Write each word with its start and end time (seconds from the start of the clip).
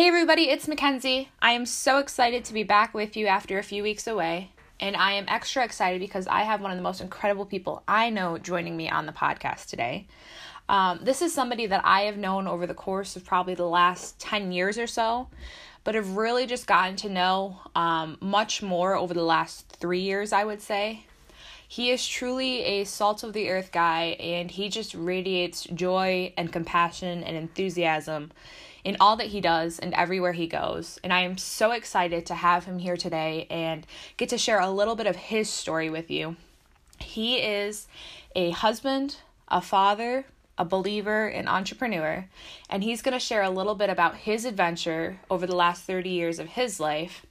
Hey 0.00 0.08
everybody, 0.08 0.44
it's 0.44 0.66
Mackenzie. 0.66 1.28
I 1.42 1.52
am 1.52 1.66
so 1.66 1.98
excited 1.98 2.46
to 2.46 2.54
be 2.54 2.62
back 2.62 2.94
with 2.94 3.18
you 3.18 3.26
after 3.26 3.58
a 3.58 3.62
few 3.62 3.82
weeks 3.82 4.06
away. 4.06 4.50
And 4.80 4.96
I 4.96 5.12
am 5.12 5.26
extra 5.28 5.62
excited 5.62 6.00
because 6.00 6.26
I 6.26 6.44
have 6.44 6.62
one 6.62 6.70
of 6.70 6.78
the 6.78 6.82
most 6.82 7.02
incredible 7.02 7.44
people 7.44 7.82
I 7.86 8.08
know 8.08 8.38
joining 8.38 8.78
me 8.78 8.88
on 8.88 9.04
the 9.04 9.12
podcast 9.12 9.66
today. 9.66 10.06
Um, 10.70 11.00
this 11.02 11.20
is 11.20 11.34
somebody 11.34 11.66
that 11.66 11.82
I 11.84 12.04
have 12.04 12.16
known 12.16 12.46
over 12.48 12.66
the 12.66 12.72
course 12.72 13.14
of 13.14 13.26
probably 13.26 13.54
the 13.54 13.66
last 13.66 14.18
10 14.20 14.52
years 14.52 14.78
or 14.78 14.86
so, 14.86 15.28
but 15.84 15.94
have 15.94 16.16
really 16.16 16.46
just 16.46 16.66
gotten 16.66 16.96
to 16.96 17.10
know 17.10 17.58
um, 17.74 18.16
much 18.22 18.62
more 18.62 18.94
over 18.94 19.12
the 19.12 19.22
last 19.22 19.68
three 19.68 20.00
years, 20.00 20.32
I 20.32 20.44
would 20.44 20.62
say. 20.62 21.04
He 21.68 21.90
is 21.90 22.08
truly 22.08 22.62
a 22.62 22.84
salt 22.84 23.22
of 23.22 23.34
the 23.34 23.50
earth 23.50 23.70
guy, 23.70 24.16
and 24.18 24.50
he 24.50 24.70
just 24.70 24.94
radiates 24.94 25.64
joy 25.64 26.32
and 26.38 26.50
compassion 26.50 27.22
and 27.22 27.36
enthusiasm 27.36 28.32
in 28.84 28.96
all 29.00 29.16
that 29.16 29.28
he 29.28 29.40
does 29.40 29.78
and 29.78 29.94
everywhere 29.94 30.32
he 30.32 30.46
goes. 30.46 30.98
And 31.02 31.12
I 31.12 31.20
am 31.20 31.38
so 31.38 31.72
excited 31.72 32.26
to 32.26 32.34
have 32.34 32.64
him 32.64 32.78
here 32.78 32.96
today 32.96 33.46
and 33.50 33.86
get 34.16 34.28
to 34.30 34.38
share 34.38 34.60
a 34.60 34.70
little 34.70 34.94
bit 34.94 35.06
of 35.06 35.16
his 35.16 35.48
story 35.50 35.90
with 35.90 36.10
you. 36.10 36.36
He 36.98 37.38
is 37.38 37.88
a 38.34 38.50
husband, 38.50 39.16
a 39.48 39.60
father, 39.60 40.26
a 40.58 40.64
believer, 40.64 41.26
an 41.26 41.48
entrepreneur, 41.48 42.26
and 42.68 42.84
he's 42.84 43.02
going 43.02 43.14
to 43.14 43.18
share 43.18 43.42
a 43.42 43.50
little 43.50 43.74
bit 43.74 43.88
about 43.88 44.16
his 44.16 44.44
adventure 44.44 45.18
over 45.30 45.46
the 45.46 45.56
last 45.56 45.84
30 45.84 46.10
years 46.10 46.38
of 46.38 46.48
his 46.48 46.78
life. 46.78 47.24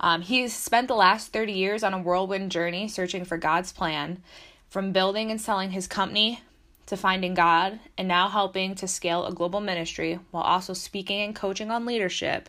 Um, 0.00 0.22
he's 0.22 0.52
spent 0.52 0.88
the 0.88 0.94
last 0.94 1.32
30 1.32 1.52
years 1.52 1.82
on 1.82 1.94
a 1.94 1.98
whirlwind 2.02 2.50
journey 2.50 2.88
searching 2.88 3.24
for 3.24 3.38
God's 3.38 3.72
plan, 3.72 4.22
from 4.68 4.92
building 4.92 5.30
and 5.30 5.40
selling 5.40 5.70
his 5.70 5.86
company 5.86 6.40
to 6.86 6.96
finding 6.96 7.34
God 7.34 7.80
and 7.98 8.08
now 8.08 8.28
helping 8.28 8.74
to 8.76 8.88
scale 8.88 9.26
a 9.26 9.34
global 9.34 9.60
ministry 9.60 10.18
while 10.30 10.44
also 10.44 10.72
speaking 10.72 11.20
and 11.20 11.34
coaching 11.34 11.70
on 11.70 11.84
leadership. 11.84 12.48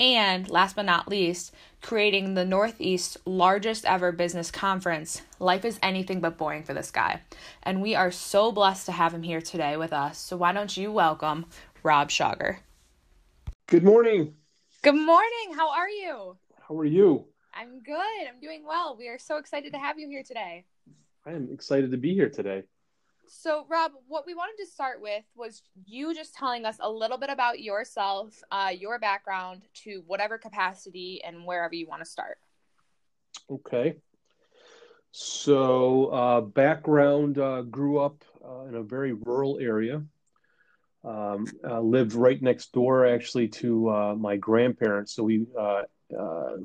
And 0.00 0.48
last 0.50 0.76
but 0.76 0.86
not 0.86 1.08
least, 1.08 1.54
creating 1.80 2.34
the 2.34 2.44
Northeast's 2.44 3.16
largest 3.24 3.84
ever 3.84 4.10
business 4.12 4.50
conference. 4.50 5.22
Life 5.38 5.64
is 5.64 5.78
anything 5.82 6.20
but 6.20 6.36
boring 6.36 6.64
for 6.64 6.74
this 6.74 6.90
guy. 6.90 7.20
And 7.62 7.80
we 7.80 7.94
are 7.94 8.10
so 8.10 8.50
blessed 8.50 8.86
to 8.86 8.92
have 8.92 9.14
him 9.14 9.22
here 9.22 9.40
today 9.40 9.76
with 9.76 9.92
us. 9.92 10.18
So 10.18 10.36
why 10.36 10.52
don't 10.52 10.76
you 10.76 10.90
welcome 10.90 11.46
Rob 11.82 12.10
Schauger? 12.10 12.58
Good 13.66 13.84
morning. 13.84 14.34
Good 14.82 14.96
morning. 14.96 15.54
How 15.54 15.70
are 15.70 15.88
you? 15.88 16.36
How 16.68 16.76
are 16.78 16.84
you? 16.84 17.26
I'm 17.54 17.80
good. 17.80 18.28
I'm 18.28 18.40
doing 18.40 18.64
well. 18.66 18.96
We 18.98 19.08
are 19.08 19.18
so 19.18 19.36
excited 19.36 19.72
to 19.72 19.78
have 19.78 19.98
you 19.98 20.08
here 20.08 20.24
today. 20.24 20.64
I 21.24 21.30
am 21.30 21.48
excited 21.52 21.92
to 21.92 21.96
be 21.96 22.14
here 22.14 22.28
today. 22.28 22.64
So, 23.26 23.66
Rob, 23.68 23.92
what 24.06 24.26
we 24.26 24.34
wanted 24.34 24.62
to 24.62 24.70
start 24.70 25.00
with 25.00 25.24
was 25.34 25.62
you 25.86 26.14
just 26.14 26.34
telling 26.34 26.64
us 26.64 26.76
a 26.80 26.90
little 26.90 27.18
bit 27.18 27.30
about 27.30 27.60
yourself, 27.60 28.40
uh, 28.50 28.70
your 28.76 28.98
background 28.98 29.62
to 29.84 30.02
whatever 30.06 30.38
capacity 30.38 31.22
and 31.24 31.44
wherever 31.44 31.74
you 31.74 31.86
want 31.86 32.02
to 32.02 32.08
start. 32.08 32.38
Okay. 33.50 33.96
So, 35.12 36.06
uh, 36.06 36.40
background 36.40 37.38
uh, 37.38 37.62
grew 37.62 37.98
up 37.98 38.24
uh, 38.44 38.64
in 38.64 38.74
a 38.74 38.82
very 38.82 39.12
rural 39.12 39.58
area. 39.60 40.02
Um, 41.04 41.46
lived 41.62 42.14
right 42.14 42.40
next 42.40 42.72
door, 42.72 43.06
actually, 43.06 43.48
to 43.48 43.90
uh, 43.90 44.14
my 44.16 44.36
grandparents. 44.36 45.12
So, 45.14 45.22
we 45.22 45.46
uh, 45.58 45.82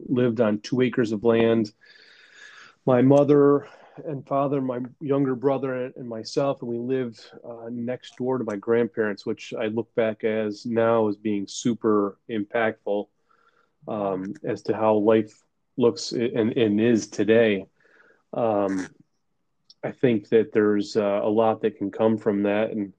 lived 0.08 0.42
on 0.42 0.60
two 0.60 0.82
acres 0.82 1.12
of 1.12 1.24
land. 1.24 1.72
My 2.86 3.02
mother 3.02 3.68
and 4.06 4.26
father, 4.26 4.62
my 4.62 4.80
younger 5.00 5.36
brother, 5.36 5.92
and 5.96 6.08
myself, 6.08 6.62
and 6.62 6.70
we 6.70 6.78
lived 6.78 7.20
uh, 7.44 7.70
next 7.70 8.18
door 8.18 8.38
to 8.38 8.44
my 8.44 8.56
grandparents, 8.56 9.26
which 9.26 9.54
I 9.58 9.68
look 9.68 9.94
back 9.96 10.24
as 10.24 10.66
now 10.66 11.08
as 11.08 11.16
being 11.16 11.48
super 11.48 12.18
impactful 12.30 13.08
um, 13.88 14.34
as 14.44 14.62
to 14.64 14.76
how 14.76 14.96
life 14.96 15.42
looks 15.78 16.12
and, 16.12 16.58
and 16.58 16.80
is 16.80 17.08
today. 17.08 17.66
Um, 18.34 18.88
I 19.84 19.92
think 19.92 20.30
that 20.30 20.52
there's 20.52 20.98
uh, 20.98 21.22
a 21.24 21.30
lot 21.30 21.62
that 21.62 21.78
can 21.78 21.92
come 21.92 22.18
from 22.18 22.44
that, 22.44 22.72
and 22.72 22.94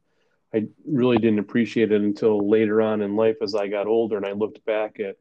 I 0.54 0.66
really 0.86 1.18
didn't 1.18 1.38
appreciate 1.38 1.92
it 1.92 2.00
until 2.00 2.48
later 2.48 2.82
on 2.82 3.02
in 3.02 3.16
life 3.16 3.36
as 3.42 3.54
I 3.54 3.68
got 3.68 3.86
older 3.86 4.16
and 4.16 4.26
I 4.26 4.32
looked 4.32 4.64
back 4.64 4.98
at 4.98 5.16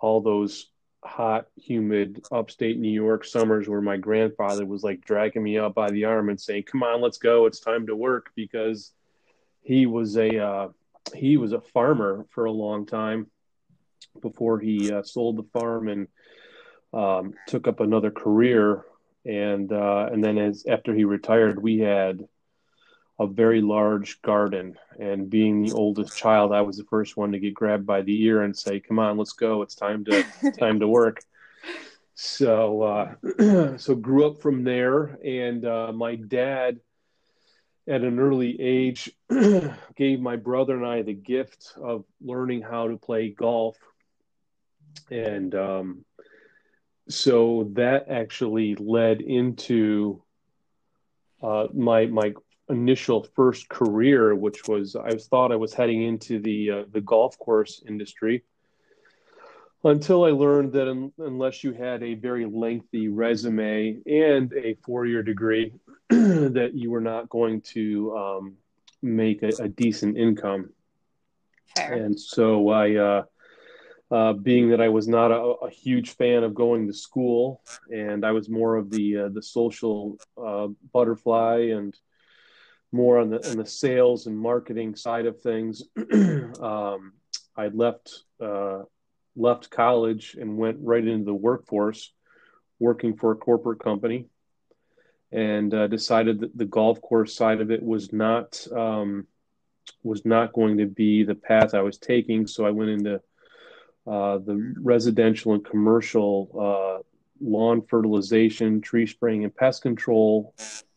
all 0.00 0.20
those 0.20 0.66
hot, 1.04 1.46
humid 1.56 2.24
upstate 2.32 2.78
New 2.78 2.90
York 2.90 3.24
summers 3.24 3.68
where 3.68 3.80
my 3.80 3.96
grandfather 3.96 4.66
was 4.66 4.82
like 4.82 5.04
dragging 5.04 5.42
me 5.42 5.58
up 5.58 5.74
by 5.74 5.90
the 5.90 6.04
arm 6.04 6.28
and 6.28 6.40
saying, 6.40 6.64
"Come 6.64 6.82
on, 6.82 7.00
let's 7.00 7.18
go. 7.18 7.46
It's 7.46 7.60
time 7.60 7.86
to 7.86 7.96
work." 7.96 8.30
Because 8.34 8.92
he 9.62 9.86
was 9.86 10.16
a 10.16 10.38
uh, 10.38 10.68
he 11.14 11.36
was 11.36 11.52
a 11.52 11.60
farmer 11.60 12.26
for 12.30 12.44
a 12.44 12.52
long 12.52 12.86
time 12.86 13.30
before 14.20 14.58
he 14.58 14.92
uh, 14.92 15.02
sold 15.02 15.36
the 15.36 15.58
farm 15.58 15.88
and 15.88 16.08
um, 16.92 17.34
took 17.46 17.68
up 17.68 17.80
another 17.80 18.10
career. 18.10 18.84
And 19.24 19.72
uh, 19.72 20.08
and 20.12 20.24
then 20.24 20.38
as 20.38 20.64
after 20.66 20.94
he 20.94 21.04
retired, 21.04 21.62
we 21.62 21.78
had 21.78 22.26
a 23.18 23.26
very 23.26 23.60
large 23.60 24.22
garden. 24.22 24.78
And 24.98 25.28
being 25.28 25.62
the 25.62 25.72
oldest 25.72 26.16
child, 26.16 26.52
I 26.52 26.62
was 26.62 26.76
the 26.76 26.84
first 26.84 27.16
one 27.16 27.32
to 27.32 27.38
get 27.38 27.54
grabbed 27.54 27.86
by 27.86 28.02
the 28.02 28.22
ear 28.24 28.42
and 28.42 28.56
say, 28.56 28.80
"Come 28.80 28.98
on, 28.98 29.18
let's 29.18 29.32
go! 29.32 29.62
It's 29.62 29.74
time 29.74 30.04
to 30.06 30.24
time 30.58 30.80
to 30.80 30.88
work." 30.88 31.20
So 32.14 32.82
uh, 32.82 33.76
so 33.78 33.94
grew 33.94 34.26
up 34.26 34.40
from 34.40 34.64
there, 34.64 35.18
and 35.24 35.64
uh, 35.64 35.92
my 35.92 36.16
dad, 36.16 36.80
at 37.86 38.02
an 38.02 38.18
early 38.18 38.60
age, 38.60 39.10
gave 39.96 40.20
my 40.20 40.36
brother 40.36 40.76
and 40.76 40.86
I 40.86 41.02
the 41.02 41.14
gift 41.14 41.74
of 41.80 42.04
learning 42.20 42.62
how 42.62 42.88
to 42.88 42.96
play 42.96 43.30
golf, 43.30 43.76
and 45.10 45.54
um, 45.54 46.04
so 47.08 47.70
that 47.74 48.08
actually 48.08 48.74
led 48.74 49.20
into 49.20 50.22
uh, 51.42 51.68
my 51.72 52.06
my 52.06 52.34
initial 52.70 53.26
first 53.34 53.68
career, 53.68 54.34
which 54.34 54.66
was 54.68 54.96
I 54.96 55.16
thought 55.16 55.52
I 55.52 55.56
was 55.56 55.74
heading 55.74 56.02
into 56.02 56.38
the 56.38 56.70
uh, 56.70 56.82
the 56.90 57.00
golf 57.00 57.38
course 57.38 57.82
industry, 57.86 58.44
until 59.84 60.24
I 60.24 60.30
learned 60.30 60.72
that 60.72 60.88
un- 60.88 61.12
unless 61.18 61.64
you 61.64 61.72
had 61.72 62.02
a 62.02 62.14
very 62.14 62.46
lengthy 62.46 63.08
resume 63.08 64.00
and 64.06 64.52
a 64.52 64.74
four 64.84 65.06
year 65.06 65.22
degree, 65.22 65.72
that 66.08 66.72
you 66.74 66.90
were 66.90 67.00
not 67.00 67.28
going 67.28 67.60
to 67.62 68.16
um, 68.16 68.56
make 69.02 69.42
a, 69.42 69.50
a, 69.60 69.68
decent 69.68 70.16
income. 70.16 70.70
Fair. 71.76 71.92
And 71.94 72.18
so 72.18 72.68
I. 72.68 72.94
Uh, 72.96 73.22
uh, 74.10 74.32
being 74.32 74.70
that 74.70 74.80
I 74.80 74.88
was 74.88 75.06
not 75.06 75.30
a, 75.30 75.36
a, 75.36 75.68
huge 75.68 76.16
fan 76.16 76.42
of 76.42 76.54
going 76.54 76.86
to 76.86 76.94
school, 76.94 77.60
and 77.92 78.24
I 78.24 78.32
was 78.32 78.48
more 78.48 78.76
of 78.76 78.90
the 78.90 79.18
uh, 79.18 79.28
the 79.28 79.42
social 79.42 80.16
uh, 80.42 80.68
butterfly 80.94 81.72
and 81.74 81.94
more 82.92 83.18
on 83.18 83.30
the 83.30 83.50
on 83.50 83.56
the 83.56 83.66
sales 83.66 84.26
and 84.26 84.38
marketing 84.38 84.94
side 84.94 85.26
of 85.26 85.40
things. 85.40 85.82
um, 86.60 87.12
I 87.56 87.68
left 87.68 88.22
uh, 88.40 88.82
left 89.36 89.70
college 89.70 90.36
and 90.40 90.56
went 90.56 90.78
right 90.80 91.06
into 91.06 91.24
the 91.24 91.34
workforce, 91.34 92.12
working 92.78 93.16
for 93.16 93.32
a 93.32 93.36
corporate 93.36 93.80
company, 93.80 94.26
and 95.32 95.72
uh, 95.74 95.86
decided 95.86 96.40
that 96.40 96.56
the 96.56 96.64
golf 96.64 97.00
course 97.00 97.34
side 97.34 97.60
of 97.60 97.70
it 97.70 97.82
was 97.82 98.12
not 98.12 98.66
um, 98.74 99.26
was 100.02 100.24
not 100.24 100.52
going 100.52 100.78
to 100.78 100.86
be 100.86 101.24
the 101.24 101.34
path 101.34 101.74
I 101.74 101.82
was 101.82 101.98
taking. 101.98 102.46
So 102.46 102.64
I 102.64 102.70
went 102.70 102.90
into 102.90 103.16
uh, 104.06 104.38
the 104.38 104.74
residential 104.80 105.52
and 105.52 105.64
commercial 105.64 106.50
uh, 106.58 107.02
lawn 107.40 107.82
fertilization, 107.82 108.80
tree 108.80 109.06
spraying, 109.06 109.44
and 109.44 109.54
pest 109.54 109.82
control 109.82 110.54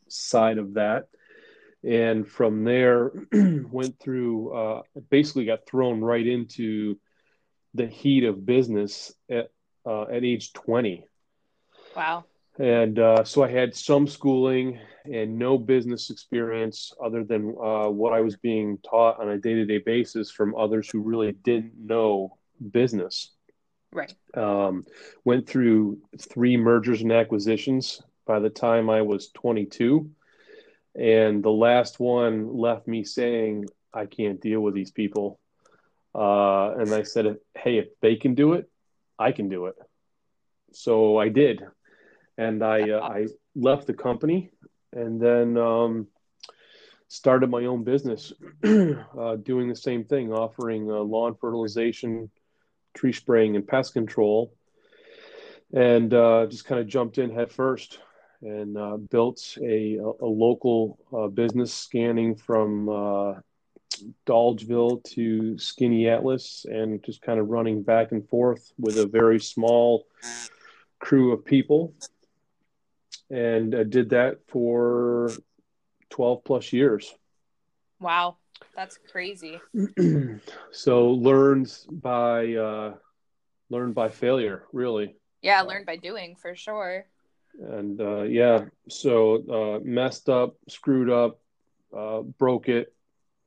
side 0.08 0.58
of 0.58 0.76
that 0.76 1.08
and 1.84 2.28
from 2.28 2.64
there 2.64 3.12
went 3.72 4.00
through 4.00 4.54
uh, 4.54 4.82
basically 5.10 5.46
got 5.46 5.66
thrown 5.66 6.02
right 6.02 6.28
into 6.28 6.98
the 7.74 7.88
heat 7.88 8.24
of 8.24 8.46
business 8.46 9.14
at 9.30 9.50
uh, 9.86 10.04
at 10.04 10.24
age 10.24 10.54
20 10.54 11.06
wow. 11.96 12.26
And 12.60 13.00
uh, 13.00 13.24
so 13.24 13.44
i 13.44 13.50
had 13.50 13.76
some 13.76 14.08
schooling 14.08 14.80
and 15.12 15.40
no 15.40 15.58
business 15.58 16.12
experience 16.12 16.94
other 17.04 17.24
than 17.24 17.56
uh, 17.62 17.90
what 17.90 18.14
i 18.14 18.22
was 18.22 18.36
being 18.38 18.78
taught 18.88 19.20
on 19.20 19.30
a 19.30 19.38
day-to-day 19.38 19.80
basis 19.80 20.30
from 20.30 20.56
others 20.56 20.90
who 20.90 21.00
really 21.00 21.32
didn't 21.32 21.74
know 21.78 22.38
business. 22.72 23.32
Right. 23.94 24.14
Um, 24.36 24.86
went 25.26 25.50
through 25.50 25.98
three 26.18 26.56
mergers 26.56 27.02
and 27.02 27.12
acquisitions 27.12 28.02
by 28.28 28.40
the 28.40 28.50
time 28.50 28.90
i 28.90 29.02
was 29.02 29.32
22 29.32 30.12
and 30.96 31.44
the 31.44 31.52
last 31.52 32.00
one 32.00 32.56
left 32.56 32.88
me 32.88 33.04
saying 33.04 33.66
i 33.94 34.06
can't 34.06 34.42
deal 34.42 34.62
with 34.62 34.74
these 34.74 34.92
people. 34.92 35.40
Uh, 36.14 36.72
and 36.78 36.94
i 36.94 37.04
said 37.04 37.38
hey 37.58 37.78
if 37.78 37.88
they 38.02 38.16
can 38.16 38.36
do 38.36 38.54
it 38.54 38.70
i 39.18 39.32
can 39.32 39.50
do 39.50 39.66
it. 39.66 39.76
So 40.74 41.18
i 41.18 41.30
did. 41.30 41.64
And 42.38 42.64
i 42.64 42.90
uh, 42.90 43.00
i 43.00 43.28
left 43.56 43.88
the 43.88 43.94
company 43.94 44.52
and 44.94 45.22
then 45.22 45.58
um, 45.58 46.08
started 47.08 47.50
my 47.50 47.66
own 47.66 47.84
business 47.84 48.34
uh, 48.64 49.36
doing 49.38 49.70
the 49.70 49.76
same 49.76 50.04
thing, 50.04 50.32
offering 50.32 50.90
uh, 50.90 50.96
lawn 50.96 51.36
fertilization, 51.40 52.30
tree 52.94 53.14
spraying, 53.14 53.56
and 53.56 53.68
pest 53.68 53.94
control. 53.94 54.54
And 55.74 56.14
uh, 56.14 56.48
just 56.48 56.66
kind 56.66 56.82
of 56.82 56.88
jumped 56.88 57.18
in 57.18 57.30
head 57.30 57.52
first 57.52 58.00
and 58.42 58.78
uh, 58.78 58.98
built 58.98 59.58
a, 59.62 59.98
a 59.98 60.26
local 60.26 60.98
uh, 61.14 61.28
business 61.28 61.74
scanning 61.74 62.36
from 62.36 62.90
uh, 62.90 63.34
Dolgeville 64.26 65.04
to 65.04 65.58
Atlas, 66.08 66.66
and 66.70 67.04
just 67.04 67.22
kind 67.22 67.40
of 67.40 67.50
running 67.50 67.84
back 67.84 68.12
and 68.12 68.28
forth 68.28 68.74
with 68.80 68.98
a 68.98 69.06
very 69.06 69.40
small 69.40 70.08
crew 71.00 71.34
of 71.34 71.46
people. 71.46 71.94
And 73.30 73.76
I 73.76 73.84
did 73.84 74.10
that 74.10 74.40
for 74.48 75.32
12 76.10 76.44
plus 76.44 76.74
years. 76.74 77.14
Wow, 78.00 78.38
that's 78.76 78.98
crazy. 79.12 79.60
so 80.72 81.12
learned 81.12 81.74
by 81.92 82.56
uh, 82.56 82.94
learned 83.70 83.96
by 83.96 84.10
failure, 84.10 84.66
really. 84.74 85.16
Yeah, 85.42 85.62
learned 85.62 85.86
by 85.86 85.96
doing 85.96 86.36
for 86.36 86.56
sure. 86.56 87.06
And 87.60 88.00
uh, 88.00 88.24
yeah, 88.24 88.66
so 88.90 89.44
uh, 89.50 89.80
messed 89.84 90.30
up, 90.30 90.56
screwed 90.68 91.10
up, 91.10 91.40
uh, 91.96 92.22
broke 92.22 92.70
it, 92.70 92.94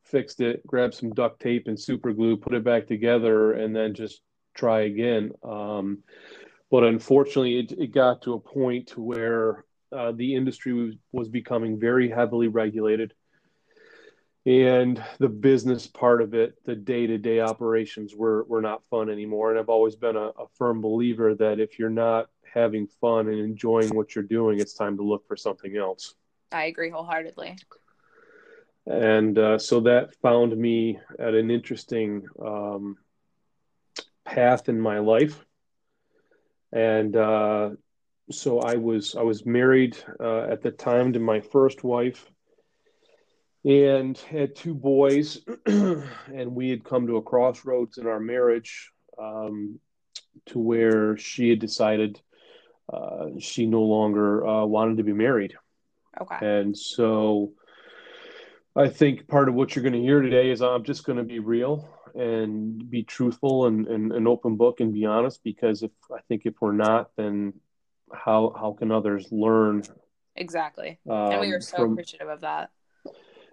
fixed 0.02 0.40
it, 0.40 0.66
grabbed 0.66 0.94
some 0.94 1.10
duct 1.10 1.40
tape 1.40 1.66
and 1.66 1.78
super 1.78 2.12
glue, 2.12 2.36
put 2.36 2.54
it 2.54 2.64
back 2.64 2.86
together, 2.86 3.52
and 3.52 3.74
then 3.74 3.94
just 3.94 4.20
try 4.54 4.82
again. 4.82 5.32
Um, 5.42 6.02
but 6.70 6.84
unfortunately, 6.84 7.58
it, 7.58 7.72
it 7.72 7.92
got 7.92 8.22
to 8.22 8.34
a 8.34 8.40
point 8.40 8.96
where 8.96 9.64
uh, 9.92 10.12
the 10.12 10.34
industry 10.34 10.72
was, 10.72 10.94
was 11.12 11.28
becoming 11.28 11.78
very 11.78 12.10
heavily 12.10 12.48
regulated. 12.48 13.14
And 14.46 15.02
the 15.18 15.28
business 15.28 15.86
part 15.86 16.20
of 16.20 16.34
it, 16.34 16.54
the 16.66 16.74
day 16.74 17.06
to 17.06 17.16
day 17.16 17.40
operations 17.40 18.14
were, 18.14 18.44
were 18.44 18.60
not 18.60 18.82
fun 18.90 19.08
anymore. 19.08 19.50
And 19.50 19.58
I've 19.58 19.70
always 19.70 19.96
been 19.96 20.16
a, 20.16 20.26
a 20.26 20.46
firm 20.58 20.82
believer 20.82 21.34
that 21.36 21.60
if 21.60 21.78
you're 21.78 21.88
not 21.88 22.28
having 22.54 22.86
fun 22.86 23.28
and 23.28 23.38
enjoying 23.38 23.94
what 23.94 24.14
you're 24.14 24.24
doing, 24.24 24.60
it's 24.60 24.74
time 24.74 24.96
to 24.96 25.02
look 25.02 25.26
for 25.26 25.36
something 25.36 25.76
else. 25.76 26.14
I 26.52 26.66
agree 26.66 26.90
wholeheartedly. 26.90 27.56
And 28.86 29.36
uh, 29.38 29.58
so 29.58 29.80
that 29.80 30.14
found 30.22 30.56
me 30.56 30.98
at 31.18 31.34
an 31.34 31.50
interesting 31.50 32.26
um, 32.40 32.96
path 34.24 34.68
in 34.68 34.80
my 34.80 34.98
life. 34.98 35.44
And 36.72 37.16
uh, 37.16 37.70
so 38.30 38.60
I 38.60 38.76
was 38.76 39.14
I 39.16 39.22
was 39.22 39.46
married 39.46 39.96
uh, 40.20 40.42
at 40.42 40.62
the 40.62 40.70
time 40.70 41.12
to 41.12 41.20
my 41.20 41.40
first 41.40 41.84
wife, 41.84 42.30
and 43.64 44.16
had 44.18 44.56
two 44.56 44.74
boys, 44.74 45.38
and 45.66 46.54
we 46.54 46.68
had 46.68 46.84
come 46.84 47.06
to 47.06 47.16
a 47.16 47.22
crossroads 47.22 47.98
in 47.98 48.06
our 48.06 48.20
marriage, 48.20 48.90
um, 49.18 49.78
to 50.46 50.58
where 50.58 51.16
she 51.16 51.48
had 51.48 51.60
decided 51.60 52.20
uh, 52.92 53.26
she 53.38 53.66
no 53.66 53.82
longer 53.82 54.46
uh, 54.46 54.64
wanted 54.64 54.98
to 54.98 55.04
be 55.04 55.12
married. 55.12 55.54
Okay. 56.20 56.36
And 56.40 56.76
so 56.76 57.52
I 58.76 58.88
think 58.88 59.28
part 59.28 59.48
of 59.48 59.54
what 59.54 59.74
you're 59.74 59.82
going 59.82 59.94
to 59.94 60.00
hear 60.00 60.20
today 60.20 60.50
is 60.50 60.62
I'm 60.62 60.84
just 60.84 61.04
going 61.04 61.18
to 61.18 61.24
be 61.24 61.38
real 61.38 61.88
and 62.14 62.90
be 62.90 63.02
truthful 63.02 63.66
and, 63.66 63.86
and 63.86 64.12
an 64.12 64.26
open 64.26 64.56
book 64.56 64.80
and 64.80 64.92
be 64.92 65.04
honest 65.04 65.42
because 65.42 65.82
if 65.82 65.90
I 66.12 66.20
think 66.28 66.42
if 66.44 66.54
we're 66.60 66.72
not, 66.72 67.10
then 67.16 67.54
how 68.12 68.54
how 68.58 68.72
can 68.72 68.90
others 68.92 69.28
learn? 69.30 69.82
Exactly. 70.36 70.98
Um, 71.08 71.32
and 71.32 71.40
we 71.40 71.52
are 71.52 71.60
so 71.60 71.78
from, 71.78 71.92
appreciative 71.92 72.28
of 72.28 72.40
that. 72.42 72.70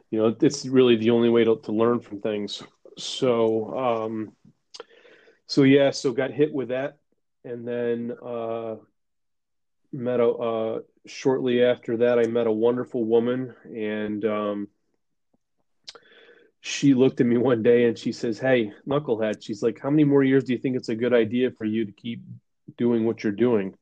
You 0.10 0.20
know 0.20 0.36
it's 0.42 0.66
really 0.66 0.98
the 0.98 1.12
only 1.12 1.30
way 1.30 1.44
to, 1.44 1.60
to 1.64 1.72
learn 1.72 2.00
from 2.00 2.22
things. 2.22 2.62
So 2.98 3.78
um 3.78 4.34
so 5.48 5.64
yeah 5.64 5.92
so 5.92 6.12
got 6.12 6.32
hit 6.32 6.54
with 6.54 6.70
that. 6.70 6.98
And 7.44 7.68
then 7.68 8.12
uh 8.24 8.76
met 9.94 10.20
a 10.20 10.28
uh 10.28 10.80
shortly 11.06 11.64
after 11.64 11.98
that 11.98 12.20
i 12.20 12.26
met 12.26 12.48
a 12.48 12.52
wonderful 12.52 13.04
woman 13.04 13.54
and 13.66 14.24
um 14.26 14.68
she 16.62 16.94
looked 16.94 17.20
at 17.20 17.26
me 17.26 17.38
one 17.38 17.64
day 17.64 17.86
and 17.86 17.98
she 17.98 18.12
says 18.12 18.40
hey 18.40 18.72
knucklehead 18.88 19.44
she's 19.44 19.64
like 19.64 19.80
how 19.80 19.90
many 19.90 20.04
more 20.04 20.24
years 20.24 20.44
do 20.44 20.54
you 20.54 20.60
think 20.60 20.76
it's 20.76 20.90
a 20.90 20.96
good 20.96 21.14
idea 21.14 21.52
for 21.52 21.66
you 21.66 21.86
to 21.86 21.92
keep 21.92 22.22
doing 22.78 23.06
what 23.06 23.24
you're 23.24 23.34
doing 23.34 23.76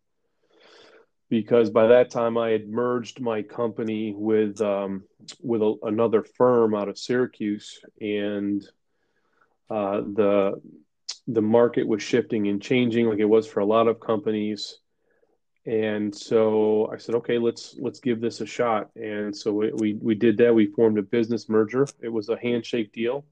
because 1.29 1.69
by 1.69 1.87
that 1.87 2.09
time 2.09 2.37
I 2.37 2.49
had 2.49 2.67
merged 2.67 3.21
my 3.21 3.43
company 3.43 4.13
with 4.15 4.59
um, 4.61 5.03
with 5.41 5.61
a, 5.61 5.75
another 5.83 6.23
firm 6.23 6.75
out 6.75 6.89
of 6.89 6.97
Syracuse, 6.97 7.79
and 8.01 8.63
uh, 9.69 10.01
the 10.01 10.61
the 11.27 11.41
market 11.41 11.87
was 11.87 12.01
shifting 12.01 12.47
and 12.47 12.61
changing 12.61 13.07
like 13.07 13.19
it 13.19 13.25
was 13.25 13.47
for 13.47 13.59
a 13.59 13.65
lot 13.65 13.87
of 13.87 13.99
companies. 13.99 14.79
And 15.69 16.15
so 16.15 16.89
I 16.91 16.97
said, 16.97 17.13
okay, 17.15 17.37
let's 17.37 17.75
let's 17.77 17.99
give 17.99 18.19
this 18.19 18.41
a 18.41 18.45
shot. 18.47 18.89
And 18.95 19.35
so 19.35 19.53
we, 19.53 19.71
we, 19.71 19.93
we 19.93 20.15
did 20.15 20.37
that. 20.37 20.55
We 20.55 20.65
formed 20.65 20.97
a 20.97 21.03
business 21.03 21.47
merger. 21.47 21.85
It 22.01 22.09
was 22.09 22.27
a 22.29 22.39
handshake 22.39 22.91
deal, 22.91 23.23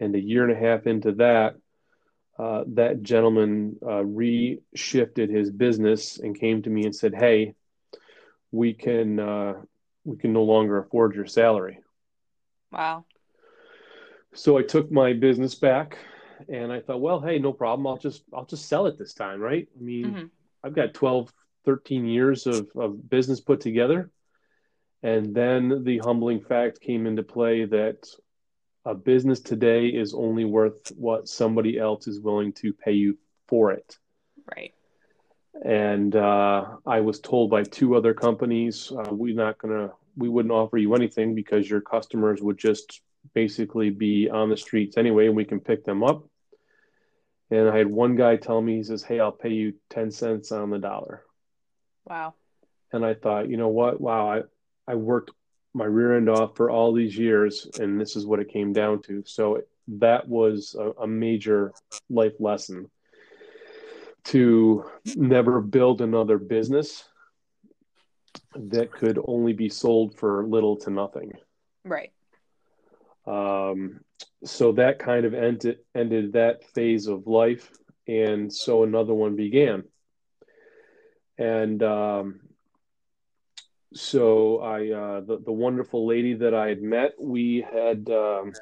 and 0.00 0.12
a 0.16 0.20
year 0.20 0.42
and 0.42 0.50
a 0.50 0.58
half 0.58 0.88
into 0.88 1.12
that, 1.12 1.54
uh, 2.36 2.64
that 2.74 3.04
gentleman 3.04 3.76
uh, 3.80 4.02
reshifted 4.02 5.30
his 5.30 5.52
business 5.52 6.18
and 6.18 6.36
came 6.36 6.62
to 6.62 6.70
me 6.70 6.84
and 6.84 6.96
said, 6.96 7.14
"Hey, 7.14 7.54
we 8.50 8.74
can 8.74 9.20
uh, 9.20 9.54
we 10.02 10.16
can 10.16 10.32
no 10.32 10.42
longer 10.42 10.78
afford 10.78 11.14
your 11.14 11.26
salary." 11.26 11.78
Wow. 12.72 13.04
So 14.34 14.58
I 14.58 14.62
took 14.62 14.90
my 14.90 15.12
business 15.12 15.54
back, 15.54 15.96
and 16.48 16.72
I 16.72 16.80
thought, 16.80 17.00
well, 17.00 17.20
hey, 17.20 17.38
no 17.38 17.52
problem. 17.52 17.86
I'll 17.86 17.98
just 17.98 18.24
I'll 18.34 18.46
just 18.46 18.66
sell 18.66 18.86
it 18.86 18.98
this 18.98 19.14
time, 19.14 19.40
right? 19.40 19.68
I 19.78 19.80
mean, 19.80 20.06
mm-hmm. 20.06 20.26
I've 20.64 20.74
got 20.74 20.94
12, 20.94 21.32
13 21.64 22.06
years 22.06 22.46
of, 22.46 22.68
of 22.76 23.08
business 23.08 23.40
put 23.40 23.60
together. 23.60 24.10
And 25.02 25.34
then 25.34 25.82
the 25.84 25.98
humbling 25.98 26.40
fact 26.40 26.80
came 26.80 27.06
into 27.06 27.22
play 27.22 27.64
that 27.64 28.06
a 28.84 28.94
business 28.94 29.40
today 29.40 29.88
is 29.88 30.14
only 30.14 30.44
worth 30.44 30.92
what 30.96 31.28
somebody 31.28 31.78
else 31.78 32.06
is 32.06 32.20
willing 32.20 32.52
to 32.54 32.72
pay 32.72 32.92
you 32.92 33.18
for 33.48 33.72
it. 33.72 33.98
Right. 34.56 34.74
And 35.64 36.16
uh, 36.16 36.76
I 36.86 37.00
was 37.00 37.20
told 37.20 37.50
by 37.50 37.62
two 37.62 37.94
other 37.94 38.14
companies, 38.14 38.90
uh, 38.90 39.12
we're 39.12 39.34
not 39.34 39.58
gonna, 39.58 39.92
we 40.16 40.28
wouldn't 40.28 40.52
offer 40.52 40.78
you 40.78 40.94
anything 40.94 41.34
because 41.34 41.68
your 41.68 41.80
customers 41.80 42.42
would 42.42 42.58
just 42.58 43.02
basically 43.34 43.90
be 43.90 44.28
on 44.28 44.48
the 44.48 44.56
streets 44.56 44.96
anyway, 44.96 45.26
and 45.26 45.36
we 45.36 45.44
can 45.44 45.60
pick 45.60 45.84
them 45.84 46.02
up. 46.02 46.24
And 47.50 47.68
I 47.68 47.76
had 47.76 47.86
one 47.86 48.16
guy 48.16 48.36
tell 48.36 48.60
me, 48.60 48.76
he 48.76 48.82
says, 48.82 49.02
"Hey, 49.02 49.20
I'll 49.20 49.30
pay 49.30 49.50
you 49.50 49.74
ten 49.90 50.10
cents 50.10 50.50
on 50.52 50.70
the 50.70 50.78
dollar." 50.78 51.22
Wow. 52.06 52.34
And 52.92 53.04
I 53.04 53.14
thought, 53.14 53.48
you 53.48 53.56
know 53.56 53.68
what? 53.68 54.00
Wow, 54.00 54.28
I 54.28 54.42
I 54.86 54.94
worked 54.94 55.30
my 55.74 55.84
rear 55.84 56.16
end 56.16 56.28
off 56.28 56.56
for 56.56 56.70
all 56.70 56.92
these 56.92 57.16
years, 57.16 57.66
and 57.80 58.00
this 58.00 58.16
is 58.16 58.26
what 58.26 58.40
it 58.40 58.52
came 58.52 58.72
down 58.72 59.00
to. 59.02 59.22
So 59.24 59.62
that 59.88 60.28
was 60.28 60.76
a, 60.78 61.02
a 61.02 61.06
major 61.06 61.72
life 62.10 62.34
lesson 62.38 62.90
to 64.24 64.84
never 65.16 65.60
build 65.60 66.00
another 66.00 66.38
business 66.38 67.04
that 68.54 68.92
could 68.92 69.18
only 69.26 69.52
be 69.52 69.68
sold 69.68 70.16
for 70.16 70.46
little 70.46 70.76
to 70.76 70.90
nothing. 70.90 71.32
Right. 71.84 72.12
Um, 73.26 74.00
so 74.44 74.72
that 74.72 74.98
kind 74.98 75.24
of 75.24 75.34
ended 75.34 75.78
ended 75.94 76.32
that 76.32 76.64
phase 76.74 77.06
of 77.06 77.26
life, 77.26 77.70
and 78.06 78.52
so 78.52 78.82
another 78.82 79.14
one 79.14 79.36
began. 79.36 79.84
And 81.42 81.82
um, 81.82 82.40
so 83.94 84.60
I 84.60 84.90
uh, 84.90 85.20
the 85.22 85.38
the 85.44 85.52
wonderful 85.52 86.06
lady 86.06 86.34
that 86.34 86.54
I 86.54 86.68
had 86.68 86.82
met, 86.82 87.14
we 87.18 87.66
had 87.68 88.08
um, 88.10 88.52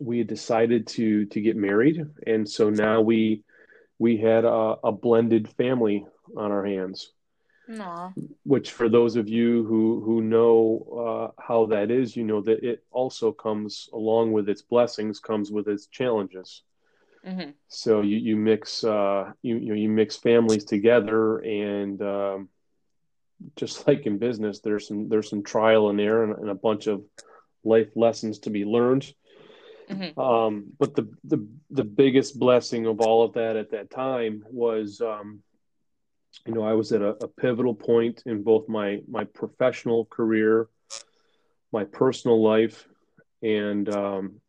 we 0.00 0.18
had 0.18 0.26
decided 0.26 0.88
to 0.88 1.26
to 1.26 1.40
get 1.40 1.56
married, 1.56 2.04
and 2.26 2.48
so 2.48 2.68
now 2.68 3.00
we 3.00 3.44
we 4.00 4.16
had 4.16 4.44
a, 4.44 4.76
a 4.82 4.90
blended 4.90 5.48
family 5.50 6.04
on 6.36 6.50
our 6.50 6.66
hands. 6.66 7.12
Aww. 7.70 8.12
Which, 8.44 8.72
for 8.72 8.88
those 8.88 9.14
of 9.14 9.28
you 9.28 9.64
who 9.64 10.02
who 10.04 10.20
know 10.20 11.32
uh, 11.36 11.40
how 11.40 11.66
that 11.66 11.92
is, 11.92 12.16
you 12.16 12.24
know 12.24 12.40
that 12.40 12.64
it 12.64 12.82
also 12.90 13.30
comes 13.30 13.88
along 13.92 14.32
with 14.32 14.48
its 14.48 14.62
blessings, 14.62 15.20
comes 15.20 15.52
with 15.52 15.68
its 15.68 15.86
challenges. 15.86 16.62
Mm-hmm. 17.26 17.50
So 17.68 18.02
you 18.02 18.16
you 18.18 18.36
mix 18.36 18.84
uh, 18.84 19.32
you 19.42 19.56
you 19.56 19.68
know 19.70 19.74
you 19.74 19.88
mix 19.88 20.16
families 20.16 20.64
together, 20.64 21.38
and 21.38 22.00
um, 22.00 22.48
just 23.56 23.86
like 23.86 24.06
in 24.06 24.18
business, 24.18 24.60
there's 24.60 24.86
some 24.86 25.08
there's 25.08 25.28
some 25.28 25.42
trial 25.42 25.90
and 25.90 26.00
error 26.00 26.24
and, 26.24 26.38
and 26.38 26.50
a 26.50 26.54
bunch 26.54 26.86
of 26.86 27.02
life 27.64 27.88
lessons 27.96 28.38
to 28.40 28.50
be 28.50 28.64
learned. 28.64 29.12
Mm-hmm. 29.90 30.18
Um, 30.18 30.66
but 30.78 30.94
the, 30.94 31.12
the 31.24 31.46
the 31.70 31.84
biggest 31.84 32.38
blessing 32.38 32.86
of 32.86 33.00
all 33.00 33.24
of 33.24 33.34
that 33.34 33.56
at 33.56 33.70
that 33.70 33.90
time 33.90 34.44
was, 34.50 35.00
um, 35.00 35.42
you 36.46 36.54
know, 36.54 36.62
I 36.62 36.72
was 36.72 36.92
at 36.92 37.02
a, 37.02 37.10
a, 37.22 37.28
pivotal 37.28 37.74
point 37.74 38.22
in 38.26 38.42
both 38.42 38.68
my 38.68 39.00
my 39.08 39.24
professional 39.24 40.04
career, 40.06 40.68
my 41.72 41.84
personal 41.84 42.42
life, 42.42 42.88
and 43.42 43.88
um, 43.88 44.40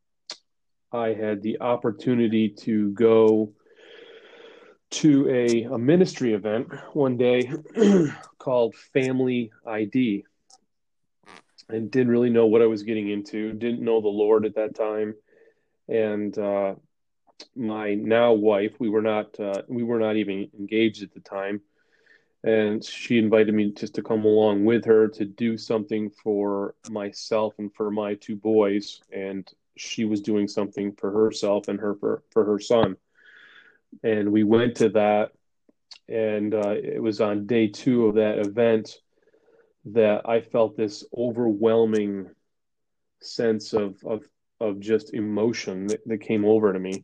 I 0.92 1.14
had 1.14 1.42
the 1.42 1.60
opportunity 1.62 2.50
to 2.50 2.92
go 2.92 3.54
to 4.90 5.30
a, 5.30 5.64
a 5.64 5.78
ministry 5.78 6.34
event 6.34 6.70
one 6.94 7.18
day 7.18 7.52
called 8.40 8.76
Family 8.94 9.52
ID 9.66 10.24
and 11.70 11.92
didn't 11.92 12.12
really 12.12 12.30
know 12.30 12.46
what 12.46 12.62
I 12.62 12.68
was 12.68 12.84
getting 12.84 13.10
into, 13.10 13.52
didn't 13.54 13.84
know 13.84 14.00
the 14.00 14.08
Lord 14.08 14.46
at 14.46 14.56
that 14.56 14.76
time. 14.76 15.16
And 15.90 16.38
uh, 16.38 16.76
my 17.56 17.96
now 17.96 18.34
wife, 18.34 18.74
we 18.80 18.90
were 18.90 19.02
not 19.02 19.40
uh, 19.40 19.64
we 19.68 19.84
were 19.84 20.00
not 20.00 20.16
even 20.16 20.50
engaged 20.58 21.04
at 21.04 21.14
the 21.14 21.20
time, 21.20 21.62
and 22.44 22.84
she 22.84 23.18
invited 23.18 23.54
me 23.54 23.72
just 23.72 23.96
to 23.96 24.02
come 24.02 24.26
along 24.26 24.66
with 24.66 24.86
her 24.86 25.08
to 25.10 25.26
do 25.26 25.58
something 25.58 26.10
for 26.10 26.76
myself 26.90 27.54
and 27.58 27.74
for 27.74 27.92
my 27.92 28.16
two 28.16 28.36
boys, 28.36 29.02
and 29.12 29.50
she 29.78 30.06
was 30.06 30.22
doing 30.22 30.48
something 30.48 30.92
for 30.94 31.12
herself 31.12 31.68
and 31.68 31.80
her 31.80 31.96
for, 31.96 32.24
for 32.32 32.46
her 32.46 32.60
son. 32.60 32.96
And 34.04 34.32
we 34.32 34.44
went 34.44 34.76
to 34.78 34.90
that 34.90 35.32
and 36.10 36.54
uh, 36.54 36.76
it 36.76 37.02
was 37.02 37.20
on 37.22 37.48
day 37.48 37.68
two 37.68 38.06
of 38.06 38.16
that 38.16 38.40
event 38.40 38.98
that 39.86 40.28
i 40.28 40.42
felt 40.42 40.76
this 40.76 41.04
overwhelming 41.18 42.30
sense 43.22 43.74
of 43.74 43.98
of 44.06 44.24
of 44.60 44.80
just 44.80 45.14
emotion 45.14 45.88
that, 45.88 46.02
that 46.08 46.18
came 46.18 46.44
over 46.44 46.74
to 46.74 46.80
me. 46.80 47.04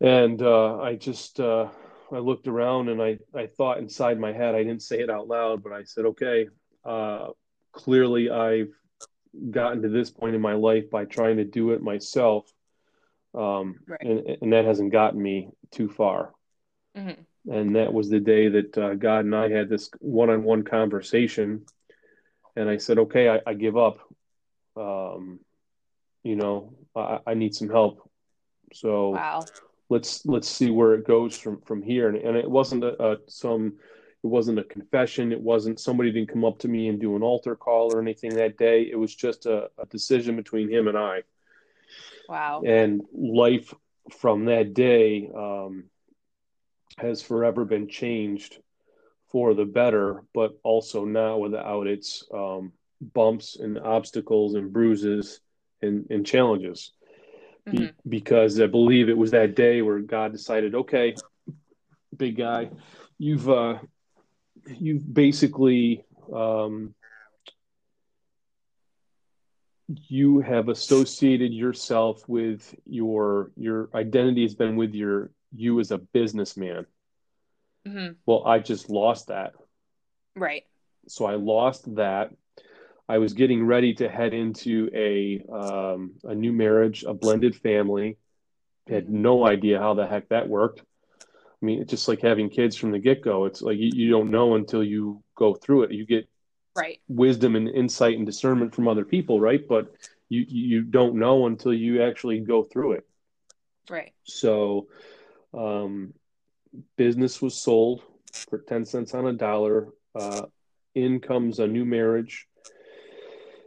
And 0.00 0.40
uh, 0.42 0.78
i 0.78 0.94
just 0.96 1.40
uh, 1.40 1.68
i 2.12 2.18
looked 2.18 2.48
around 2.48 2.88
and 2.88 3.02
i 3.02 3.18
i 3.34 3.46
thought 3.46 3.78
inside 3.78 4.18
my 4.18 4.32
head 4.32 4.54
i 4.54 4.62
didn't 4.62 4.82
say 4.82 5.00
it 5.00 5.10
out 5.10 5.28
loud 5.28 5.62
but 5.62 5.72
i 5.72 5.84
said 5.84 6.04
okay 6.06 6.48
uh, 6.84 7.28
clearly 7.72 8.30
i've 8.30 8.72
gotten 9.50 9.82
to 9.82 9.88
this 9.88 10.10
point 10.10 10.34
in 10.34 10.40
my 10.40 10.54
life 10.54 10.90
by 10.90 11.04
trying 11.04 11.38
to 11.38 11.44
do 11.44 11.72
it 11.72 11.82
myself 11.82 12.52
um, 13.34 13.80
right. 13.86 14.00
and, 14.00 14.38
and 14.42 14.52
that 14.52 14.64
hasn't 14.64 14.92
gotten 14.92 15.22
me 15.22 15.48
too 15.70 15.88
far. 15.88 16.32
Mm-hmm. 16.96 17.50
And 17.50 17.76
that 17.76 17.92
was 17.92 18.08
the 18.08 18.20
day 18.20 18.48
that 18.48 18.78
uh, 18.78 18.94
God 18.94 19.24
and 19.24 19.34
I 19.34 19.48
had 19.48 19.68
this 19.68 19.90
one-on-one 19.98 20.62
conversation, 20.62 21.64
and 22.54 22.68
I 22.68 22.76
said, 22.76 22.98
"Okay, 22.98 23.28
I, 23.28 23.40
I 23.44 23.54
give 23.54 23.76
up. 23.76 23.98
Um, 24.76 25.40
you 26.22 26.36
know, 26.36 26.74
I, 26.94 27.18
I, 27.26 27.34
need 27.34 27.54
some 27.54 27.68
help. 27.68 28.08
So 28.72 29.10
wow. 29.10 29.44
let's 29.88 30.24
let's 30.24 30.48
see 30.48 30.70
where 30.70 30.94
it 30.94 31.04
goes 31.04 31.36
from 31.36 31.62
from 31.62 31.82
here." 31.82 32.08
And, 32.08 32.16
and 32.16 32.36
it 32.36 32.48
wasn't 32.48 32.84
a, 32.84 33.02
a 33.02 33.16
some 33.26 33.74
it 34.22 34.28
wasn't 34.28 34.58
a 34.58 34.64
confession. 34.64 35.32
It 35.32 35.40
wasn't 35.40 35.80
somebody 35.80 36.12
didn't 36.12 36.30
come 36.30 36.44
up 36.44 36.58
to 36.60 36.68
me 36.68 36.88
and 36.88 37.00
do 37.00 37.16
an 37.16 37.22
altar 37.22 37.56
call 37.56 37.94
or 37.94 38.00
anything 38.00 38.34
that 38.34 38.56
day. 38.56 38.82
It 38.82 38.96
was 38.96 39.14
just 39.14 39.46
a, 39.46 39.70
a 39.78 39.86
decision 39.86 40.36
between 40.36 40.70
him 40.70 40.86
and 40.88 40.96
I. 40.96 41.22
Wow. 42.28 42.62
And 42.64 43.02
life 43.12 43.74
from 44.10 44.44
that 44.46 44.74
day 44.74 45.28
um, 45.36 45.84
has 46.98 47.20
forever 47.22 47.64
been 47.64 47.88
changed 47.88 48.58
for 49.28 49.54
the 49.54 49.64
better, 49.64 50.22
but 50.34 50.58
also 50.62 51.04
now 51.04 51.38
without 51.38 51.86
its 51.86 52.24
um, 52.32 52.72
bumps 53.00 53.56
and 53.56 53.78
obstacles 53.78 54.54
and 54.54 54.72
bruises 54.72 55.40
and, 55.80 56.06
and 56.10 56.24
challenges. 56.24 56.92
Mm-hmm. 57.66 57.78
Be- 57.78 57.92
because 58.08 58.60
I 58.60 58.66
believe 58.66 59.08
it 59.08 59.16
was 59.16 59.32
that 59.32 59.56
day 59.56 59.82
where 59.82 59.98
God 59.98 60.32
decided, 60.32 60.74
okay, 60.74 61.14
big 62.16 62.36
guy, 62.36 62.70
you've 63.18 63.48
uh, 63.48 63.78
you've 64.66 65.12
basically 65.12 66.04
um, 66.32 66.94
you 70.08 70.40
have 70.40 70.68
associated 70.68 71.52
yourself 71.52 72.26
with 72.28 72.74
your 72.86 73.50
your 73.56 73.88
identity 73.94 74.42
has 74.42 74.54
been 74.54 74.76
with 74.76 74.94
your 74.94 75.30
you 75.54 75.80
as 75.80 75.90
a 75.90 75.98
businessman. 75.98 76.86
Mm-hmm. 77.86 78.12
well 78.26 78.46
i 78.46 78.60
just 78.60 78.90
lost 78.90 79.28
that. 79.28 79.54
Right. 80.36 80.64
So 81.08 81.24
i 81.26 81.34
lost 81.34 81.96
that. 81.96 82.30
I 83.08 83.18
was 83.18 83.34
getting 83.34 83.66
ready 83.66 83.94
to 83.94 84.08
head 84.08 84.32
into 84.32 84.88
a 84.94 85.42
um, 85.52 86.12
a 86.24 86.34
new 86.34 86.52
marriage 86.52 87.04
a 87.04 87.12
blended 87.12 87.56
family. 87.56 88.18
Had 88.88 89.04
mm-hmm. 89.04 89.22
no 89.22 89.46
idea 89.46 89.80
how 89.80 89.94
the 89.94 90.06
heck 90.06 90.28
that 90.28 90.48
worked 90.48 90.82
i 91.62 91.64
mean 91.64 91.80
it's 91.80 91.90
just 91.90 92.08
like 92.08 92.20
having 92.20 92.50
kids 92.50 92.76
from 92.76 92.90
the 92.90 92.98
get-go. 92.98 93.44
It's 93.44 93.62
like 93.62 93.78
you, 93.78 93.90
you 93.94 94.10
don't 94.10 94.30
know 94.30 94.56
until 94.56 94.82
you 94.82 95.22
go 95.36 95.54
through 95.54 95.84
it. 95.84 95.92
You 95.92 96.04
get 96.04 96.28
right. 96.76 97.00
wisdom 97.08 97.56
and 97.56 97.68
insight 97.68 98.16
and 98.16 98.26
discernment 98.26 98.74
from 98.74 98.88
other 98.88 99.04
people 99.04 99.40
right? 99.40 99.66
But 99.66 99.92
you 100.28 100.44
you 100.48 100.82
don't 100.82 101.16
know 101.16 101.46
until 101.46 101.72
you 101.72 102.02
actually 102.02 102.40
go 102.40 102.64
through 102.64 102.92
it. 102.92 103.06
Right. 103.88 104.12
So 104.24 104.88
um, 105.54 106.14
business 106.96 107.42
was 107.42 107.60
sold 107.60 108.02
for 108.48 108.58
10 108.58 108.86
cents 108.86 109.14
on 109.14 109.26
a 109.26 109.32
dollar. 109.32 109.88
Uh, 110.14 110.46
in 110.94 111.20
comes 111.20 111.58
a 111.58 111.66
new 111.66 111.84
marriage. 111.84 112.46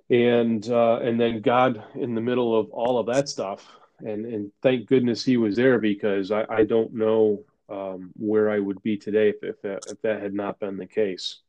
And 0.09 0.67
uh, 0.69 0.99
and 1.01 1.19
then 1.19 1.41
god 1.41 1.83
in 1.95 2.13
the 2.13 2.21
middle 2.21 2.59
of 2.59 2.69
all 2.69 2.99
of 2.99 3.07
that 3.07 3.29
stuff. 3.29 3.65
And 3.99 4.25
and 4.25 4.51
thank 4.61 4.87
goodness 4.87 5.23
he 5.23 5.37
was 5.37 5.55
there 5.55 5.79
because 5.79 6.29
i, 6.31 6.45
I 6.49 6.63
don't 6.65 6.93
know 6.93 7.43
um, 7.69 8.11
where 8.15 8.49
i 8.49 8.59
would 8.59 8.81
be 8.83 8.97
today 8.97 9.29
if, 9.29 9.43
if 9.43 9.61
that, 9.61 9.79
if 9.87 10.01
that 10.01 10.21
had 10.21 10.33
not 10.33 10.59
been 10.59 10.77
the 10.77 10.85
case 10.85 11.39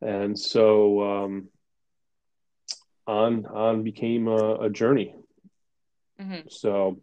and 0.00 0.38
so 0.38 1.02
um, 1.02 1.48
on 3.06 3.46
on 3.46 3.82
became 3.82 4.28
a, 4.28 4.56
a 4.56 4.70
journey. 4.70 5.14
Mm-hmm. 6.20 6.48
So 6.48 7.00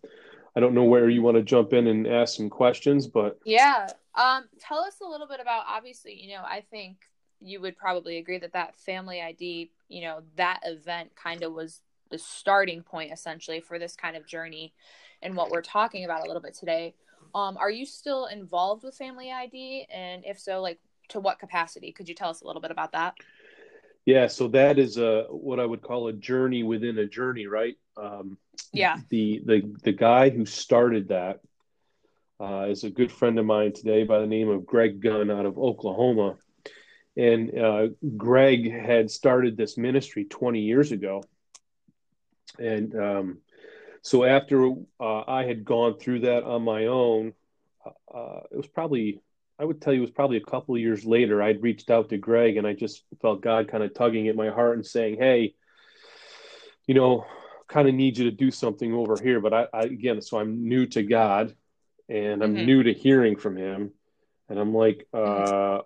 I 0.56 0.60
don't 0.60 0.74
know 0.74 0.84
where 0.84 1.10
you 1.10 1.22
want 1.22 1.38
to 1.38 1.44
jump 1.44 1.74
in 1.74 1.88
and 1.88 2.08
ask 2.08 2.36
some 2.36 2.50
questions, 2.50 3.08
but 3.08 3.39
yeah, 3.46 3.88
um, 4.15 4.46
tell 4.60 4.80
us 4.80 4.96
a 5.01 5.08
little 5.08 5.27
bit 5.27 5.39
about. 5.39 5.65
Obviously, 5.68 6.13
you 6.13 6.36
know, 6.36 6.44
I 6.44 6.63
think 6.72 6.98
you 7.39 7.60
would 7.62 7.77
probably 7.77 8.18
agree 8.18 8.38
that 8.38 8.53
that 8.53 8.75
family 8.75 9.22
ID, 9.22 9.72
you 9.89 10.01
know, 10.01 10.22
that 10.36 10.60
event 10.63 11.12
kind 11.15 11.44
of 11.44 11.53
was 11.53 11.82
the 12.12 12.20
starting 12.20 12.84
point 12.84 13.12
essentially 13.12 13.62
for 13.62 13.80
this 13.80 13.96
kind 13.96 14.15
of 14.15 14.27
journey 14.27 14.74
and 15.22 15.36
what 15.36 15.50
we're 15.50 15.62
talking 15.62 16.03
about 16.03 16.22
a 16.22 16.27
little 16.27 16.41
bit 16.41 16.53
today. 16.53 16.94
Um, 17.34 17.58
are 17.58 17.70
you 17.70 17.86
still 17.86 18.26
involved 18.26 18.84
with 18.84 18.96
Family 18.96 19.32
ID? 19.32 19.88
And 19.92 20.24
if 20.26 20.40
so, 20.40 20.62
like 20.62 20.80
to 21.10 21.20
what 21.20 21.40
capacity? 21.40 21.92
Could 21.92 22.10
you 22.10 22.16
tell 22.16 22.30
us 22.30 22.42
a 22.42 22.48
little 22.48 22.62
bit 22.62 22.72
about 22.72 22.94
that? 22.94 23.16
Yeah, 24.06 24.28
so 24.28 24.48
that 24.50 24.80
is 24.80 24.98
a 24.98 25.26
what 25.30 25.60
I 25.60 25.66
would 25.66 25.82
call 25.82 26.08
a 26.08 26.14
journey 26.14 26.64
within 26.64 26.98
a 26.98 27.06
journey, 27.06 27.46
right? 27.46 27.76
Um, 27.98 28.38
yeah. 28.74 28.98
The 29.10 29.42
the 29.46 29.76
the 29.84 29.92
guy 29.92 30.30
who 30.30 30.46
started 30.46 31.10
that 31.10 31.40
uh, 32.40 32.68
is 32.70 32.84
a 32.84 32.90
good 32.90 33.12
friend 33.12 33.38
of 33.38 33.46
mine 33.46 33.74
today 33.74 34.04
by 34.04 34.20
the 34.20 34.28
name 34.28 34.50
of 34.50 34.66
Greg 34.66 35.02
Gunn 35.02 35.30
out 35.30 35.46
of 35.46 35.60
Oklahoma, 35.60 36.38
and 37.16 37.58
uh, 37.58 37.88
Greg 38.18 38.72
had 38.72 39.12
started 39.12 39.56
this 39.56 39.78
ministry 39.78 40.26
20 40.26 40.62
years 40.62 40.92
ago, 40.92 41.24
and 42.58 42.96
um, 42.96 43.38
so 44.01 44.24
after 44.24 44.72
uh, 45.00 45.24
I 45.27 45.46
had 45.46 45.63
gone 45.63 45.98
through 45.98 46.22
that 46.22 46.43
on 46.43 46.63
my 46.63 46.88
own, 46.88 47.34
uh, 47.86 48.41
it 48.51 48.58
was 48.58 48.67
probably 48.67 49.22
I 49.60 49.65
would 49.65 49.79
tell 49.79 49.93
you 49.93 50.00
it 50.00 50.01
was 50.01 50.12
probably 50.12 50.38
a 50.38 50.41
couple 50.41 50.74
of 50.74 50.81
years 50.81 51.05
later. 51.05 51.41
I'd 51.41 51.62
reached 51.62 51.91
out 51.91 52.10
to 52.10 52.17
Greg 52.17 52.58
and 52.58 52.65
I 52.65 52.74
just 52.74 53.03
felt 53.22 53.43
God 53.43 53.67
kind 53.67 53.84
of 53.84 53.93
tugging 53.93 54.27
at 54.27 54.36
my 54.36 54.50
heart 54.50 54.75
and 54.75 54.86
saying, 54.86 55.17
"Hey, 55.17 55.53
you 56.88 56.96
know, 56.96 57.25
kind 57.67 57.88
of 57.88 57.93
need 57.93 58.17
you 58.17 58.25
to 58.25 58.36
do 58.36 58.50
something 58.50 58.91
over 58.93 59.15
here." 59.22 59.39
But 59.39 59.53
I, 59.53 59.67
I 59.72 59.81
again, 59.81 60.20
so 60.22 60.39
I'm 60.39 60.67
new 60.67 60.88
to 60.88 61.03
God 61.03 61.55
and 62.10 62.43
I'm 62.43 62.55
mm-hmm. 62.55 62.65
new 62.65 62.84
to 62.84 62.93
hearing 62.93 63.36
from 63.36 63.55
Him, 63.55 63.91
and 64.50 64.58
I'm 64.58 64.74
like, 64.74 65.08
uh, 65.13 65.79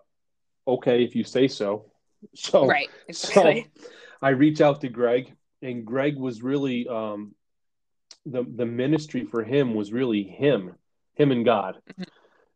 "Okay, 0.66 1.04
if 1.04 1.16
you 1.16 1.24
say 1.24 1.48
so." 1.48 1.86
So, 2.34 2.66
right, 2.66 2.90
exactly. 3.08 3.68
so 3.76 3.90
I 4.20 4.30
reach 4.30 4.60
out 4.60 4.82
to 4.82 4.90
Greg, 4.90 5.36
and 5.62 5.86
Greg 5.86 6.18
was 6.18 6.42
really 6.42 6.88
um, 6.88 7.36
the 8.26 8.44
the 8.44 8.66
ministry 8.66 9.26
for 9.26 9.44
him 9.44 9.74
was 9.76 9.94
really 9.94 10.24
him, 10.24 10.76
him 11.14 11.32
and 11.32 11.46
God. 11.46 11.78
Mm-hmm 11.92 12.04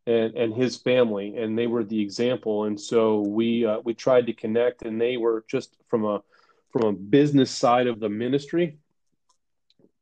and, 0.09 0.35
and 0.35 0.53
his 0.55 0.75
family, 0.75 1.37
and 1.37 1.55
they 1.55 1.67
were 1.67 1.83
the 1.83 2.01
example. 2.01 2.63
And 2.63 2.79
so 2.79 3.19
we 3.19 3.65
uh, 3.65 3.79
we 3.83 3.93
tried 3.93 4.25
to 4.25 4.33
connect, 4.33 4.81
and 4.81 4.99
they 4.99 5.17
were 5.17 5.45
just 5.47 5.75
from 5.87 6.03
a 6.03 6.23
from 6.71 6.83
a 6.83 6.91
business 6.91 7.51
side 7.51 7.85
of 7.85 7.99
the 7.99 8.09
ministry. 8.09 8.77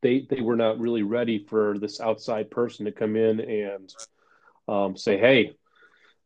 They 0.01 0.25
they 0.29 0.39
were 0.39 0.55
not 0.55 0.79
really 0.79 1.03
ready 1.03 1.39
for 1.39 1.77
this 1.77 1.99
outside 1.99 2.49
person 2.49 2.85
to 2.85 2.93
come 2.93 3.17
in 3.17 3.41
and 3.41 3.93
um, 4.69 4.95
say, 4.95 5.17
"Hey, 5.17 5.57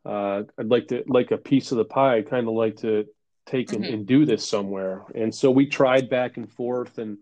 uh, 0.05 0.43
I'd 0.59 0.67
like 0.69 0.89
to 0.89 1.03
like 1.07 1.31
a 1.31 1.37
piece 1.37 1.71
of 1.71 1.79
the 1.79 1.85
pie. 1.85 2.17
I'd 2.17 2.29
kind 2.29 2.47
of 2.47 2.53
like 2.53 2.77
to 2.77 3.07
take 3.47 3.69
mm-hmm. 3.69 3.83
and, 3.83 3.93
and 3.93 4.05
do 4.05 4.25
this 4.27 4.47
somewhere." 4.47 5.05
And 5.15 5.33
so 5.33 5.49
we 5.49 5.65
tried 5.65 6.07
back 6.07 6.37
and 6.37 6.51
forth, 6.51 6.99
and 6.99 7.17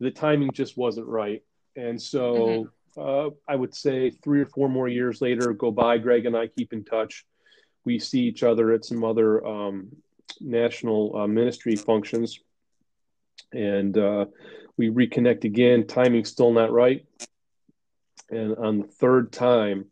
the 0.00 0.10
timing 0.10 0.50
just 0.52 0.76
wasn't 0.76 1.06
right. 1.06 1.42
And 1.76 2.00
so. 2.00 2.34
Mm-hmm 2.34 2.68
uh, 2.96 3.30
I 3.48 3.56
would 3.56 3.74
say 3.74 4.10
three 4.10 4.40
or 4.42 4.46
four 4.46 4.68
more 4.68 4.88
years 4.88 5.20
later 5.20 5.52
go 5.52 5.70
by. 5.70 5.98
Greg 5.98 6.26
and 6.26 6.36
I 6.36 6.48
keep 6.48 6.72
in 6.72 6.84
touch. 6.84 7.24
We 7.84 7.98
see 7.98 8.20
each 8.20 8.42
other 8.42 8.72
at 8.72 8.84
some 8.84 9.02
other 9.02 9.44
um, 9.46 9.88
national 10.40 11.16
uh, 11.16 11.26
ministry 11.26 11.76
functions, 11.76 12.38
and 13.52 13.96
uh, 13.96 14.26
We 14.76 14.90
reconnect 14.90 15.44
again. 15.44 15.86
Timing's 15.86 16.30
still 16.30 16.52
not 16.52 16.72
right. 16.72 17.04
And 18.30 18.56
on 18.56 18.78
the 18.78 18.86
third 18.86 19.32
time 19.32 19.86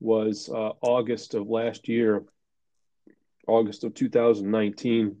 was 0.00 0.48
uh, 0.48 0.72
August 0.80 1.34
of 1.34 1.48
last 1.48 1.88
year, 1.88 2.24
August 3.46 3.84
of 3.84 3.94
2019. 3.94 5.16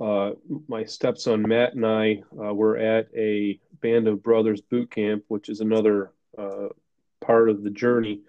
Uh, 0.00 0.30
my 0.68 0.84
stepson 0.84 1.42
Matt 1.42 1.74
and 1.74 1.84
I 1.84 2.22
uh, 2.32 2.54
were 2.54 2.76
at 2.76 3.08
a 3.16 3.58
Band 3.80 4.08
of 4.08 4.22
Brothers 4.22 4.60
boot 4.60 4.90
camp, 4.90 5.24
which 5.28 5.48
is 5.48 5.60
another 5.60 6.12
uh, 6.36 6.68
part 7.20 7.50
of 7.50 7.62
the 7.62 7.70
journey. 7.70 8.20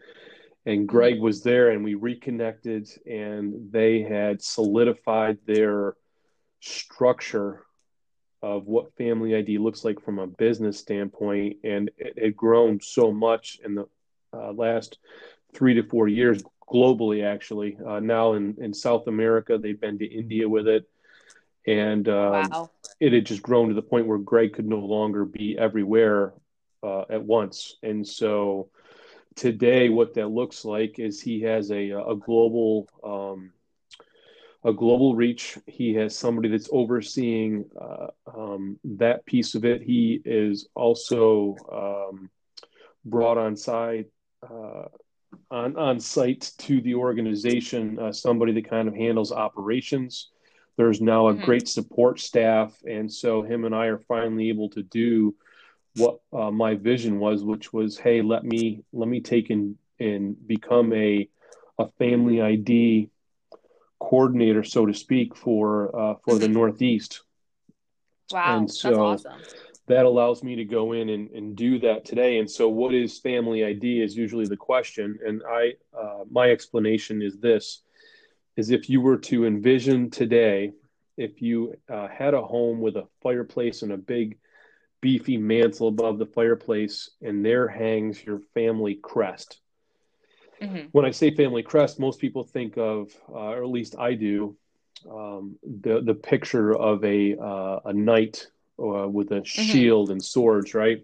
And 0.66 0.88
Greg 0.88 1.20
was 1.20 1.42
there, 1.42 1.70
and 1.70 1.84
we 1.84 1.96
reconnected, 1.96 2.90
and 3.06 3.72
they 3.72 4.02
had 4.02 4.42
solidified 4.42 5.38
their 5.46 5.96
structure 6.60 7.66
of 8.42 8.68
what 8.68 8.96
Family 8.96 9.36
ID 9.36 9.58
looks 9.58 9.84
like 9.84 10.02
from 10.02 10.20
a 10.20 10.28
business 10.28 10.80
standpoint, 10.80 11.58
and 11.64 11.92
it 11.98 12.22
had 12.22 12.36
grown 12.36 12.80
so 12.82 13.12
much 13.12 13.60
in 13.64 13.76
the 13.76 13.88
uh, 14.34 14.52
last 14.54 14.98
three 15.54 15.74
to 15.74 15.84
four 15.84 16.08
years 16.08 16.44
globally. 16.72 17.24
Actually, 17.24 17.78
uh, 17.86 18.00
now 18.00 18.34
in 18.34 18.56
in 18.60 18.74
South 18.74 19.08
America, 19.08 19.58
they've 19.58 19.80
been 19.80 19.98
to 20.00 20.06
India 20.06 20.48
with 20.48 20.68
it, 20.68 20.88
and 21.68 22.08
um, 22.08 22.50
wow. 22.50 22.72
it 23.00 23.14
had 23.14 23.26
just 23.26 23.42
grown 23.42 23.70
to 23.70 23.76
the 23.76 23.82
point 23.82 24.08
where 24.08 24.18
Greg 24.18 24.54
could 24.54 24.68
no 24.68 24.80
longer 24.80 25.26
be 25.26 25.58
everywhere 25.58 26.34
uh, 26.84 27.04
at 27.10 27.24
once, 27.24 27.78
and 27.84 28.08
so 28.08 28.70
today, 29.36 29.90
what 29.90 30.14
that 30.16 30.28
looks 30.28 30.66
like 30.66 31.00
is 31.00 31.22
he 31.22 31.42
has 31.42 31.72
a 31.72 31.92
a 31.92 32.16
global 32.16 32.88
um, 33.04 33.52
a 34.64 34.74
global 34.74 35.16
reach. 35.16 35.58
He 35.66 35.94
has 35.96 36.16
somebody 36.16 36.50
that's 36.50 36.70
overseeing 36.72 37.66
uh, 37.80 38.08
um, 38.28 38.80
that 38.84 39.26
piece 39.26 39.56
of 39.56 39.64
it. 39.64 39.82
He 39.82 40.22
is 40.26 40.68
also 40.76 41.56
um, 41.72 42.30
brought 43.06 43.38
on 43.38 43.56
site 43.56 44.08
uh, 44.44 44.86
on 45.50 45.78
on 45.78 46.00
site 46.00 46.52
to 46.60 46.82
the 46.82 46.96
organization. 46.96 47.98
Uh, 48.00 48.12
somebody 48.12 48.52
that 48.54 48.70
kind 48.70 48.88
of 48.88 48.96
handles 48.96 49.32
operations. 49.32 50.30
There's 50.80 51.02
now 51.02 51.28
a 51.28 51.34
mm-hmm. 51.34 51.44
great 51.44 51.68
support 51.68 52.22
staff, 52.22 52.74
and 52.88 53.12
so 53.12 53.42
him 53.42 53.66
and 53.66 53.76
I 53.76 53.88
are 53.88 53.98
finally 53.98 54.48
able 54.48 54.70
to 54.70 54.82
do 54.82 55.36
what 55.98 56.22
uh, 56.32 56.52
my 56.52 56.76
vision 56.76 57.20
was, 57.20 57.44
which 57.44 57.74
was, 57.74 57.98
hey, 57.98 58.22
let 58.22 58.46
me 58.46 58.86
let 58.94 59.10
me 59.10 59.20
take 59.20 59.50
and 59.50 59.76
and 60.00 60.38
become 60.48 60.94
a 60.94 61.28
a 61.80 61.90
family 61.98 62.42
ID 62.42 63.10
coordinator, 64.00 64.64
so 64.64 64.86
to 64.86 64.94
speak, 64.94 65.36
for 65.36 65.94
uh, 65.94 66.16
for 66.24 66.36
the 66.36 66.46
mm-hmm. 66.46 66.54
Northeast. 66.54 67.24
Wow, 68.32 68.60
and 68.60 68.72
so 68.72 68.90
that's 68.90 69.26
awesome. 69.26 69.42
That 69.88 70.06
allows 70.06 70.44
me 70.44 70.56
to 70.56 70.64
go 70.64 70.94
in 70.94 71.10
and, 71.10 71.30
and 71.32 71.58
do 71.58 71.80
that 71.80 72.06
today. 72.06 72.38
And 72.38 72.50
so, 72.50 72.70
what 72.70 72.94
is 72.94 73.20
family 73.20 73.66
ID 73.66 74.02
is 74.02 74.16
usually 74.16 74.46
the 74.46 74.56
question. 74.56 75.20
And 75.28 75.42
I, 75.46 75.74
uh, 75.94 76.24
my 76.32 76.52
explanation 76.52 77.22
is 77.22 77.38
this: 77.38 77.82
is 78.60 78.70
if 78.70 78.90
you 78.90 79.02
were 79.02 79.18
to 79.18 79.46
envision 79.46 80.10
today, 80.10 80.72
if 81.18 81.42
you 81.42 81.76
uh, 81.90 82.08
had 82.08 82.34
a 82.34 82.42
home 82.42 82.80
with 82.80 82.96
a 82.96 83.08
fireplace 83.22 83.82
and 83.82 83.92
a 83.92 83.98
big, 83.98 84.38
beefy 85.02 85.38
mantle 85.38 85.88
above 85.88 86.20
the 86.20 86.26
fireplace, 86.26 87.10
and 87.22 87.46
there 87.46 87.68
hangs 87.68 88.24
your 88.24 88.40
family 88.54 88.96
crest 88.96 89.60
Mm-hmm. 90.62 90.88
When 90.92 91.06
I 91.06 91.12
say 91.12 91.34
family 91.34 91.64
crest, 91.64 92.00
most 92.00 92.20
people 92.20 92.44
think 92.44 92.78
of, 92.78 93.12
uh, 93.30 93.34
or 93.34 93.64
at 93.64 93.70
least 93.70 93.96
I 93.98 94.14
do, 94.14 94.58
um, 95.10 95.58
the 95.64 96.02
the 96.02 96.14
picture 96.14 96.76
of 96.76 97.04
a 97.06 97.38
uh, 97.38 97.80
a 97.86 97.94
knight 97.94 98.48
uh, 98.78 99.08
with 99.08 99.32
a 99.32 99.36
mm-hmm. 99.36 99.62
shield 99.62 100.12
and 100.12 100.24
swords, 100.24 100.74
right? 100.74 101.04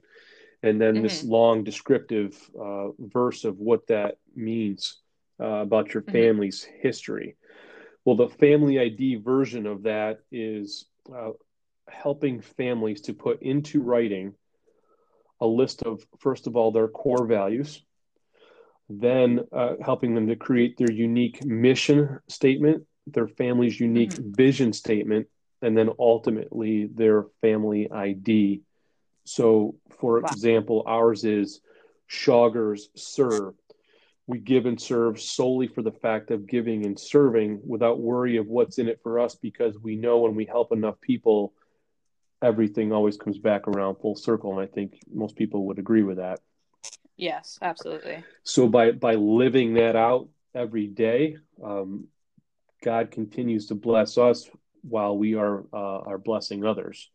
And 0.64 0.82
then 0.82 0.96
mm-hmm. 0.96 1.04
this 1.04 1.24
long 1.24 1.64
descriptive 1.64 2.38
uh, 2.60 2.90
verse 3.00 3.46
of 3.46 3.60
what 3.60 3.88
that 3.88 4.18
means 4.36 4.98
uh, 5.40 5.62
about 5.62 5.94
your 5.94 6.04
mm-hmm. 6.04 6.12
family's 6.12 6.64
history. 6.64 7.38
Well, 8.06 8.16
the 8.16 8.30
family 8.30 8.80
ID 8.80 9.16
version 9.16 9.66
of 9.66 9.84
that 9.84 10.20
is 10.32 10.86
uh, 11.14 11.32
helping 11.90 12.42
families 12.42 13.02
to 13.02 13.14
put 13.14 13.42
into 13.42 13.82
writing 13.82 14.34
a 15.42 15.48
list 15.48 15.84
of, 15.84 16.06
first 16.20 16.48
of 16.48 16.56
all, 16.56 16.72
their 16.72 16.88
core 16.88 17.26
values 17.26 17.84
then 18.90 19.42
uh, 19.52 19.74
helping 19.84 20.14
them 20.14 20.28
to 20.28 20.36
create 20.36 20.78
their 20.78 20.92
unique 20.92 21.44
mission 21.44 22.20
statement, 22.28 22.84
their 23.08 23.28
family's 23.28 23.80
unique 23.80 24.12
mm-hmm. 24.12 24.34
vision 24.34 24.74
statement, 24.74 25.28
and 25.62 25.78
then 25.78 25.90
ultimately 25.98 26.86
their 26.86 27.26
family 27.42 27.90
ID. 27.92 28.62
So, 29.24 29.76
for 30.00 30.20
wow. 30.20 30.28
example, 30.28 30.84
ours 30.86 31.24
is 31.24 31.62
Shoggers 32.08 32.90
Serve. 32.96 33.56
We 34.28 34.40
give 34.40 34.66
and 34.66 34.82
serve 34.82 35.22
solely 35.22 35.68
for 35.68 35.82
the 35.82 35.92
fact 35.92 36.32
of 36.32 36.48
giving 36.48 36.86
and 36.86 37.00
serving 37.00 37.62
without 37.66 38.00
worry 38.00 38.38
of 38.38 38.48
what's 38.48 38.80
in 38.80 38.88
it 38.88 39.00
for 39.04 39.20
us 39.20 39.36
because 39.36 39.78
we 39.80 39.96
know 39.96 40.20
when 40.20 40.36
we 40.36 40.46
help 40.46 40.72
enough 40.72 41.00
people, 41.00 41.54
everything 42.42 42.92
always 42.92 43.18
comes 43.18 43.38
back 43.38 43.68
around 43.68 43.96
full 43.96 44.16
circle. 44.16 44.52
And 44.52 44.62
I 44.62 44.72
think 44.72 45.00
most 45.14 45.36
people 45.36 45.68
would 45.68 45.80
agree 45.80 46.04
with 46.04 46.18
that. 46.18 46.40
Yes, 47.18 47.60
absolutely. 47.62 48.24
So 48.44 48.68
by 48.68 48.92
by 48.92 49.16
living 49.16 49.76
that 49.76 49.96
out 49.96 50.28
every 50.54 50.88
day, 50.88 51.38
um, 51.64 52.08
God 52.84 53.12
continues 53.12 53.68
to 53.68 53.76
bless 53.76 54.18
us 54.18 54.50
while 54.82 55.18
we 55.18 55.36
are 55.36 55.66
uh, 55.74 56.00
are 56.00 56.18
blessing 56.18 56.66
others. 56.66 57.10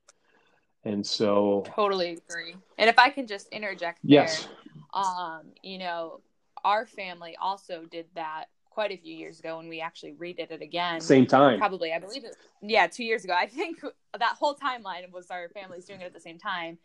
And 0.84 1.06
so 1.06 1.64
totally 1.74 2.18
agree. 2.28 2.56
And 2.78 2.88
if 2.88 2.98
I 2.98 3.10
can 3.10 3.26
just 3.26 3.48
interject 3.48 3.98
yes. 4.02 4.44
There, 4.44 5.02
um, 5.02 5.42
you 5.62 5.78
know, 5.78 6.20
our 6.64 6.86
family 6.86 7.36
also 7.40 7.84
did 7.90 8.06
that 8.14 8.46
quite 8.70 8.92
a 8.92 8.96
few 8.96 9.14
years 9.14 9.40
ago 9.40 9.58
and 9.58 9.68
we 9.68 9.80
actually 9.80 10.12
redid 10.12 10.50
it 10.50 10.62
again. 10.62 11.00
Same 11.00 11.26
time. 11.26 11.58
Probably, 11.58 11.92
I 11.92 11.98
believe 11.98 12.24
it. 12.24 12.36
Yeah, 12.62 12.86
two 12.86 13.04
years 13.04 13.24
ago. 13.24 13.34
I 13.36 13.46
think 13.46 13.80
that 14.18 14.36
whole 14.38 14.54
timeline 14.54 15.10
was 15.12 15.30
our 15.30 15.48
families 15.48 15.84
doing 15.86 16.00
it 16.00 16.04
at 16.04 16.14
the 16.14 16.20
same 16.20 16.38
time 16.38 16.78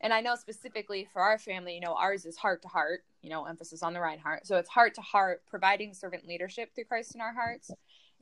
and 0.00 0.12
I 0.12 0.20
know 0.20 0.34
specifically 0.34 1.06
for 1.12 1.20
our 1.20 1.38
family, 1.38 1.74
you 1.74 1.80
know, 1.80 1.94
ours 1.94 2.24
is 2.24 2.36
heart 2.36 2.62
to 2.62 2.68
heart, 2.68 3.04
you 3.22 3.28
know, 3.28 3.44
emphasis 3.44 3.82
on 3.82 3.92
the 3.92 4.00
right 4.00 4.18
heart. 4.18 4.46
So 4.46 4.56
it's 4.56 4.68
heart 4.68 4.94
to 4.94 5.02
heart, 5.02 5.42
providing 5.48 5.92
servant 5.92 6.26
leadership 6.26 6.74
through 6.74 6.84
Christ 6.84 7.14
in 7.14 7.20
our 7.20 7.34
hearts. 7.34 7.70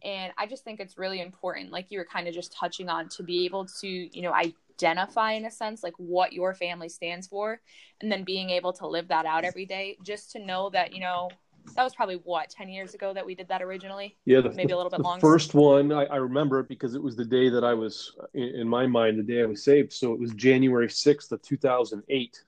And 0.02 0.32
I 0.36 0.46
just 0.46 0.64
think 0.64 0.80
it's 0.80 0.98
really 0.98 1.20
important, 1.20 1.70
like 1.70 1.90
you 1.90 1.98
were 1.98 2.04
kind 2.04 2.28
of 2.28 2.34
just 2.34 2.52
touching 2.52 2.88
on, 2.88 3.08
to 3.10 3.22
be 3.22 3.44
able 3.44 3.66
to, 3.80 3.88
you 3.88 4.22
know, 4.22 4.32
identify 4.78 5.32
in 5.32 5.44
a 5.44 5.50
sense, 5.50 5.82
like 5.82 5.94
what 5.96 6.32
your 6.32 6.54
family 6.54 6.88
stands 6.88 7.26
for, 7.26 7.60
and 8.00 8.10
then 8.10 8.24
being 8.24 8.50
able 8.50 8.72
to 8.74 8.86
live 8.86 9.08
that 9.08 9.26
out 9.26 9.44
every 9.44 9.66
day, 9.66 9.96
just 10.02 10.30
to 10.32 10.38
know 10.38 10.70
that, 10.70 10.92
you 10.92 11.00
know, 11.00 11.28
that 11.74 11.84
was 11.84 11.94
probably 11.94 12.16
what 12.16 12.48
10 12.48 12.68
years 12.68 12.94
ago 12.94 13.12
that 13.12 13.26
we 13.26 13.34
did 13.34 13.48
that 13.48 13.60
originally? 13.60 14.16
Yeah 14.24 14.40
the, 14.40 14.50
maybe 14.50 14.72
a 14.72 14.76
little 14.76 14.90
bit 14.90 15.00
longer? 15.00 15.20
first 15.20 15.54
one 15.54 15.92
I, 15.92 16.04
I, 16.04 16.16
remember 16.16 16.60
it 16.60 16.68
because 16.68 16.94
it 16.94 17.02
was 17.02 17.14
the 17.14 17.26
day 17.26 17.50
that 17.50 17.62
i 17.62 17.74
was 17.74 18.16
in, 18.32 18.48
in, 18.60 18.68
my 18.68 18.86
mind 18.86 19.18
the 19.18 19.22
day 19.22 19.42
i 19.42 19.44
was 19.44 19.62
saved. 19.62 19.92
So 19.92 20.14
it 20.14 20.18
was 20.18 20.32
january 20.32 20.88
6th 20.88 21.30
of 21.30 21.42
2008 21.42 22.42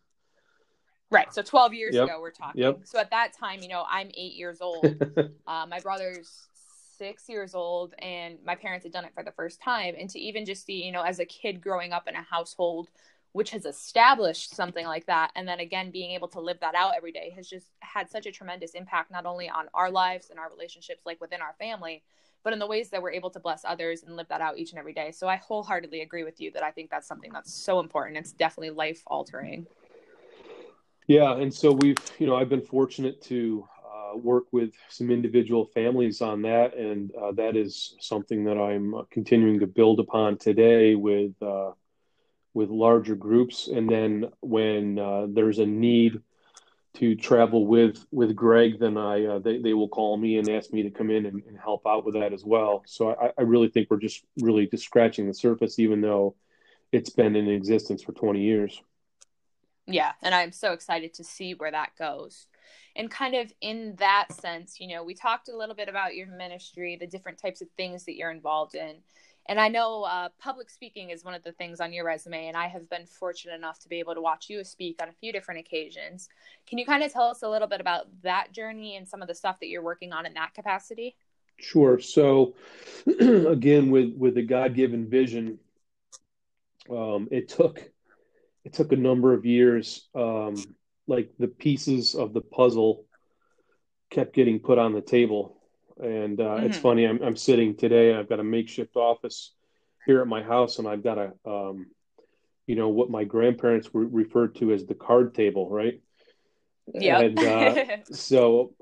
right 1.10 1.34
so 1.34 1.42
12 1.42 1.74
years 1.74 1.94
yep. 1.94 2.04
ago 2.04 2.18
we're 2.18 2.30
talking. 2.30 2.62
Yep. 2.62 2.80
so 2.84 2.98
at 2.98 3.10
that 3.10 3.32
time 3.38 3.60
you 3.60 3.68
know 3.68 3.84
i'm 3.90 4.10
eight 4.14 4.34
years 4.34 4.62
old. 4.62 4.86
Uh, 5.46 5.66
my 5.66 5.80
brother's 5.80 6.46
six 7.00 7.30
years 7.30 7.54
old 7.54 7.94
and 8.00 8.36
my 8.44 8.54
parents 8.54 8.84
had 8.84 8.92
done 8.92 9.06
it 9.06 9.14
for 9.14 9.22
the 9.22 9.32
first 9.32 9.58
time 9.58 9.94
and 9.98 10.10
to 10.10 10.18
even 10.18 10.44
just 10.44 10.66
see 10.66 10.84
you 10.84 10.92
know 10.92 11.00
as 11.00 11.18
a 11.18 11.24
kid 11.24 11.62
growing 11.62 11.92
up 11.92 12.06
in 12.06 12.14
a 12.14 12.22
household 12.22 12.90
which 13.32 13.50
has 13.50 13.64
established 13.64 14.54
something 14.54 14.84
like 14.84 15.06
that 15.06 15.30
and 15.34 15.48
then 15.48 15.60
again 15.60 15.90
being 15.90 16.10
able 16.10 16.28
to 16.28 16.40
live 16.40 16.60
that 16.60 16.74
out 16.74 16.92
every 16.94 17.10
day 17.10 17.32
has 17.34 17.48
just 17.48 17.68
had 17.80 18.10
such 18.10 18.26
a 18.26 18.30
tremendous 18.30 18.72
impact 18.72 19.10
not 19.10 19.24
only 19.24 19.48
on 19.48 19.64
our 19.72 19.90
lives 19.90 20.28
and 20.28 20.38
our 20.38 20.50
relationships 20.50 21.06
like 21.06 21.18
within 21.22 21.40
our 21.40 21.54
family 21.58 22.02
but 22.44 22.52
in 22.52 22.58
the 22.58 22.66
ways 22.66 22.90
that 22.90 23.00
we're 23.00 23.12
able 23.12 23.30
to 23.30 23.40
bless 23.40 23.64
others 23.64 24.02
and 24.02 24.16
live 24.16 24.28
that 24.28 24.42
out 24.42 24.56
each 24.58 24.70
and 24.70 24.78
every 24.78 24.94
day. 24.94 25.10
So 25.10 25.26
i 25.26 25.36
wholeheartedly 25.36 26.02
agree 26.02 26.24
with 26.24 26.38
you 26.38 26.50
that 26.52 26.62
i 26.62 26.70
think 26.70 26.90
that's 26.90 27.08
something 27.08 27.32
that's 27.32 27.52
so 27.52 27.80
important. 27.80 28.18
It's 28.18 28.32
definitely 28.32 28.70
life 28.70 29.02
altering 29.06 29.66
yeah 31.06 31.32
and 31.32 31.52
so 31.52 31.72
we've 31.72 31.96
you 32.20 32.26
know 32.26 32.36
i've 32.36 32.48
been 32.48 32.60
fortunate 32.60 33.20
to 33.20 33.66
uh, 34.10 34.16
work 34.16 34.44
with 34.52 34.72
some 34.88 35.10
individual 35.10 35.66
families 35.66 36.20
on 36.20 36.42
that 36.42 36.74
and 36.74 37.12
uh, 37.14 37.32
that 37.32 37.56
is 37.56 37.94
something 38.00 38.44
that 38.44 38.58
i'm 38.58 38.94
continuing 39.10 39.60
to 39.60 39.66
build 39.66 40.00
upon 40.00 40.36
today 40.36 40.94
with 40.94 41.32
uh, 41.42 41.70
with 42.54 42.70
larger 42.70 43.14
groups, 43.14 43.68
and 43.68 43.88
then 43.88 44.26
when 44.40 44.98
uh, 44.98 45.26
there's 45.28 45.58
a 45.58 45.66
need 45.66 46.20
to 46.94 47.14
travel 47.14 47.66
with 47.66 48.04
with 48.10 48.34
Greg, 48.34 48.80
then 48.80 48.96
I 48.96 49.24
uh, 49.24 49.38
they 49.38 49.58
they 49.58 49.74
will 49.74 49.88
call 49.88 50.16
me 50.16 50.38
and 50.38 50.48
ask 50.48 50.72
me 50.72 50.82
to 50.82 50.90
come 50.90 51.10
in 51.10 51.26
and, 51.26 51.42
and 51.46 51.58
help 51.58 51.86
out 51.86 52.04
with 52.04 52.14
that 52.14 52.32
as 52.32 52.44
well. 52.44 52.82
So 52.86 53.10
I, 53.10 53.30
I, 53.38 53.42
really 53.42 53.68
think 53.68 53.88
we're 53.90 53.98
just 53.98 54.24
really 54.40 54.66
just 54.66 54.84
scratching 54.84 55.28
the 55.28 55.34
surface, 55.34 55.78
even 55.78 56.00
though 56.00 56.34
it's 56.90 57.10
been 57.10 57.36
in 57.36 57.48
existence 57.48 58.02
for 58.02 58.12
20 58.12 58.42
years. 58.42 58.82
Yeah, 59.86 60.12
and 60.22 60.34
I'm 60.34 60.52
so 60.52 60.72
excited 60.72 61.14
to 61.14 61.24
see 61.24 61.54
where 61.54 61.70
that 61.70 61.90
goes. 61.96 62.46
And 63.00 63.10
kind 63.10 63.34
of 63.34 63.52
in 63.62 63.94
that 63.98 64.30
sense, 64.30 64.78
you 64.78 64.88
know, 64.88 65.02
we 65.02 65.14
talked 65.14 65.48
a 65.48 65.56
little 65.56 65.74
bit 65.74 65.88
about 65.88 66.14
your 66.14 66.26
ministry, 66.26 66.96
the 67.00 67.06
different 67.06 67.38
types 67.38 67.62
of 67.62 67.68
things 67.76 68.04
that 68.04 68.14
you're 68.14 68.30
involved 68.30 68.74
in 68.74 68.96
and 69.50 69.58
I 69.58 69.66
know 69.66 70.04
uh, 70.04 70.28
public 70.38 70.70
speaking 70.70 71.10
is 71.10 71.24
one 71.24 71.34
of 71.34 71.42
the 71.42 71.50
things 71.50 71.80
on 71.80 71.92
your 71.92 72.04
resume, 72.04 72.46
and 72.46 72.56
I 72.56 72.68
have 72.68 72.88
been 72.88 73.04
fortunate 73.06 73.54
enough 73.54 73.80
to 73.80 73.88
be 73.88 73.98
able 73.98 74.14
to 74.14 74.20
watch 74.20 74.48
you 74.48 74.62
speak 74.62 75.00
on 75.02 75.08
a 75.08 75.12
few 75.12 75.32
different 75.32 75.58
occasions. 75.58 76.28
Can 76.68 76.78
you 76.78 76.86
kind 76.86 77.02
of 77.02 77.12
tell 77.12 77.24
us 77.24 77.42
a 77.42 77.48
little 77.48 77.66
bit 77.66 77.80
about 77.80 78.06
that 78.22 78.52
journey 78.52 78.96
and 78.96 79.08
some 79.08 79.22
of 79.22 79.28
the 79.28 79.34
stuff 79.34 79.58
that 79.60 79.66
you're 79.66 79.82
working 79.82 80.12
on 80.12 80.24
in 80.24 80.34
that 80.34 80.54
capacity? 80.54 81.16
Sure. 81.58 81.98
So, 81.98 82.54
again, 83.20 83.90
with 83.90 84.14
with 84.16 84.36
the 84.36 84.42
God 84.42 84.74
given 84.74 85.10
vision, 85.10 85.58
um, 86.88 87.26
it 87.32 87.48
took 87.48 87.82
it 88.64 88.72
took 88.72 88.92
a 88.92 88.96
number 88.96 89.34
of 89.34 89.44
years. 89.44 90.08
Um, 90.14 90.54
like 91.10 91.30
the 91.38 91.48
pieces 91.48 92.14
of 92.14 92.32
the 92.32 92.40
puzzle 92.40 93.04
kept 94.10 94.34
getting 94.34 94.58
put 94.58 94.78
on 94.78 94.92
the 94.92 95.00
table 95.00 95.60
and 96.00 96.40
uh, 96.40 96.44
mm-hmm. 96.44 96.66
it's 96.66 96.78
funny, 96.78 97.04
I'm, 97.06 97.22
I'm 97.22 97.36
sitting 97.36 97.76
today, 97.76 98.14
I've 98.14 98.28
got 98.28 98.40
a 98.40 98.44
makeshift 98.44 98.96
office 98.96 99.52
here 100.06 100.20
at 100.20 100.26
my 100.26 100.42
house, 100.42 100.78
and 100.78 100.88
I've 100.88 101.04
got 101.04 101.18
a, 101.18 101.32
um, 101.44 101.88
you 102.66 102.74
know, 102.74 102.88
what 102.88 103.10
my 103.10 103.24
grandparents 103.24 103.92
were 103.92 104.06
referred 104.06 104.54
to 104.56 104.72
as 104.72 104.86
the 104.86 104.94
card 104.94 105.34
table, 105.34 105.68
right? 105.68 106.00
Yeah. 106.92 107.20
And 107.20 107.38
uh, 107.38 107.96
so 108.12 108.74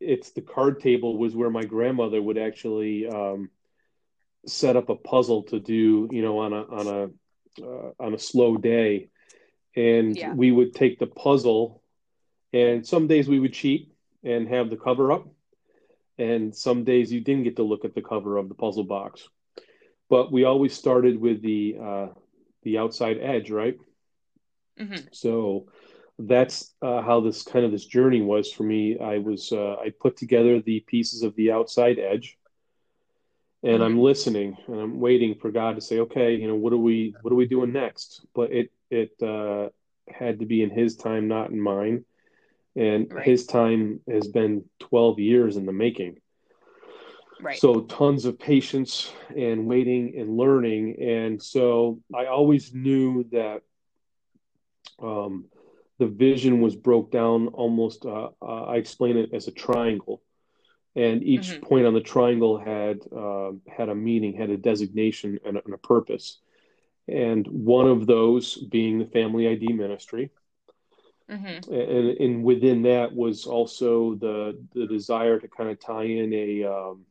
it's 0.00 0.30
the 0.30 0.40
card 0.40 0.80
table 0.80 1.18
was 1.18 1.36
where 1.36 1.50
my 1.50 1.64
grandmother 1.64 2.20
would 2.22 2.38
actually 2.38 3.06
um, 3.06 3.50
set 4.46 4.76
up 4.76 4.88
a 4.88 4.96
puzzle 4.96 5.42
to 5.44 5.60
do, 5.60 6.08
you 6.10 6.22
know, 6.22 6.38
on 6.38 6.52
a 6.52 6.62
on 6.62 6.86
a 6.86 7.64
uh, 7.64 7.90
on 8.00 8.14
a 8.14 8.18
slow 8.18 8.56
day, 8.56 9.10
and 9.76 10.16
yeah. 10.16 10.32
we 10.32 10.52
would 10.52 10.74
take 10.74 10.98
the 10.98 11.06
puzzle, 11.06 11.82
and 12.52 12.86
some 12.86 13.06
days 13.06 13.28
we 13.28 13.40
would 13.40 13.52
cheat 13.52 13.92
and 14.22 14.48
have 14.48 14.70
the 14.70 14.76
cover 14.76 15.12
up, 15.12 15.26
and 16.18 16.54
some 16.54 16.84
days 16.84 17.12
you 17.12 17.20
didn't 17.20 17.44
get 17.44 17.56
to 17.56 17.62
look 17.62 17.84
at 17.84 17.94
the 17.94 18.02
cover 18.02 18.36
of 18.36 18.48
the 18.48 18.54
puzzle 18.54 18.84
box. 18.84 19.28
But 20.08 20.30
we 20.30 20.44
always 20.44 20.74
started 20.74 21.20
with 21.20 21.42
the 21.42 21.76
uh, 21.80 22.06
the 22.62 22.78
outside 22.78 23.18
edge, 23.20 23.50
right? 23.50 23.76
Mm-hmm. 24.78 25.06
So 25.12 25.66
that's 26.18 26.74
uh, 26.82 27.02
how 27.02 27.20
this 27.20 27.42
kind 27.42 27.64
of 27.64 27.72
this 27.72 27.86
journey 27.86 28.22
was 28.22 28.52
for 28.52 28.62
me. 28.62 28.98
I 28.98 29.18
was 29.18 29.52
uh, 29.52 29.76
I 29.76 29.92
put 30.00 30.16
together 30.16 30.60
the 30.60 30.80
pieces 30.80 31.22
of 31.22 31.34
the 31.36 31.50
outside 31.52 31.98
edge, 31.98 32.38
and 33.64 33.74
mm-hmm. 33.74 33.82
I'm 33.82 33.98
listening 33.98 34.56
and 34.68 34.80
I'm 34.80 35.00
waiting 35.00 35.34
for 35.34 35.50
God 35.50 35.74
to 35.74 35.80
say, 35.80 35.98
okay, 36.00 36.34
you 36.34 36.46
know, 36.46 36.54
what 36.54 36.72
are 36.72 36.78
we 36.78 37.14
what 37.22 37.32
are 37.32 37.36
we 37.36 37.46
doing 37.46 37.72
next? 37.72 38.24
But 38.34 38.52
it 38.52 38.70
it 38.90 39.20
uh, 39.22 39.70
had 40.08 40.38
to 40.38 40.46
be 40.46 40.62
in 40.62 40.70
His 40.70 40.96
time, 40.96 41.26
not 41.26 41.50
in 41.50 41.60
mine 41.60 42.04
and 42.76 43.12
right. 43.12 43.24
his 43.24 43.46
time 43.46 44.00
has 44.10 44.28
been 44.28 44.64
12 44.80 45.18
years 45.20 45.56
in 45.56 45.66
the 45.66 45.72
making 45.72 46.16
right 47.40 47.58
so 47.58 47.80
tons 47.82 48.24
of 48.24 48.38
patience 48.38 49.12
and 49.36 49.66
waiting 49.66 50.14
and 50.18 50.36
learning 50.36 50.96
and 51.00 51.42
so 51.42 52.00
i 52.14 52.26
always 52.26 52.72
knew 52.74 53.24
that 53.30 53.62
um, 55.02 55.46
the 55.98 56.06
vision 56.06 56.60
was 56.60 56.76
broke 56.76 57.10
down 57.10 57.48
almost 57.48 58.04
uh, 58.06 58.28
uh, 58.42 58.64
i 58.64 58.76
explain 58.76 59.16
it 59.16 59.30
as 59.32 59.48
a 59.48 59.52
triangle 59.52 60.22
and 60.96 61.22
each 61.22 61.48
mm-hmm. 61.48 61.64
point 61.64 61.86
on 61.86 61.94
the 61.94 62.00
triangle 62.00 62.58
had 62.58 63.00
uh, 63.16 63.52
had 63.68 63.88
a 63.88 63.94
meaning 63.94 64.34
had 64.34 64.50
a 64.50 64.56
designation 64.56 65.38
and 65.44 65.56
a, 65.56 65.64
and 65.64 65.74
a 65.74 65.78
purpose 65.78 66.38
and 67.06 67.46
one 67.46 67.86
of 67.86 68.06
those 68.06 68.56
being 68.56 68.98
the 68.98 69.06
family 69.06 69.46
id 69.46 69.72
ministry 69.72 70.30
Mm-hmm. 71.30 71.72
And, 71.72 72.18
and 72.18 72.44
within 72.44 72.82
that 72.82 73.14
was 73.14 73.46
also 73.46 74.14
the 74.14 74.58
the 74.74 74.86
desire 74.86 75.38
to 75.38 75.48
kind 75.48 75.70
of 75.70 75.80
tie 75.80 76.04
in 76.04 76.32
a 76.34 76.64
um, 76.64 77.06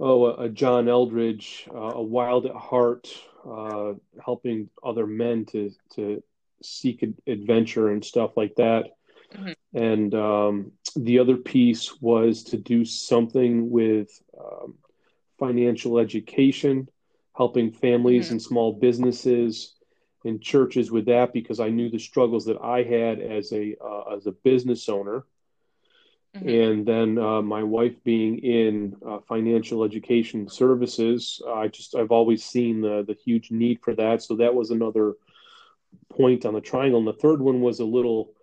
oh 0.00 0.26
a, 0.26 0.44
a 0.44 0.48
John 0.48 0.86
Eldredge, 0.86 1.68
uh, 1.72 1.96
a 1.96 2.02
wild 2.02 2.46
at 2.46 2.56
heart, 2.56 3.08
uh, 3.48 3.92
helping 4.24 4.68
other 4.82 5.06
men 5.06 5.46
to 5.46 5.70
to 5.94 6.22
seek 6.60 7.04
adventure 7.26 7.88
and 7.88 8.04
stuff 8.04 8.36
like 8.36 8.56
that. 8.56 8.86
Mm-hmm. 9.32 9.78
And 9.78 10.14
um, 10.14 10.72
the 10.94 11.18
other 11.18 11.36
piece 11.36 12.00
was 12.00 12.44
to 12.44 12.56
do 12.56 12.84
something 12.84 13.70
with 13.70 14.22
um, 14.38 14.74
financial 15.38 15.98
education, 15.98 16.88
helping 17.36 17.72
families 17.72 18.26
mm-hmm. 18.26 18.34
and 18.34 18.42
small 18.42 18.72
businesses 18.72 19.74
and 20.24 20.42
churches 20.42 20.90
with 20.90 21.06
that 21.06 21.32
because 21.32 21.60
I 21.60 21.70
knew 21.70 21.88
the 21.90 21.98
struggles 21.98 22.44
that 22.44 22.58
I 22.60 22.82
had 22.82 23.20
as 23.20 23.52
a 23.52 23.74
uh, 23.82 24.14
as 24.14 24.26
a 24.26 24.32
business 24.32 24.88
owner, 24.88 25.24
mm-hmm. 26.36 26.48
and 26.48 26.86
then 26.86 27.18
uh, 27.18 27.40
my 27.42 27.62
wife 27.62 28.02
being 28.04 28.38
in 28.38 28.96
uh, 29.06 29.18
financial 29.26 29.82
education 29.82 30.48
services. 30.48 31.42
I 31.48 31.68
just 31.68 31.94
I've 31.94 32.12
always 32.12 32.44
seen 32.44 32.82
the 32.82 33.04
the 33.06 33.14
huge 33.14 33.50
need 33.50 33.80
for 33.82 33.94
that, 33.94 34.22
so 34.22 34.36
that 34.36 34.54
was 34.54 34.70
another 34.70 35.14
point 36.10 36.44
on 36.44 36.54
the 36.54 36.60
triangle. 36.60 36.98
And 36.98 37.08
the 37.08 37.12
third 37.14 37.40
one 37.40 37.60
was 37.60 37.80
a 37.80 37.84
little 37.84 38.34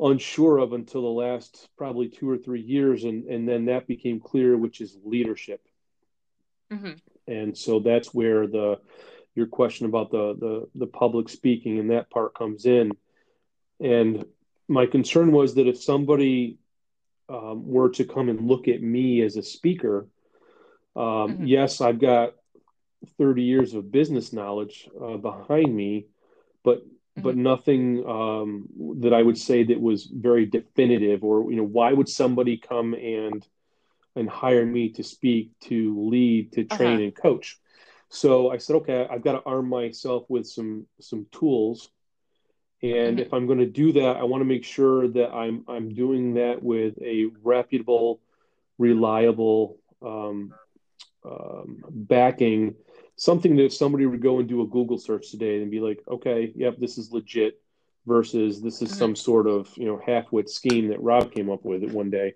unsure 0.00 0.58
of 0.58 0.72
until 0.72 1.02
the 1.02 1.08
last 1.08 1.68
probably 1.76 2.08
two 2.08 2.28
or 2.28 2.38
three 2.38 2.62
years, 2.62 3.04
and 3.04 3.24
and 3.24 3.48
then 3.48 3.66
that 3.66 3.86
became 3.86 4.20
clear, 4.20 4.56
which 4.56 4.80
is 4.80 4.96
leadership. 5.04 5.60
Mm-hmm. 6.72 6.92
And 7.26 7.56
so 7.56 7.80
that's 7.80 8.12
where 8.12 8.46
the 8.46 8.80
your 9.34 9.46
question 9.46 9.86
about 9.86 10.10
the, 10.10 10.34
the 10.38 10.68
the 10.74 10.86
public 10.86 11.28
speaking 11.28 11.78
and 11.78 11.90
that 11.90 12.10
part 12.10 12.34
comes 12.34 12.66
in 12.66 12.92
and 13.80 14.24
my 14.68 14.86
concern 14.86 15.32
was 15.32 15.54
that 15.54 15.66
if 15.66 15.82
somebody 15.82 16.58
um, 17.28 17.66
were 17.66 17.90
to 17.90 18.04
come 18.04 18.28
and 18.28 18.46
look 18.46 18.68
at 18.68 18.82
me 18.82 19.22
as 19.22 19.36
a 19.36 19.42
speaker 19.42 20.06
um, 20.96 21.02
mm-hmm. 21.02 21.46
yes 21.46 21.80
i've 21.80 22.00
got 22.00 22.34
30 23.18 23.42
years 23.42 23.74
of 23.74 23.90
business 23.90 24.32
knowledge 24.32 24.88
uh, 25.00 25.16
behind 25.16 25.74
me 25.74 26.06
but 26.62 26.82
mm-hmm. 27.16 27.22
but 27.22 27.36
nothing 27.36 28.04
um, 28.06 28.68
that 29.00 29.12
i 29.14 29.22
would 29.22 29.38
say 29.38 29.64
that 29.64 29.80
was 29.80 30.04
very 30.06 30.46
definitive 30.46 31.24
or 31.24 31.50
you 31.50 31.56
know 31.56 31.64
why 31.64 31.92
would 31.92 32.08
somebody 32.08 32.56
come 32.56 32.94
and 32.94 33.46
and 34.14 34.28
hire 34.28 34.66
me 34.66 34.90
to 34.90 35.02
speak 35.02 35.50
to 35.60 36.08
lead 36.10 36.52
to 36.52 36.64
train 36.64 36.94
uh-huh. 36.94 37.02
and 37.04 37.16
coach 37.16 37.58
so 38.14 38.50
I 38.50 38.58
said, 38.58 38.76
okay, 38.76 39.06
I've 39.10 39.24
got 39.24 39.32
to 39.32 39.42
arm 39.46 39.70
myself 39.70 40.24
with 40.28 40.46
some 40.46 40.86
some 41.00 41.26
tools, 41.32 41.88
and 42.82 43.16
mm-hmm. 43.16 43.18
if 43.20 43.32
I'm 43.32 43.46
going 43.46 43.60
to 43.60 43.66
do 43.66 43.92
that, 43.92 44.18
I 44.18 44.24
want 44.24 44.42
to 44.42 44.44
make 44.44 44.64
sure 44.64 45.08
that 45.08 45.32
I'm 45.32 45.64
I'm 45.66 45.94
doing 45.94 46.34
that 46.34 46.62
with 46.62 47.00
a 47.00 47.30
reputable, 47.42 48.20
reliable 48.76 49.78
um, 50.02 50.52
um, 51.24 51.82
backing. 51.88 52.74
Something 53.22 53.56
that 53.56 53.66
if 53.66 53.74
somebody 53.74 54.06
would 54.06 54.22
go 54.22 54.40
and 54.40 54.48
do 54.48 54.62
a 54.62 54.66
Google 54.66 54.98
search 54.98 55.30
today 55.30 55.62
and 55.62 55.70
be 55.70 55.80
like, 55.80 56.00
okay, 56.08 56.52
yep, 56.56 56.76
this 56.78 56.98
is 56.98 57.12
legit, 57.12 57.60
versus 58.06 58.60
this 58.60 58.82
is 58.82 58.88
mm-hmm. 58.90 58.98
some 58.98 59.16
sort 59.16 59.46
of 59.46 59.70
you 59.76 59.86
know 59.86 60.00
half-wit 60.04 60.50
scheme 60.50 60.88
that 60.88 61.02
Rob 61.02 61.32
came 61.32 61.48
up 61.50 61.64
with 61.64 61.84
it 61.84 61.92
one 61.92 62.10
day 62.10 62.34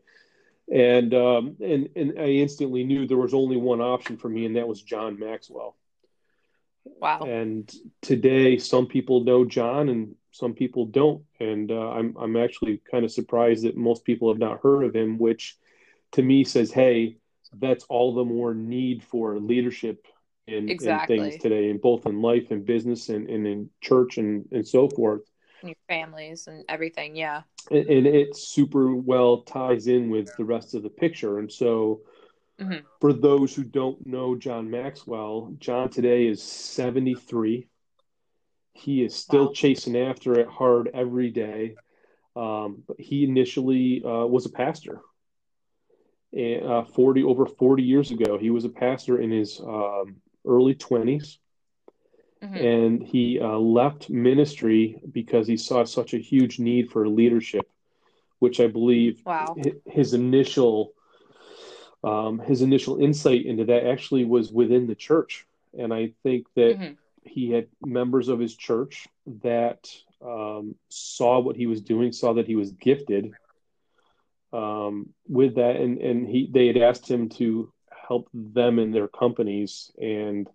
and 0.72 1.14
um, 1.14 1.57
and 1.61 1.88
and 1.94 2.18
I 2.18 2.27
instantly 2.27 2.85
knew 2.85 3.07
there 3.07 3.16
was 3.16 3.35
only 3.35 3.57
one 3.57 3.81
option 3.81 4.16
for 4.16 4.29
me, 4.29 4.46
and 4.46 4.57
that 4.57 4.66
was 4.66 4.83
John 4.83 5.18
Maxwell. 5.18 5.77
Wow! 6.85 7.20
And 7.20 7.72
today, 8.03 8.59
some 8.59 8.87
people 8.87 9.25
know 9.25 9.44
John, 9.44 9.88
and 9.88 10.14
some 10.33 10.55
people 10.55 10.87
don't, 10.87 11.22
and 11.38 11.70
uh, 11.70 11.90
I'm 11.90 12.16
I'm 12.18 12.37
actually 12.37 12.81
kind 12.90 13.05
of 13.05 13.12
surprised 13.12 13.64
that 13.64 13.77
most 13.77 14.05
people 14.05 14.29
have 14.29 14.38
not 14.38 14.61
heard 14.62 14.85
of 14.85 14.94
him, 14.94 15.18
which 15.18 15.57
to 16.12 16.22
me 16.22 16.44
says, 16.44 16.72
hey, 16.72 17.18
that's 17.53 17.85
all 17.88 18.14
the 18.14 18.25
more 18.25 18.55
need 18.55 19.05
for 19.05 19.38
leadership 19.38 20.07
in, 20.46 20.68
exactly. 20.68 21.16
in 21.16 21.30
things 21.30 21.42
today, 21.42 21.70
in 21.70 21.78
both 21.78 22.06
in 22.06 22.22
life 22.22 22.50
and 22.50 22.64
business 22.64 23.09
and, 23.09 23.28
and 23.28 23.46
in 23.46 23.68
church 23.80 24.18
and 24.18 24.46
and 24.52 24.66
so 24.66 24.88
forth 24.88 25.22
And 25.61 25.70
your 25.70 25.76
families 25.88 26.46
and 26.46 26.64
everything. 26.68 27.16
Yeah. 27.16 27.42
And, 27.70 27.87
and, 27.87 28.06
it 28.06 28.37
super 28.37 28.94
well 28.94 29.42
ties 29.42 29.88
in 29.88 30.11
with 30.11 30.35
the 30.37 30.44
rest 30.44 30.74
of 30.74 30.82
the 30.82 30.90
picture. 30.90 31.40
And 31.40 31.52
so, 31.52 32.02
mm-hmm. 32.61 32.85
for 33.00 33.12
those 33.12 33.54
who 33.54 33.64
don't 33.64 34.06
know 34.06 34.37
John 34.37 34.70
Maxwell, 34.70 35.52
John 35.59 35.88
today 35.88 36.26
is 36.26 36.42
73. 36.42 37.68
He 38.72 39.02
is 39.02 39.14
still 39.14 39.46
wow. 39.46 39.52
chasing 39.52 39.96
after 39.96 40.38
it 40.38 40.48
hard 40.48 40.90
every 40.94 41.30
day. 41.30 41.74
Um, 42.37 42.82
but 42.87 43.00
he 43.00 43.24
initially 43.24 44.02
uh, 44.04 44.26
was 44.26 44.46
a 44.46 44.50
pastor. 44.50 45.00
And, 46.32 46.64
uh, 46.64 46.85
40 46.85 47.24
over 47.24 47.46
40 47.46 47.82
years 47.82 48.11
ago, 48.11 48.37
he 48.38 48.50
was 48.50 48.66
a 48.66 48.68
pastor 48.68 49.18
in 49.18 49.30
his 49.30 49.59
um, 49.61 50.16
early 50.46 50.74
20s 50.74 51.38
Mm-hmm. 52.42 52.56
And 52.56 53.02
he 53.02 53.40
uh, 53.40 53.56
left 53.56 54.11
ministry 54.11 55.00
because 55.11 55.46
he 55.46 55.56
saw 55.56 55.85
such 55.85 56.12
a 56.12 56.18
huge 56.18 56.59
need 56.59 56.90
for 56.90 57.09
leadership, 57.09 57.68
which 58.38 58.61
I 58.61 58.66
believe 58.66 59.22
wow. 59.24 59.56
his 59.87 60.14
initial 60.14 60.92
um, 62.04 62.38
his 62.38 62.62
initial 62.62 62.98
insight 62.98 63.46
into 63.46 63.64
that 63.64 63.87
actually 63.87 64.24
was 64.24 64.52
within 64.52 64.87
the 64.87 64.94
church. 64.94 65.46
And 65.76 65.92
I 65.92 66.12
think 66.22 66.46
that 66.54 66.78
mm-hmm. 66.78 66.92
he 67.24 67.50
had 67.50 67.66
members 67.85 68.28
of 68.28 68.38
his 68.38 68.54
church 68.54 69.09
that 69.42 69.88
um, 70.24 70.76
saw 70.88 71.40
what 71.40 71.56
he 71.56 71.66
was 71.66 71.80
doing, 71.80 72.12
saw 72.12 72.35
that 72.35 72.46
he 72.46 72.54
was 72.54 72.70
gifted 72.70 73.32
um, 74.52 75.09
with 75.26 75.56
that, 75.56 75.76
and 75.76 75.98
and 75.98 76.28
he 76.28 76.48
they 76.52 76.66
had 76.66 76.76
asked 76.76 77.11
him 77.11 77.30
to 77.30 77.72
help 78.06 78.28
them 78.32 78.78
in 78.78 78.92
their 78.92 79.08
companies. 79.08 79.90
And 80.00 80.48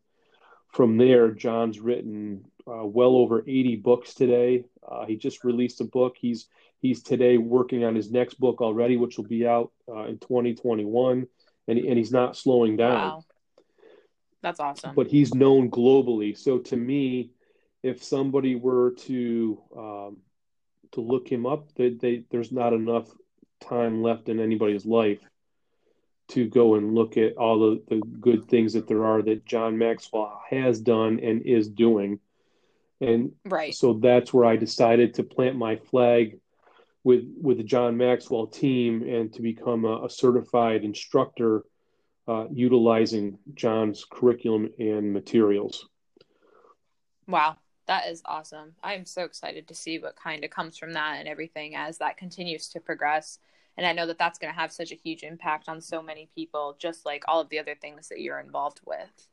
from 0.69 0.97
there, 0.97 1.31
John's 1.31 1.79
written 1.79 2.45
uh, 2.67 2.85
well 2.85 3.15
over 3.15 3.41
80 3.41 3.77
books 3.77 4.13
today. 4.13 4.65
Uh, 4.89 5.05
he 5.05 5.15
just 5.15 5.43
released 5.43 5.81
a 5.81 5.85
book. 5.85 6.15
He's 6.19 6.47
he's 6.79 7.03
today 7.03 7.37
working 7.37 7.83
on 7.83 7.95
his 7.95 8.11
next 8.11 8.39
book 8.39 8.61
already, 8.61 8.97
which 8.97 9.17
will 9.17 9.25
be 9.27 9.45
out 9.45 9.71
uh, 9.87 10.05
in 10.05 10.17
2021, 10.19 11.27
and 11.67 11.79
and 11.79 11.97
he's 11.97 12.11
not 12.11 12.37
slowing 12.37 12.77
down. 12.77 12.93
Wow. 12.93 13.25
That's 14.41 14.59
awesome. 14.59 14.95
But 14.95 15.07
he's 15.07 15.35
known 15.35 15.69
globally. 15.69 16.35
So 16.35 16.57
to 16.59 16.75
me, 16.75 17.31
if 17.83 18.03
somebody 18.03 18.55
were 18.55 18.91
to 18.91 19.61
um, 19.77 20.17
to 20.93 21.01
look 21.01 21.31
him 21.31 21.45
up, 21.45 21.73
they, 21.75 21.89
they, 21.89 22.23
there's 22.31 22.51
not 22.51 22.73
enough 22.73 23.07
time 23.61 24.01
left 24.01 24.29
in 24.29 24.39
anybody's 24.39 24.85
life 24.85 25.19
to 26.31 26.47
go 26.47 26.75
and 26.75 26.95
look 26.95 27.17
at 27.17 27.37
all 27.37 27.59
the, 27.59 27.83
the 27.87 28.01
good 28.19 28.47
things 28.47 28.73
that 28.73 28.87
there 28.87 29.05
are 29.05 29.21
that 29.21 29.45
John 29.45 29.77
Maxwell 29.77 30.41
has 30.49 30.79
done 30.79 31.19
and 31.21 31.41
is 31.43 31.67
doing. 31.69 32.19
And 32.99 33.31
right. 33.45 33.73
so 33.73 33.93
that's 33.93 34.33
where 34.33 34.45
I 34.45 34.55
decided 34.55 35.15
to 35.15 35.23
plant 35.23 35.55
my 35.57 35.75
flag 35.75 36.39
with 37.03 37.23
with 37.41 37.57
the 37.57 37.63
John 37.63 37.97
Maxwell 37.97 38.47
team 38.47 39.01
and 39.01 39.33
to 39.33 39.41
become 39.41 39.85
a, 39.85 40.05
a 40.05 40.09
certified 40.09 40.83
instructor 40.83 41.63
uh, 42.27 42.45
utilizing 42.51 43.39
John's 43.55 44.05
curriculum 44.09 44.69
and 44.79 45.11
materials. 45.11 45.87
Wow, 47.27 47.57
that 47.87 48.07
is 48.07 48.21
awesome. 48.25 48.73
I 48.83 48.93
am 48.93 49.05
so 49.05 49.23
excited 49.23 49.67
to 49.67 49.75
see 49.75 49.97
what 49.99 50.15
kind 50.15 50.43
of 50.43 50.51
comes 50.51 50.77
from 50.77 50.93
that 50.93 51.17
and 51.19 51.27
everything 51.27 51.75
as 51.75 51.97
that 51.97 52.17
continues 52.17 52.69
to 52.69 52.79
progress. 52.79 53.39
And 53.77 53.85
I 53.85 53.93
know 53.93 54.05
that 54.07 54.17
that's 54.17 54.37
going 54.37 54.53
to 54.53 54.59
have 54.59 54.71
such 54.71 54.91
a 54.91 54.95
huge 54.95 55.23
impact 55.23 55.69
on 55.69 55.81
so 55.81 56.01
many 56.01 56.29
people, 56.35 56.75
just 56.79 57.05
like 57.05 57.23
all 57.27 57.39
of 57.41 57.49
the 57.49 57.59
other 57.59 57.75
things 57.75 58.09
that 58.09 58.19
you're 58.19 58.39
involved 58.39 58.81
with. 58.85 59.27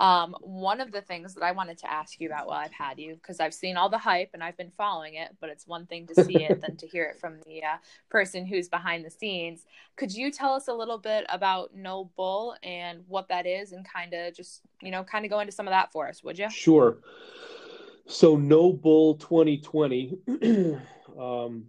Um, 0.00 0.34
one 0.40 0.80
of 0.80 0.90
the 0.90 1.00
things 1.00 1.34
that 1.34 1.44
I 1.44 1.52
wanted 1.52 1.78
to 1.78 1.90
ask 1.90 2.20
you 2.20 2.28
about 2.28 2.48
while 2.48 2.58
I've 2.58 2.72
had 2.72 2.98
you, 2.98 3.14
because 3.14 3.38
I've 3.38 3.54
seen 3.54 3.76
all 3.76 3.88
the 3.88 3.98
hype 3.98 4.30
and 4.34 4.42
I've 4.42 4.56
been 4.56 4.72
following 4.76 5.14
it, 5.14 5.36
but 5.40 5.50
it's 5.50 5.68
one 5.68 5.86
thing 5.86 6.08
to 6.08 6.24
see 6.24 6.42
it 6.42 6.60
than 6.60 6.76
to 6.78 6.86
hear 6.86 7.04
it 7.04 7.20
from 7.20 7.38
the 7.46 7.62
uh, 7.62 7.76
person 8.10 8.44
who's 8.44 8.68
behind 8.68 9.04
the 9.04 9.10
scenes. 9.10 9.64
Could 9.96 10.12
you 10.12 10.32
tell 10.32 10.52
us 10.52 10.66
a 10.66 10.72
little 10.72 10.98
bit 10.98 11.24
about 11.28 11.76
No 11.76 12.10
Bull 12.16 12.56
and 12.64 13.04
what 13.06 13.28
that 13.28 13.46
is, 13.46 13.70
and 13.70 13.86
kind 13.88 14.14
of 14.14 14.34
just 14.34 14.62
you 14.82 14.90
know 14.90 15.04
kind 15.04 15.24
of 15.24 15.30
go 15.30 15.38
into 15.38 15.52
some 15.52 15.68
of 15.68 15.72
that 15.72 15.92
for 15.92 16.08
us, 16.08 16.24
would 16.24 16.38
you? 16.38 16.50
Sure. 16.50 16.98
So 18.06 18.36
No 18.36 18.72
Bull 18.72 19.14
2020 19.14 20.18
um, 21.18 21.66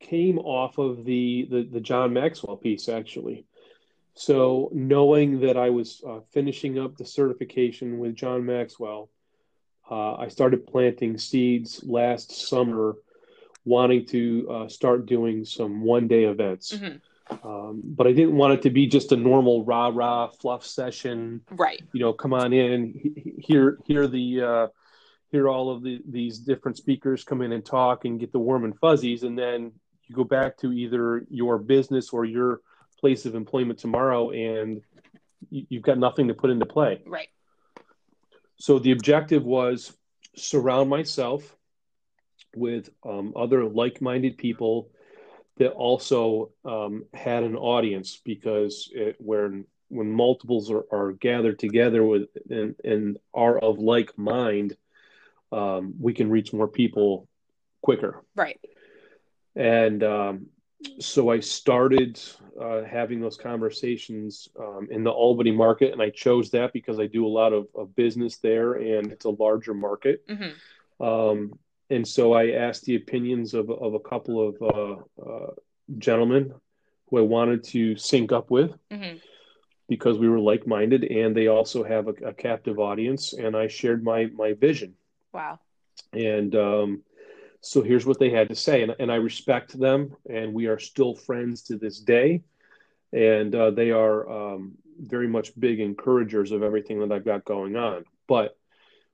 came 0.00 0.38
off 0.38 0.78
of 0.78 1.04
the, 1.04 1.46
the 1.50 1.68
the 1.70 1.80
John 1.80 2.12
Maxwell 2.12 2.56
piece 2.56 2.88
actually. 2.88 3.44
So, 4.14 4.70
knowing 4.72 5.40
that 5.40 5.56
I 5.56 5.70
was 5.70 6.02
uh, 6.06 6.20
finishing 6.32 6.78
up 6.78 6.96
the 6.96 7.06
certification 7.06 7.98
with 7.98 8.16
John 8.16 8.44
Maxwell, 8.44 9.08
uh, 9.90 10.14
I 10.16 10.28
started 10.28 10.66
planting 10.66 11.16
seeds 11.16 11.82
last 11.84 12.48
summer, 12.48 12.96
wanting 13.64 14.06
to 14.06 14.48
uh, 14.50 14.68
start 14.68 15.06
doing 15.06 15.44
some 15.44 15.82
one 15.82 16.08
day 16.08 16.24
events. 16.24 16.72
Mm-hmm. 16.72 17.48
Um, 17.48 17.80
but 17.84 18.08
I 18.08 18.12
didn't 18.12 18.36
want 18.36 18.54
it 18.54 18.62
to 18.62 18.70
be 18.70 18.88
just 18.88 19.12
a 19.12 19.16
normal 19.16 19.64
rah 19.64 19.90
rah 19.94 20.28
fluff 20.28 20.66
session. 20.66 21.42
Right. 21.52 21.80
You 21.92 22.00
know, 22.00 22.12
come 22.12 22.34
on 22.34 22.52
in, 22.52 23.38
hear 23.38 23.78
hear 23.84 24.08
the 24.08 24.42
uh, 24.42 24.66
hear 25.30 25.48
all 25.48 25.70
of 25.70 25.82
the, 25.82 26.00
these 26.08 26.38
different 26.38 26.76
speakers 26.76 27.22
come 27.22 27.40
in 27.40 27.52
and 27.52 27.64
talk 27.64 28.04
and 28.04 28.18
get 28.18 28.32
the 28.32 28.40
warm 28.40 28.64
and 28.64 28.76
fuzzies, 28.78 29.22
and 29.22 29.38
then 29.38 29.72
you 30.10 30.16
go 30.16 30.24
back 30.24 30.58
to 30.58 30.72
either 30.72 31.24
your 31.30 31.56
business 31.56 32.10
or 32.10 32.24
your 32.24 32.60
place 32.98 33.26
of 33.26 33.36
employment 33.36 33.78
tomorrow 33.78 34.30
and 34.30 34.82
you've 35.50 35.84
got 35.84 35.98
nothing 35.98 36.26
to 36.28 36.34
put 36.34 36.50
into 36.50 36.66
play. 36.66 37.00
Right. 37.06 37.28
So 38.56 38.80
the 38.80 38.90
objective 38.90 39.44
was 39.44 39.96
surround 40.36 40.90
myself 40.90 41.56
with 42.56 42.90
um, 43.06 43.32
other 43.36 43.64
like-minded 43.64 44.36
people 44.36 44.90
that 45.58 45.70
also 45.70 46.50
um, 46.64 47.04
had 47.14 47.44
an 47.44 47.54
audience 47.54 48.20
because 48.24 48.90
it, 48.92 49.14
when 49.18 49.64
when 49.88 50.10
multiples 50.10 50.70
are, 50.70 50.84
are 50.92 51.12
gathered 51.12 51.58
together 51.58 52.04
with 52.04 52.28
and, 52.48 52.76
and, 52.84 53.18
are 53.34 53.58
of 53.58 53.80
like 53.80 54.16
mind, 54.16 54.76
um, 55.50 55.94
we 55.98 56.12
can 56.12 56.30
reach 56.30 56.52
more 56.52 56.68
people 56.68 57.28
quicker. 57.82 58.22
Right. 58.36 58.60
And 59.56 60.02
um, 60.02 60.46
so 60.98 61.30
I 61.30 61.40
started 61.40 62.20
uh, 62.60 62.84
having 62.84 63.20
those 63.20 63.36
conversations 63.36 64.48
um, 64.58 64.88
in 64.90 65.04
the 65.04 65.10
Albany 65.10 65.50
market, 65.50 65.92
and 65.92 66.00
I 66.00 66.10
chose 66.10 66.50
that 66.50 66.72
because 66.72 66.98
I 66.98 67.06
do 67.06 67.26
a 67.26 67.28
lot 67.28 67.52
of, 67.52 67.66
of 67.74 67.94
business 67.94 68.36
there, 68.38 68.74
and 68.74 69.12
it's 69.12 69.24
a 69.24 69.30
larger 69.30 69.74
market. 69.74 70.26
Mm-hmm. 70.28 71.02
Um, 71.04 71.58
and 71.90 72.06
so 72.06 72.32
I 72.32 72.52
asked 72.52 72.84
the 72.84 72.96
opinions 72.96 73.52
of, 73.54 73.68
of 73.70 73.94
a 73.94 74.00
couple 74.00 74.48
of 74.48 74.62
uh, 74.62 75.22
uh, 75.28 75.50
gentlemen 75.98 76.54
who 77.08 77.18
I 77.18 77.22
wanted 77.22 77.64
to 77.64 77.96
sync 77.96 78.32
up 78.32 78.50
with 78.50 78.72
mm-hmm. 78.90 79.16
because 79.88 80.18
we 80.18 80.28
were 80.28 80.38
like 80.38 80.66
minded, 80.66 81.04
and 81.04 81.36
they 81.36 81.48
also 81.48 81.82
have 81.82 82.06
a, 82.06 82.14
a, 82.28 82.32
captive 82.32 82.78
audience. 82.78 83.32
And 83.32 83.56
I 83.56 83.66
shared 83.66 84.04
my 84.04 84.26
my 84.26 84.52
vision. 84.52 84.94
Wow. 85.32 85.58
And 86.12 86.54
um, 86.54 87.02
so 87.60 87.82
here's 87.82 88.06
what 88.06 88.18
they 88.18 88.30
had 88.30 88.48
to 88.48 88.54
say, 88.54 88.82
and, 88.82 88.94
and 88.98 89.12
I 89.12 89.16
respect 89.16 89.78
them, 89.78 90.16
and 90.28 90.54
we 90.54 90.66
are 90.66 90.78
still 90.78 91.14
friends 91.14 91.62
to 91.64 91.76
this 91.76 92.00
day. 92.00 92.42
And 93.12 93.54
uh, 93.54 93.72
they 93.72 93.90
are 93.90 94.54
um, 94.54 94.78
very 94.98 95.26
much 95.26 95.58
big 95.58 95.80
encouragers 95.80 96.52
of 96.52 96.62
everything 96.62 97.00
that 97.00 97.12
I've 97.12 97.24
got 97.24 97.44
going 97.44 97.76
on. 97.76 98.04
But 98.28 98.56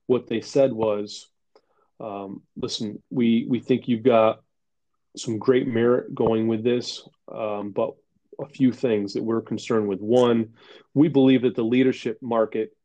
what 0.05 0.27
they 0.27 0.41
said 0.41 0.71
was, 0.71 1.27
um, 1.99 2.43
"Listen, 2.55 3.01
we 3.09 3.45
we 3.49 3.59
think 3.59 3.87
you've 3.87 4.03
got 4.03 4.43
some 5.17 5.39
great 5.39 5.67
merit 5.67 6.13
going 6.13 6.47
with 6.47 6.63
this, 6.63 7.07
um, 7.31 7.71
but 7.71 7.95
a 8.39 8.47
few 8.47 8.71
things 8.71 9.13
that 9.13 9.23
we're 9.23 9.41
concerned 9.41 9.87
with. 9.87 9.99
One, 9.99 10.53
we 10.93 11.07
believe 11.07 11.41
that 11.41 11.55
the 11.55 11.63
leadership 11.63 12.19
market, 12.21 12.75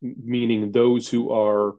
meaning 0.00 0.72
those 0.72 1.08
who 1.08 1.30
are 1.30 1.74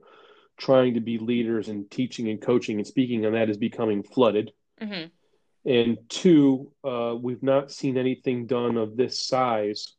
trying 0.59 0.93
to 0.93 0.99
be 0.99 1.17
leaders 1.17 1.69
and 1.69 1.89
teaching 1.89 2.29
and 2.29 2.41
coaching 2.41 2.77
and 2.77 2.85
speaking, 2.85 3.25
and 3.25 3.33
that 3.33 3.49
is 3.49 3.57
becoming 3.57 4.03
flooded. 4.03 4.51
Mm-hmm. 4.79 5.07
And 5.69 5.97
two, 6.09 6.71
uh, 6.83 7.15
we've 7.19 7.41
not 7.41 7.71
seen 7.71 7.97
anything 7.97 8.45
done 8.45 8.77
of 8.77 8.95
this 8.95 9.19
size 9.19 9.95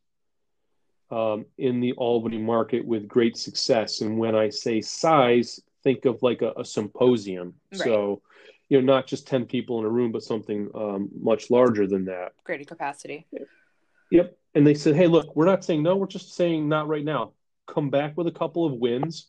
um, 1.11 1.47
in 1.59 1.81
the 1.81 1.93
Albany 1.93 2.39
market 2.39 2.85
with 2.85 3.09
great 3.09 3.37
success. 3.37 4.01
And 4.01 4.19
when 4.19 4.37
I 4.37 4.51
say 4.51 4.81
size, 4.81 5.61
think 5.83 6.05
of 6.05 6.23
like 6.23 6.43
a, 6.43 6.53
a 6.57 6.65
symposium. 6.65 7.55
Right. 7.73 7.81
So, 7.81 8.23
you 8.69 8.81
know, 8.81 8.95
not 8.95 9.07
just 9.07 9.27
10 9.27 9.47
people 9.47 9.81
in 9.81 9.87
a 9.87 9.89
room, 9.89 10.13
but 10.13 10.23
something 10.23 10.69
um, 10.75 11.09
much 11.19 11.51
larger 11.51 11.87
than 11.87 12.05
that. 12.05 12.33
Greater 12.45 12.65
capacity. 12.65 13.27
Yep. 14.11 14.37
And 14.55 14.67
they 14.67 14.75
said, 14.75 14.95
hey, 14.95 15.07
look, 15.07 15.35
we're 15.35 15.47
not 15.47 15.65
saying 15.65 15.83
no, 15.83 15.97
we're 15.97 16.07
just 16.07 16.35
saying 16.35 16.69
not 16.69 16.89
right 16.89 17.05
now. 17.05 17.33
Come 17.67 17.91
back 17.91 18.17
with 18.17 18.27
a 18.27 18.33
couple 18.33 18.67
of 18.67 18.73
wins 18.75 19.29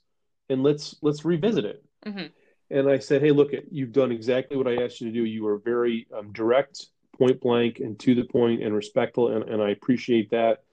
and 0.51 0.63
let's 0.63 0.95
let's 1.01 1.25
revisit 1.25 1.65
it. 1.65 1.83
Mm-hmm. 2.05 2.27
And 2.69 2.89
I 2.89 2.99
said, 2.99 3.21
hey, 3.21 3.31
look, 3.31 3.51
you've 3.69 3.91
done 3.91 4.11
exactly 4.11 4.55
what 4.55 4.67
I 4.67 4.83
asked 4.83 5.01
you 5.01 5.07
to 5.07 5.13
do. 5.13 5.25
You 5.25 5.43
were 5.43 5.57
very 5.57 6.07
um, 6.17 6.31
direct, 6.31 6.87
point 7.17 7.41
blank, 7.41 7.79
and 7.79 7.99
to 7.99 8.15
the 8.15 8.23
point, 8.23 8.63
and 8.63 8.73
respectful, 8.73 9.35
and, 9.35 9.43
and 9.49 9.61
I 9.61 9.71
appreciate 9.71 10.31
that. 10.31 10.63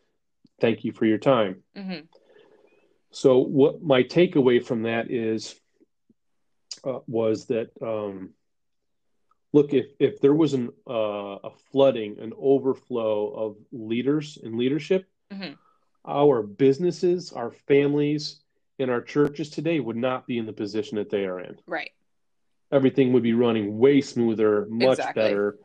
Thank 0.60 0.84
you 0.84 0.92
for 0.92 1.06
your 1.06 1.18
time. 1.18 1.62
Mm-hmm. 1.76 2.06
So, 3.10 3.38
what 3.38 3.82
my 3.82 4.02
takeaway 4.02 4.64
from 4.64 4.82
that 4.82 5.10
is 5.10 5.58
uh, 6.84 7.00
was 7.06 7.46
that 7.46 7.70
um, 7.82 8.30
look, 9.52 9.72
if 9.72 9.86
if 9.98 10.20
there 10.20 10.34
was 10.34 10.54
an 10.54 10.70
uh, 10.88 11.38
a 11.42 11.50
flooding, 11.72 12.18
an 12.20 12.32
overflow 12.38 13.28
of 13.30 13.56
leaders 13.72 14.38
and 14.42 14.56
leadership, 14.56 15.06
mm-hmm. 15.32 15.54
our 16.06 16.42
businesses, 16.42 17.32
our 17.32 17.50
families, 17.50 18.40
in 18.78 18.90
our 18.90 19.00
churches 19.00 19.50
today 19.50 19.80
would 19.80 19.96
not 19.96 20.26
be 20.26 20.38
in 20.38 20.46
the 20.46 20.52
position 20.52 20.96
that 20.98 21.10
they 21.10 21.24
are 21.24 21.40
in. 21.40 21.56
Right. 21.66 21.90
Everything 22.70 23.12
would 23.12 23.22
be 23.22 23.32
running 23.32 23.78
way 23.78 24.00
smoother, 24.00 24.66
much 24.68 24.98
exactly. 24.98 25.22
better, 25.22 25.58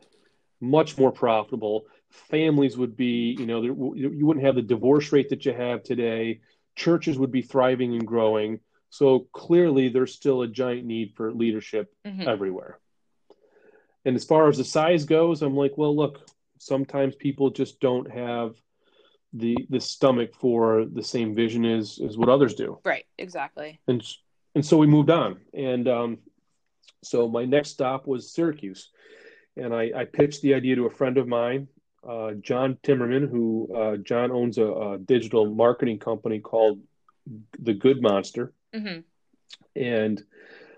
much 0.60 0.98
more 0.98 1.12
profitable. 1.12 1.84
Families 2.10 2.76
would 2.76 2.96
be, 2.96 3.36
you 3.38 3.46
know, 3.46 3.62
you 3.62 4.26
wouldn't 4.26 4.46
have 4.46 4.54
the 4.54 4.62
divorce 4.62 5.12
rate 5.12 5.28
that 5.30 5.44
you 5.44 5.52
have 5.52 5.82
today. 5.82 6.40
Churches 6.76 7.18
would 7.18 7.30
be 7.30 7.42
thriving 7.42 7.94
and 7.94 8.06
growing. 8.06 8.60
So 8.90 9.26
clearly, 9.32 9.88
there's 9.88 10.14
still 10.14 10.42
a 10.42 10.48
giant 10.48 10.86
need 10.86 11.14
for 11.16 11.32
leadership 11.32 11.92
mm-hmm. 12.06 12.28
everywhere. 12.28 12.78
And 14.04 14.16
as 14.16 14.24
far 14.24 14.48
as 14.48 14.58
the 14.58 14.64
size 14.64 15.04
goes, 15.04 15.42
I'm 15.42 15.56
like, 15.56 15.76
well, 15.76 15.94
look, 15.94 16.28
sometimes 16.58 17.14
people 17.16 17.50
just 17.50 17.80
don't 17.80 18.10
have 18.10 18.54
the 19.34 19.56
the 19.68 19.80
stomach 19.80 20.34
for 20.34 20.86
the 20.86 21.02
same 21.02 21.34
vision 21.34 21.64
as 21.64 22.00
as 22.06 22.16
what 22.16 22.28
others 22.28 22.54
do. 22.54 22.78
Right. 22.84 23.04
Exactly. 23.18 23.80
And 23.86 24.02
and 24.54 24.64
so 24.64 24.76
we 24.76 24.86
moved 24.86 25.10
on, 25.10 25.40
and 25.52 25.88
um, 25.88 26.18
so 27.02 27.28
my 27.28 27.44
next 27.44 27.70
stop 27.70 28.06
was 28.06 28.32
Syracuse, 28.32 28.90
and 29.56 29.74
I, 29.74 29.90
I 29.94 30.04
pitched 30.04 30.42
the 30.42 30.54
idea 30.54 30.76
to 30.76 30.86
a 30.86 30.90
friend 30.90 31.18
of 31.18 31.26
mine 31.26 31.68
uh, 32.08 32.32
John 32.32 32.78
Timmerman, 32.82 33.28
who 33.28 33.68
uh, 33.74 33.96
John 33.96 34.30
owns 34.30 34.58
a, 34.58 34.66
a, 34.66 34.98
digital 34.98 35.46
marketing 35.46 35.98
company 35.98 36.38
called 36.38 36.80
The 37.58 37.72
Good 37.72 38.02
Monster. 38.02 38.52
Mm-hmm. 38.74 39.00
And 39.76 40.22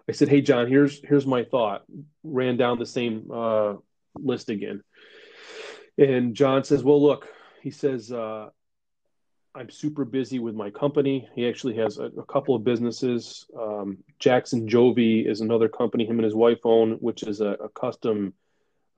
I 0.09 0.12
said, 0.12 0.29
"Hey, 0.29 0.40
John, 0.40 0.69
here's 0.69 1.01
here's 1.05 1.27
my 1.27 1.45
thought." 1.45 1.85
Ran 2.23 2.57
down 2.57 2.79
the 2.79 2.87
same 2.87 3.29
uh, 3.33 3.75
list 4.14 4.51
again, 4.51 4.83
and 5.99 6.35
John 6.35 6.62
says, 6.62 6.85
"Well, 6.85 7.03
look," 7.03 7.29
he 7.66 7.72
says, 7.72 8.12
uh, 8.12 8.48
"I'm 9.52 9.70
super 9.70 10.05
busy 10.05 10.38
with 10.38 10.55
my 10.55 10.70
company. 10.70 11.29
He 11.35 11.48
actually 11.48 11.74
has 11.79 11.98
a, 11.98 12.05
a 12.05 12.24
couple 12.24 12.55
of 12.55 12.62
businesses. 12.62 13.44
Um, 13.61 13.98
Jackson 14.20 14.68
Jovi 14.68 15.29
is 15.29 15.40
another 15.40 15.68
company 15.68 16.07
him 16.07 16.20
and 16.20 16.24
his 16.24 16.37
wife 16.37 16.61
own, 16.62 16.92
which 17.07 17.24
is 17.24 17.40
a, 17.40 17.52
a 17.68 17.68
custom." 17.68 18.35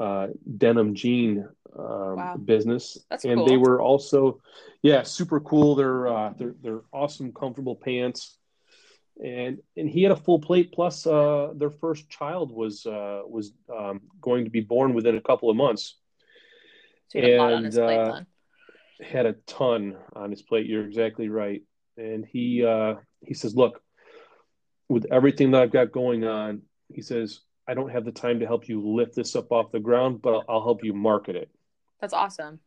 Uh, 0.01 0.29
denim 0.57 0.95
jean 0.95 1.45
um, 1.77 2.17
wow. 2.17 2.37
business, 2.37 2.99
That's 3.11 3.25
and 3.25 3.39
cool. 3.39 3.47
they 3.49 3.57
were 3.57 3.81
also, 3.81 4.41
yeah, 4.81 5.03
super 5.03 5.41
cool. 5.41 5.75
They're 5.75 6.07
uh, 6.07 6.35
they're 6.39 6.55
they're 6.63 6.83
awesome, 6.93 7.33
comfortable 7.33 7.75
pants 7.75 8.39
and 9.21 9.59
and 9.77 9.89
he 9.91 10.05
had 10.05 10.13
a 10.13 10.17
full 10.17 10.39
plate 10.39 10.73
plus 10.73 11.05
uh, 11.05 11.49
their 11.57 11.71
first 11.71 12.09
child 12.09 12.53
was 12.53 12.87
uh, 12.87 13.23
was 13.27 13.51
um, 13.77 14.03
going 14.21 14.45
to 14.45 14.51
be 14.51 14.61
born 14.61 14.95
within 14.95 15.17
a 15.17 15.21
couple 15.21 15.51
of 15.51 15.57
months. 15.57 15.97
So 17.09 17.19
and, 17.19 17.73
plate, 17.73 17.99
uh, 17.99 18.21
had 19.01 19.27
a 19.27 19.35
ton 19.47 19.97
on 20.15 20.31
his 20.31 20.43
plate. 20.43 20.67
You're 20.67 20.87
exactly 20.87 21.29
right. 21.29 21.63
And 21.97 22.25
he 22.25 22.65
uh, 22.65 22.95
he 23.21 23.35
says, 23.35 23.55
"Look, 23.55 23.83
with 24.89 25.07
everything 25.11 25.51
that 25.53 25.63
I've 25.63 25.73
got 25.73 25.93
going 25.93 26.25
on, 26.25 26.63
he 26.89 27.03
says 27.03 27.41
I 27.67 27.75
don't 27.75 27.91
have 27.91 28.05
the 28.05 28.13
time 28.13 28.41
to 28.41 28.47
help 28.47 28.69
you 28.69 28.81
lift 28.81 29.15
this 29.15 29.37
up 29.37 29.53
off 29.53 29.73
the 29.73 29.81
ground, 29.81 30.23
but 30.23 30.35
I'll, 30.35 30.45
I'll 30.49 30.65
help 30.65 30.85
you 30.85 30.93
market 30.93 31.37
it." 31.37 31.51
That's 32.01 32.15
awesome. 32.15 32.61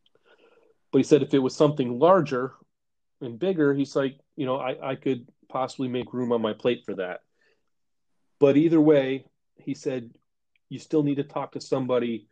But 0.90 0.98
he 0.98 1.04
said 1.04 1.22
if 1.22 1.32
it 1.34 1.38
was 1.38 1.56
something 1.56 1.98
larger 1.98 2.52
and 3.20 3.38
bigger, 3.38 3.72
he's 3.72 3.96
like, 3.96 4.18
you 4.36 4.44
know, 4.44 4.56
I, 4.56 4.90
I 4.90 4.94
could 4.94 5.26
possibly 5.48 5.88
make 5.88 6.12
room 6.12 6.32
on 6.32 6.42
my 6.42 6.52
plate 6.52 6.82
for 6.84 6.94
that. 6.96 7.20
But 8.38 8.56
either 8.56 8.80
way, 8.80 9.24
he 9.56 9.74
said, 9.74 10.10
you 10.68 10.78
still 10.78 11.02
need 11.02 11.16
to 11.16 11.24
talk 11.24 11.52
to 11.52 11.60
somebody 11.60 12.26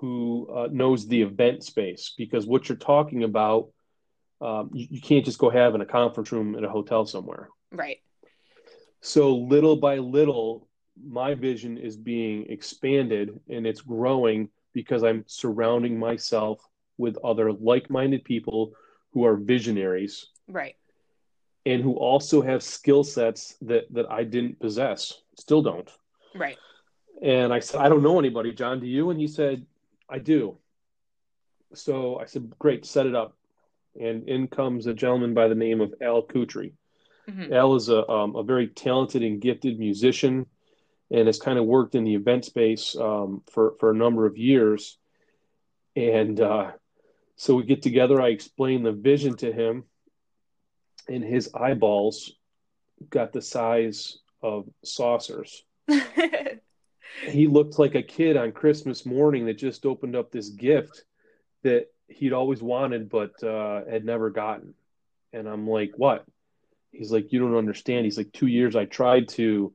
who 0.00 0.48
uh, 0.54 0.68
knows 0.70 1.06
the 1.06 1.22
event 1.22 1.62
space 1.62 2.14
because 2.16 2.46
what 2.46 2.68
you're 2.68 2.78
talking 2.78 3.24
about, 3.24 3.68
um, 4.40 4.70
you, 4.72 4.86
you 4.90 5.00
can't 5.00 5.24
just 5.24 5.38
go 5.38 5.50
have 5.50 5.74
in 5.74 5.80
a 5.80 5.86
conference 5.86 6.32
room 6.32 6.54
in 6.54 6.64
a 6.64 6.68
hotel 6.68 7.04
somewhere. 7.04 7.48
Right. 7.70 7.98
So 9.02 9.36
little 9.36 9.76
by 9.76 9.98
little, 9.98 10.68
my 11.02 11.34
vision 11.34 11.76
is 11.78 11.96
being 11.96 12.46
expanded 12.48 13.38
and 13.48 13.66
it's 13.66 13.80
growing 13.80 14.48
because 14.72 15.02
I'm 15.02 15.24
surrounding 15.26 15.98
myself 15.98 16.66
with 16.96 17.18
other 17.22 17.52
like 17.52 17.90
minded 17.90 18.24
people 18.24 18.72
who 19.12 19.24
are 19.24 19.36
visionaries. 19.36 20.26
Right 20.48 20.76
and 21.66 21.82
who 21.82 21.94
also 21.94 22.40
have 22.40 22.62
skill 22.62 23.04
sets 23.04 23.56
that 23.62 23.92
that 23.92 24.10
I 24.10 24.24
didn't 24.24 24.58
possess, 24.60 25.20
still 25.36 25.62
don't. 25.62 25.90
Right. 26.34 26.56
And 27.22 27.52
I 27.52 27.60
said, 27.60 27.80
I 27.80 27.88
don't 27.88 28.02
know 28.02 28.18
anybody, 28.18 28.52
John. 28.52 28.80
Do 28.80 28.86
you? 28.86 29.10
And 29.10 29.20
he 29.20 29.28
said, 29.28 29.66
I 30.10 30.18
do. 30.18 30.58
So 31.74 32.18
I 32.18 32.24
said, 32.24 32.52
great, 32.58 32.84
set 32.84 33.06
it 33.06 33.14
up. 33.14 33.36
And 34.00 34.28
in 34.28 34.48
comes 34.48 34.86
a 34.86 34.94
gentleman 34.94 35.34
by 35.34 35.48
the 35.48 35.54
name 35.54 35.80
of 35.80 35.94
Al 36.00 36.22
Kutri. 36.22 36.72
Mm-hmm. 37.28 37.52
Al 37.52 37.74
is 37.76 37.88
a 37.88 38.08
um, 38.08 38.34
a 38.34 38.42
very 38.42 38.68
talented 38.68 39.22
and 39.22 39.40
gifted 39.40 39.78
musician, 39.78 40.46
and 41.10 41.26
has 41.26 41.38
kind 41.38 41.58
of 41.58 41.64
worked 41.64 41.94
in 41.94 42.04
the 42.04 42.14
event 42.14 42.44
space 42.44 42.96
um, 42.96 43.42
for 43.50 43.74
for 43.78 43.90
a 43.90 43.96
number 43.96 44.26
of 44.26 44.36
years. 44.36 44.98
And 45.96 46.40
uh, 46.40 46.72
so 47.36 47.54
we 47.54 47.64
get 47.64 47.82
together. 47.82 48.20
I 48.20 48.28
explain 48.28 48.82
the 48.82 48.92
vision 48.92 49.36
to 49.38 49.52
him, 49.52 49.84
and 51.08 51.22
his 51.22 51.50
eyeballs 51.54 52.32
got 53.08 53.32
the 53.32 53.42
size 53.42 54.18
of 54.42 54.68
saucers. 54.84 55.64
he 57.26 57.46
looked 57.46 57.78
like 57.78 57.94
a 57.94 58.02
kid 58.02 58.36
on 58.36 58.52
Christmas 58.52 59.04
morning 59.04 59.46
that 59.46 59.58
just 59.58 59.86
opened 59.86 60.16
up 60.16 60.30
this 60.30 60.48
gift 60.48 61.04
that 61.62 61.86
he'd 62.08 62.32
always 62.32 62.62
wanted 62.62 63.08
but 63.08 63.42
uh, 63.42 63.84
had 63.88 64.04
never 64.04 64.30
gotten. 64.30 64.74
And 65.32 65.48
I'm 65.48 65.68
like, 65.68 65.92
what? 65.96 66.24
He's 66.92 67.12
like, 67.12 67.32
you 67.32 67.38
don't 67.38 67.56
understand. 67.56 68.04
He's 68.04 68.18
like, 68.18 68.32
two 68.32 68.48
years 68.48 68.74
I 68.74 68.84
tried 68.84 69.28
to, 69.30 69.72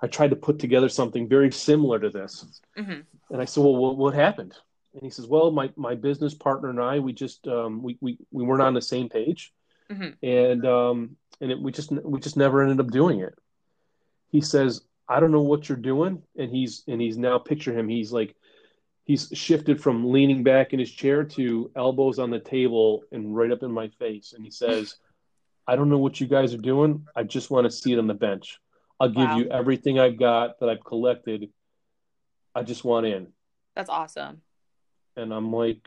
I 0.00 0.06
tried 0.06 0.30
to 0.30 0.36
put 0.36 0.58
together 0.58 0.88
something 0.88 1.28
very 1.28 1.50
similar 1.50 1.98
to 1.98 2.10
this. 2.10 2.60
Mm-hmm. 2.78 3.00
And 3.30 3.42
I 3.42 3.44
said, 3.46 3.64
well, 3.64 3.76
what, 3.76 3.96
what, 3.96 4.14
happened? 4.14 4.54
And 4.94 5.02
he 5.02 5.10
says, 5.10 5.26
well, 5.26 5.50
my, 5.50 5.70
my 5.74 5.94
business 5.94 6.34
partner 6.34 6.70
and 6.70 6.80
I, 6.80 7.00
we 7.00 7.12
just, 7.12 7.48
um, 7.48 7.82
we, 7.82 7.98
we, 8.00 8.18
we 8.30 8.44
weren't 8.44 8.62
on 8.62 8.74
the 8.74 8.82
same 8.82 9.08
page 9.08 9.52
mm-hmm. 9.92 10.26
and 10.26 10.66
um, 10.66 11.16
and 11.40 11.50
it, 11.50 11.60
we 11.60 11.72
just 11.72 11.90
we 11.90 12.20
just 12.20 12.36
never 12.36 12.62
ended 12.62 12.80
up 12.80 12.90
doing 12.90 13.20
it. 13.20 13.34
He 14.30 14.40
says, 14.40 14.82
"I 15.08 15.20
don't 15.20 15.32
know 15.32 15.42
what 15.42 15.68
you're 15.68 15.78
doing," 15.78 16.22
and 16.36 16.50
he's 16.50 16.82
and 16.88 17.00
he's 17.00 17.18
now 17.18 17.38
picture 17.38 17.76
him. 17.76 17.88
He's 17.88 18.12
like 18.12 18.34
he's 19.04 19.28
shifted 19.32 19.80
from 19.82 20.10
leaning 20.10 20.42
back 20.42 20.72
in 20.72 20.78
his 20.78 20.90
chair 20.90 21.24
to 21.24 21.70
elbows 21.74 22.18
on 22.18 22.30
the 22.30 22.38
table 22.38 23.02
and 23.12 23.36
right 23.36 23.50
up 23.50 23.62
in 23.62 23.72
my 23.72 23.88
face, 23.88 24.32
and 24.32 24.44
he 24.44 24.50
says, 24.50 24.96
"I 25.66 25.76
don't 25.76 25.90
know 25.90 25.98
what 25.98 26.20
you 26.20 26.26
guys 26.26 26.54
are 26.54 26.58
doing. 26.58 27.06
I 27.16 27.24
just 27.24 27.50
want 27.50 27.64
to 27.64 27.70
see 27.70 27.92
it 27.92 27.98
on 27.98 28.06
the 28.06 28.14
bench. 28.14 28.58
I'll 29.00 29.08
give 29.08 29.28
wow. 29.28 29.38
you 29.38 29.48
everything 29.50 29.98
I've 29.98 30.18
got 30.18 30.60
that 30.60 30.68
I've 30.68 30.84
collected. 30.84 31.50
I 32.54 32.62
just 32.62 32.84
want 32.84 33.06
in." 33.06 33.32
That's 33.74 33.90
awesome. 33.90 34.42
And 35.16 35.32
I'm 35.32 35.52
like, 35.52 35.86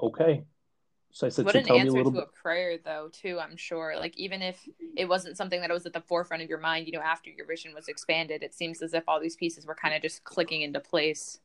okay. 0.00 0.44
So 1.12 1.26
I 1.26 1.30
said, 1.30 1.44
what 1.44 1.54
so 1.54 1.58
an 1.58 1.70
answer 1.70 1.98
a 1.98 2.04
to 2.04 2.10
bit. 2.10 2.22
a 2.22 2.26
prayer, 2.26 2.78
though, 2.84 3.08
too. 3.12 3.38
I'm 3.40 3.56
sure. 3.56 3.94
Like 3.98 4.16
even 4.16 4.42
if 4.42 4.68
it 4.96 5.08
wasn't 5.08 5.36
something 5.36 5.60
that 5.60 5.70
was 5.70 5.86
at 5.86 5.92
the 5.92 6.00
forefront 6.00 6.42
of 6.42 6.48
your 6.48 6.60
mind, 6.60 6.86
you 6.86 6.92
know, 6.92 7.00
after 7.00 7.30
your 7.30 7.46
vision 7.46 7.74
was 7.74 7.88
expanded, 7.88 8.42
it 8.42 8.54
seems 8.54 8.80
as 8.80 8.94
if 8.94 9.04
all 9.08 9.20
these 9.20 9.36
pieces 9.36 9.66
were 9.66 9.74
kind 9.74 9.94
of 9.94 10.02
just 10.02 10.22
clicking 10.24 10.62
into 10.62 10.78
place. 10.78 11.38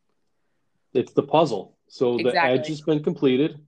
It's 0.94 1.14
the 1.14 1.24
puzzle. 1.24 1.76
So 1.88 2.18
exactly. 2.18 2.32
the 2.32 2.60
edge 2.60 2.68
has 2.68 2.82
been 2.82 3.04
completed, 3.04 3.60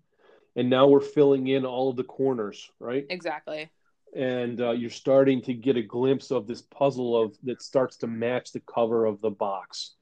and 0.56 0.70
now 0.70 0.88
we're 0.88 1.02
filling 1.02 1.48
in 1.48 1.66
all 1.66 1.90
of 1.90 1.96
the 1.96 2.04
corners, 2.04 2.72
right? 2.80 3.06
Exactly. 3.10 3.70
And 4.16 4.62
uh, 4.62 4.72
you're 4.72 4.90
starting 4.90 5.42
to 5.44 5.54
get 5.54 5.78
a 5.78 5.82
glimpse 5.82 6.32
of 6.32 6.48
this 6.48 6.62
puzzle 6.62 7.22
of 7.22 7.36
that 7.44 7.62
starts 7.62 7.98
to 7.98 8.08
match 8.08 8.52
the 8.52 8.62
cover 8.62 9.06
of 9.06 9.20
the 9.20 9.30
box. 9.30 9.96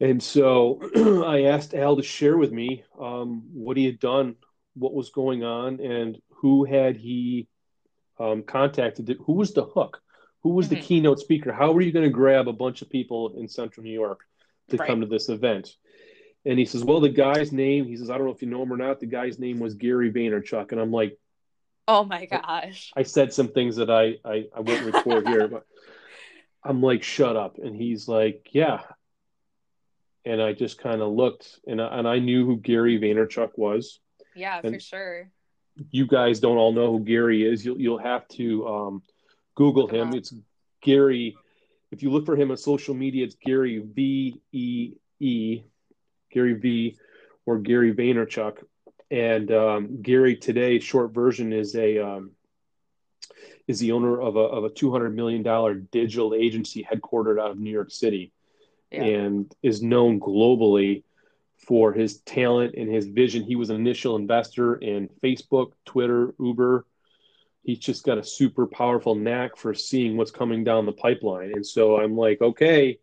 And 0.00 0.22
so 0.22 0.80
I 1.26 1.44
asked 1.44 1.74
Al 1.74 1.96
to 1.96 2.02
share 2.02 2.36
with 2.36 2.52
me 2.52 2.84
um, 3.00 3.42
what 3.52 3.76
he 3.76 3.84
had 3.84 3.98
done 3.98 4.36
what 4.74 4.94
was 4.94 5.10
going 5.10 5.44
on 5.44 5.80
and 5.80 6.18
who 6.30 6.64
had 6.64 6.96
he 6.96 7.48
um, 8.18 8.42
contacted? 8.42 9.16
Who 9.26 9.34
was 9.34 9.52
the 9.52 9.64
hook? 9.64 10.00
Who 10.42 10.50
was 10.50 10.66
mm-hmm. 10.66 10.74
the 10.74 10.80
keynote 10.80 11.20
speaker? 11.20 11.52
How 11.52 11.72
were 11.72 11.80
you 11.80 11.92
going 11.92 12.04
to 12.04 12.10
grab 12.10 12.48
a 12.48 12.52
bunch 12.52 12.82
of 12.82 12.90
people 12.90 13.34
in 13.38 13.48
Central 13.48 13.84
New 13.84 13.92
York 13.92 14.20
to 14.70 14.76
right. 14.76 14.86
come 14.86 15.00
to 15.00 15.06
this 15.06 15.28
event? 15.28 15.76
And 16.44 16.58
he 16.58 16.64
says, 16.64 16.84
"Well, 16.84 17.00
the 17.00 17.08
guy's 17.08 17.52
name." 17.52 17.86
He 17.86 17.96
says, 17.96 18.10
"I 18.10 18.18
don't 18.18 18.26
know 18.26 18.32
if 18.32 18.42
you 18.42 18.48
know 18.48 18.62
him 18.62 18.72
or 18.72 18.76
not. 18.76 18.98
The 18.98 19.06
guy's 19.06 19.38
name 19.38 19.60
was 19.60 19.74
Gary 19.74 20.12
Vaynerchuk." 20.12 20.72
And 20.72 20.80
I'm 20.80 20.90
like, 20.90 21.16
"Oh 21.86 22.04
my 22.04 22.26
gosh!" 22.26 22.92
I, 22.96 23.00
I 23.00 23.02
said 23.04 23.32
some 23.32 23.48
things 23.48 23.76
that 23.76 23.90
I 23.90 24.16
I, 24.24 24.46
I 24.54 24.60
won't 24.60 24.92
record 24.92 25.28
here, 25.28 25.46
but 25.46 25.64
I'm 26.64 26.82
like, 26.82 27.04
"Shut 27.04 27.36
up!" 27.36 27.58
And 27.58 27.76
he's 27.76 28.08
like, 28.08 28.48
"Yeah." 28.50 28.80
And 30.24 30.42
I 30.42 30.52
just 30.52 30.78
kind 30.78 31.00
of 31.00 31.12
looked, 31.12 31.60
and 31.66 31.80
I, 31.80 31.98
and 31.98 32.08
I 32.08 32.18
knew 32.18 32.44
who 32.44 32.56
Gary 32.56 32.98
Vaynerchuk 32.98 33.50
was. 33.56 34.00
Yeah, 34.34 34.60
and 34.62 34.74
for 34.74 34.80
sure. 34.80 35.30
You 35.90 36.06
guys 36.06 36.40
don't 36.40 36.58
all 36.58 36.72
know 36.72 36.92
who 36.92 37.00
Gary 37.04 37.46
is. 37.46 37.64
You'll 37.64 37.80
you'll 37.80 37.98
have 37.98 38.28
to 38.28 38.66
um, 38.66 39.02
Google 39.54 39.86
him. 39.86 40.14
It's 40.14 40.34
Gary. 40.82 41.36
If 41.90 42.02
you 42.02 42.10
look 42.10 42.26
for 42.26 42.36
him 42.36 42.50
on 42.50 42.56
social 42.56 42.94
media, 42.94 43.24
it's 43.24 43.36
Gary 43.36 43.78
V 43.78 44.40
E 44.52 44.92
E, 45.20 45.62
Gary 46.30 46.54
V, 46.54 46.98
or 47.46 47.58
Gary 47.58 47.94
Vaynerchuk. 47.94 48.58
And 49.10 49.50
um, 49.52 50.02
Gary 50.02 50.36
today, 50.36 50.78
short 50.78 51.12
version, 51.12 51.52
is 51.52 51.74
a 51.74 51.98
um, 51.98 52.32
is 53.68 53.78
the 53.78 53.92
owner 53.92 54.20
of 54.20 54.36
a 54.36 54.40
of 54.40 54.64
a 54.64 54.70
two 54.70 54.90
hundred 54.90 55.14
million 55.14 55.42
dollar 55.42 55.74
digital 55.74 56.34
agency 56.34 56.86
headquartered 56.90 57.40
out 57.40 57.50
of 57.50 57.58
New 57.58 57.70
York 57.70 57.90
City, 57.90 58.32
yeah. 58.90 59.04
and 59.04 59.54
is 59.62 59.82
known 59.82 60.18
globally 60.18 61.04
for 61.66 61.92
his 61.92 62.20
talent 62.20 62.74
and 62.76 62.92
his 62.92 63.06
vision. 63.06 63.44
He 63.44 63.56
was 63.56 63.70
an 63.70 63.76
initial 63.76 64.16
investor 64.16 64.74
in 64.76 65.08
Facebook, 65.22 65.72
Twitter, 65.84 66.34
Uber. 66.40 66.86
He's 67.62 67.78
just 67.78 68.04
got 68.04 68.18
a 68.18 68.24
super 68.24 68.66
powerful 68.66 69.14
knack 69.14 69.56
for 69.56 69.72
seeing 69.72 70.16
what's 70.16 70.32
coming 70.32 70.64
down 70.64 70.86
the 70.86 70.92
pipeline. 70.92 71.52
And 71.52 71.64
so 71.64 71.98
I'm 71.98 72.16
like, 72.16 72.40
okay, 72.40 72.98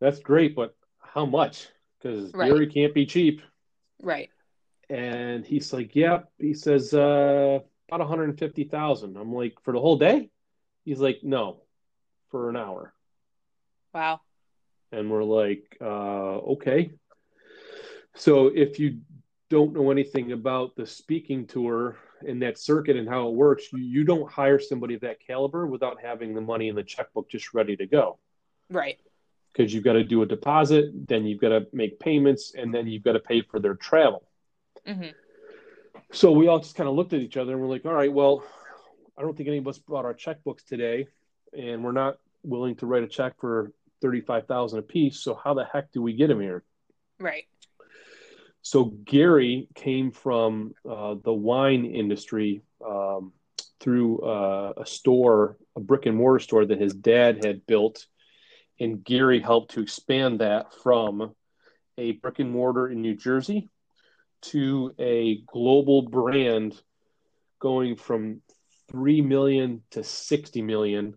that's 0.00 0.20
great, 0.20 0.54
but 0.54 0.76
how 1.00 1.26
much? 1.26 1.66
Because 2.00 2.32
right. 2.32 2.50
Gary 2.50 2.68
can't 2.68 2.94
be 2.94 3.06
cheap. 3.06 3.42
Right. 4.00 4.30
And 4.88 5.44
he's 5.44 5.72
like, 5.72 5.96
yeah. 5.96 6.20
He 6.38 6.54
says, 6.54 6.94
uh, 6.94 7.58
about 7.88 8.00
150,000. 8.00 9.16
I'm 9.16 9.34
like, 9.34 9.54
for 9.64 9.72
the 9.72 9.80
whole 9.80 9.98
day? 9.98 10.30
He's 10.84 11.00
like, 11.00 11.20
no, 11.24 11.62
for 12.30 12.48
an 12.48 12.56
hour. 12.56 12.94
Wow. 13.92 14.20
And 14.92 15.10
we're 15.10 15.24
like, 15.24 15.76
uh, 15.80 15.84
okay. 16.54 16.92
So 18.18 18.48
if 18.48 18.78
you 18.78 18.98
don't 19.48 19.72
know 19.72 19.90
anything 19.90 20.32
about 20.32 20.76
the 20.76 20.86
speaking 20.86 21.46
tour 21.46 21.96
and 22.26 22.42
that 22.42 22.58
circuit 22.58 22.96
and 22.96 23.08
how 23.08 23.28
it 23.28 23.34
works, 23.34 23.72
you, 23.72 23.78
you 23.78 24.04
don't 24.04 24.30
hire 24.30 24.58
somebody 24.58 24.94
of 24.94 25.00
that 25.02 25.20
caliber 25.24 25.66
without 25.66 26.02
having 26.02 26.34
the 26.34 26.40
money 26.40 26.68
in 26.68 26.74
the 26.74 26.82
checkbook 26.82 27.30
just 27.30 27.54
ready 27.54 27.76
to 27.76 27.86
go. 27.86 28.18
Right. 28.68 28.98
Because 29.52 29.72
you've 29.72 29.84
got 29.84 29.94
to 29.94 30.04
do 30.04 30.22
a 30.22 30.26
deposit, 30.26 31.06
then 31.08 31.24
you've 31.24 31.40
got 31.40 31.50
to 31.50 31.66
make 31.72 31.98
payments, 32.00 32.52
and 32.54 32.74
then 32.74 32.86
you've 32.86 33.04
got 33.04 33.12
to 33.12 33.20
pay 33.20 33.40
for 33.40 33.60
their 33.60 33.74
travel. 33.74 34.28
Mm-hmm. 34.86 35.10
So 36.12 36.32
we 36.32 36.48
all 36.48 36.58
just 36.58 36.74
kind 36.74 36.88
of 36.88 36.94
looked 36.96 37.12
at 37.12 37.20
each 37.20 37.36
other 37.36 37.52
and 37.52 37.60
we're 37.60 37.68
like, 37.68 37.86
all 37.86 37.94
right, 37.94 38.12
well, 38.12 38.44
I 39.16 39.22
don't 39.22 39.36
think 39.36 39.48
any 39.48 39.58
of 39.58 39.68
us 39.68 39.78
brought 39.78 40.04
our 40.04 40.14
checkbooks 40.14 40.64
today, 40.64 41.06
and 41.56 41.84
we're 41.84 41.92
not 41.92 42.18
willing 42.42 42.76
to 42.76 42.86
write 42.86 43.02
a 43.02 43.08
check 43.08 43.34
for 43.40 43.72
thirty-five 44.00 44.46
thousand 44.46 44.78
a 44.78 44.82
piece. 44.82 45.18
So 45.20 45.34
how 45.34 45.54
the 45.54 45.64
heck 45.64 45.90
do 45.92 46.02
we 46.02 46.12
get 46.12 46.28
them 46.28 46.40
here? 46.40 46.62
Right. 47.18 47.46
So 48.62 48.84
Gary 48.84 49.68
came 49.74 50.10
from 50.10 50.74
uh, 50.88 51.16
the 51.22 51.32
wine 51.32 51.84
industry 51.84 52.62
um, 52.84 53.32
through 53.80 54.20
uh, 54.20 54.72
a 54.76 54.86
store, 54.86 55.56
a 55.76 55.80
brick 55.80 56.06
and 56.06 56.16
mortar 56.16 56.40
store 56.40 56.66
that 56.66 56.80
his 56.80 56.94
dad 56.94 57.44
had 57.44 57.66
built, 57.66 58.06
and 58.80 59.02
Gary 59.02 59.40
helped 59.40 59.72
to 59.72 59.80
expand 59.80 60.40
that 60.40 60.74
from 60.74 61.34
a 61.96 62.12
brick 62.12 62.38
and 62.38 62.50
mortar 62.50 62.88
in 62.88 63.00
New 63.00 63.16
Jersey 63.16 63.70
to 64.40 64.94
a 64.98 65.42
global 65.46 66.02
brand 66.02 66.80
going 67.58 67.96
from 67.96 68.40
3 68.90 69.20
million 69.20 69.82
to 69.90 70.04
60 70.04 70.62
million 70.62 71.14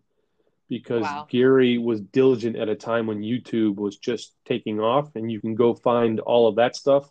because 0.70 1.04
Wow. 1.04 1.28
Gary 1.30 1.78
was 1.78 2.02
diligent 2.02 2.56
at 2.56 2.70
a 2.70 2.76
time 2.76 3.06
when 3.06 3.22
YouTube 3.22 3.76
was 3.76 3.98
just 3.98 4.34
taking 4.46 4.80
off 4.80 5.16
and 5.16 5.32
you 5.32 5.40
can 5.42 5.54
go 5.54 5.76
find 5.76 6.20
all 6.20 6.48
of 6.48 6.56
that 6.56 6.76
stuff 6.76 7.10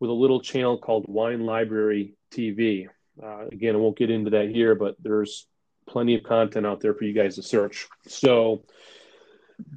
with 0.00 0.10
a 0.10 0.14
little 0.14 0.40
channel 0.40 0.78
called 0.78 1.04
Wine 1.06 1.44
Library 1.44 2.14
TV. 2.32 2.88
Uh, 3.22 3.46
again, 3.52 3.74
I 3.74 3.78
won't 3.78 3.98
get 3.98 4.10
into 4.10 4.30
that 4.30 4.48
here, 4.48 4.74
but 4.74 4.96
there's 5.00 5.46
plenty 5.86 6.14
of 6.14 6.22
content 6.22 6.66
out 6.66 6.80
there 6.80 6.94
for 6.94 7.04
you 7.04 7.12
guys 7.12 7.36
to 7.36 7.42
search. 7.42 7.86
So 8.08 8.64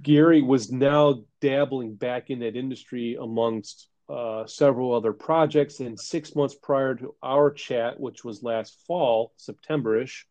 Gary 0.01 0.41
was 0.41 0.71
now 0.71 1.23
dabbling 1.41 1.95
back 1.95 2.29
in 2.29 2.39
that 2.39 2.55
industry 2.55 3.17
amongst 3.19 3.89
uh, 4.09 4.45
several 4.45 4.93
other 4.93 5.13
projects. 5.13 5.79
And 5.79 5.99
six 5.99 6.35
months 6.35 6.55
prior 6.55 6.95
to 6.95 7.15
our 7.21 7.51
chat, 7.51 7.99
which 7.99 8.23
was 8.23 8.43
last 8.43 8.81
fall, 8.87 9.33
September-ish, 9.37 10.25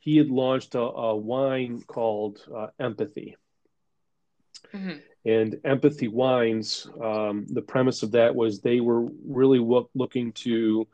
he 0.00 0.16
had 0.16 0.28
launched 0.28 0.74
a, 0.74 0.80
a 0.80 1.16
wine 1.16 1.82
called 1.86 2.40
uh, 2.54 2.68
Empathy. 2.78 3.36
Mm-hmm. 4.72 4.98
And 5.24 5.60
Empathy 5.64 6.08
Wines, 6.08 6.88
um, 7.02 7.46
the 7.48 7.62
premise 7.62 8.02
of 8.02 8.12
that 8.12 8.34
was 8.34 8.60
they 8.60 8.80
were 8.80 9.06
really 9.26 9.58
wo- 9.58 9.90
looking 9.94 10.32
to 10.32 10.86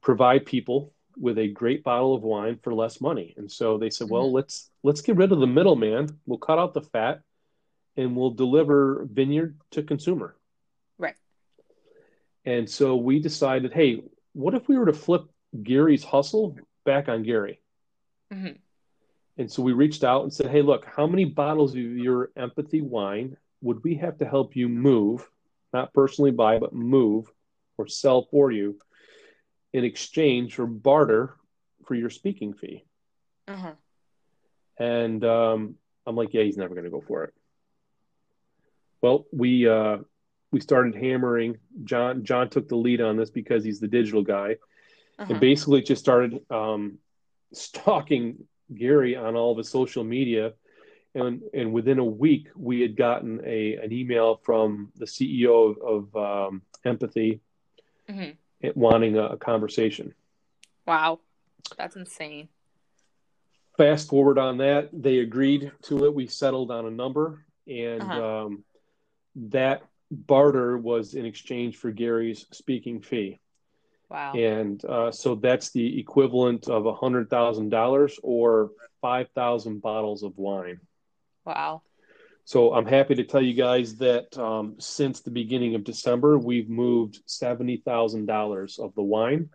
provide 0.00 0.46
people 0.46 0.92
with 1.18 1.38
a 1.38 1.48
great 1.48 1.84
bottle 1.84 2.14
of 2.14 2.22
wine 2.22 2.58
for 2.62 2.72
less 2.72 3.00
money. 3.00 3.34
And 3.36 3.50
so 3.50 3.76
they 3.78 3.90
said, 3.90 4.08
well, 4.08 4.32
let's 4.32 4.70
let's 4.82 5.02
get 5.02 5.16
rid 5.16 5.32
of 5.32 5.40
the 5.40 5.46
middleman. 5.46 6.08
We'll 6.26 6.38
cut 6.38 6.58
out 6.58 6.72
the 6.72 6.80
fat, 6.80 7.20
and 7.96 8.16
we'll 8.16 8.30
deliver 8.30 9.06
vineyard 9.10 9.58
to 9.72 9.82
consumer. 9.82 10.36
Right. 10.98 11.16
And 12.44 12.68
so 12.68 12.96
we 12.96 13.20
decided, 13.20 13.72
hey, 13.72 14.02
what 14.32 14.54
if 14.54 14.68
we 14.68 14.78
were 14.78 14.86
to 14.86 14.92
flip 14.92 15.24
Gary's 15.62 16.02
hustle 16.02 16.56
back 16.84 17.08
on 17.08 17.22
Gary? 17.22 17.60
Mm-hmm. 18.32 18.56
And 19.42 19.50
so 19.50 19.60
we 19.60 19.72
reached 19.72 20.04
out 20.04 20.22
and 20.22 20.32
said, 20.32 20.46
hey, 20.46 20.62
look, 20.62 20.84
how 20.84 21.04
many 21.04 21.24
bottles 21.24 21.72
of 21.72 21.80
your 21.80 22.30
empathy 22.36 22.80
wine 22.80 23.36
would 23.60 23.82
we 23.82 23.96
have 23.96 24.16
to 24.18 24.24
help 24.24 24.54
you 24.54 24.68
move, 24.68 25.28
not 25.72 25.92
personally 25.92 26.30
buy, 26.30 26.60
but 26.60 26.72
move 26.72 27.26
or 27.76 27.88
sell 27.88 28.22
for 28.30 28.52
you 28.52 28.78
in 29.72 29.82
exchange 29.84 30.54
for 30.54 30.64
barter 30.64 31.34
for 31.86 31.96
your 31.96 32.08
speaking 32.08 32.54
fee? 32.54 32.84
Uh-huh. 33.48 33.72
And 34.78 35.24
um, 35.24 35.74
I'm 36.06 36.14
like, 36.14 36.32
yeah, 36.34 36.44
he's 36.44 36.56
never 36.56 36.76
going 36.76 36.84
to 36.84 36.90
go 36.90 37.00
for 37.00 37.24
it. 37.24 37.34
Well, 39.00 39.26
we 39.32 39.68
uh, 39.68 39.98
we 40.52 40.60
started 40.60 40.94
hammering. 40.94 41.58
John 41.82 42.22
John 42.22 42.48
took 42.48 42.68
the 42.68 42.76
lead 42.76 43.00
on 43.00 43.16
this 43.16 43.30
because 43.30 43.64
he's 43.64 43.80
the 43.80 43.88
digital 43.88 44.22
guy, 44.22 44.58
Uh-huh. 45.18 45.32
and 45.32 45.40
basically 45.40 45.82
just 45.82 46.00
started 46.00 46.38
um, 46.48 46.98
stalking 47.52 48.44
Gary 48.76 49.16
on 49.16 49.36
all 49.36 49.52
of 49.52 49.58
his 49.58 49.68
social 49.68 50.04
media. 50.04 50.52
And, 51.14 51.42
and 51.52 51.72
within 51.72 51.98
a 51.98 52.04
week, 52.04 52.48
we 52.56 52.80
had 52.80 52.96
gotten 52.96 53.40
a 53.44 53.76
an 53.76 53.92
email 53.92 54.36
from 54.42 54.90
the 54.96 55.04
CEO 55.04 55.76
of, 55.76 56.14
of 56.14 56.48
um, 56.50 56.62
Empathy 56.84 57.40
Mhm. 58.08 58.36
wanting 58.74 59.16
a, 59.18 59.26
a 59.26 59.36
conversation. 59.36 60.14
Wow. 60.86 61.20
That's 61.76 61.96
insane. 61.96 62.48
Fast 63.76 64.08
forward 64.08 64.38
on 64.38 64.58
that, 64.58 64.88
they 64.92 65.18
agreed 65.18 65.70
to 65.82 66.04
it. 66.06 66.14
We 66.14 66.26
settled 66.26 66.70
on 66.70 66.86
a 66.86 66.90
number, 66.90 67.44
and 67.66 68.02
Uh-huh. 68.02 68.44
um, 68.46 68.64
that 69.36 69.82
barter 70.10 70.76
was 70.76 71.14
in 71.14 71.24
exchange 71.24 71.76
for 71.76 71.90
Gary's 71.90 72.46
speaking 72.52 73.00
fee. 73.00 73.38
Wow. 74.12 74.34
And 74.34 74.84
uh, 74.84 75.10
so 75.10 75.36
that's 75.36 75.70
the 75.70 75.98
equivalent 75.98 76.68
of 76.68 76.82
$100,000 76.82 78.18
or 78.22 78.70
5,000 79.00 79.80
bottles 79.80 80.22
of 80.22 80.36
wine. 80.36 80.80
Wow. 81.46 81.80
So 82.44 82.74
I'm 82.74 82.84
happy 82.84 83.14
to 83.14 83.24
tell 83.24 83.40
you 83.40 83.54
guys 83.54 83.96
that 83.96 84.36
um, 84.36 84.74
since 84.78 85.20
the 85.20 85.30
beginning 85.30 85.76
of 85.76 85.84
December, 85.84 86.38
we've 86.38 86.68
moved 86.68 87.26
$70,000 87.26 88.78
of 88.78 88.94
the 88.94 89.02
wine. 89.02 89.48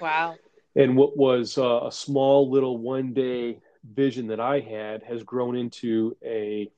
Wow. 0.00 0.34
And 0.74 0.96
what 0.96 1.16
was 1.16 1.56
uh, 1.56 1.86
a 1.86 1.92
small 1.92 2.50
little 2.50 2.78
one 2.78 3.12
day 3.12 3.60
vision 3.88 4.26
that 4.28 4.40
I 4.40 4.58
had 4.58 5.04
has 5.04 5.22
grown 5.22 5.56
into 5.56 6.16
a 6.24 6.68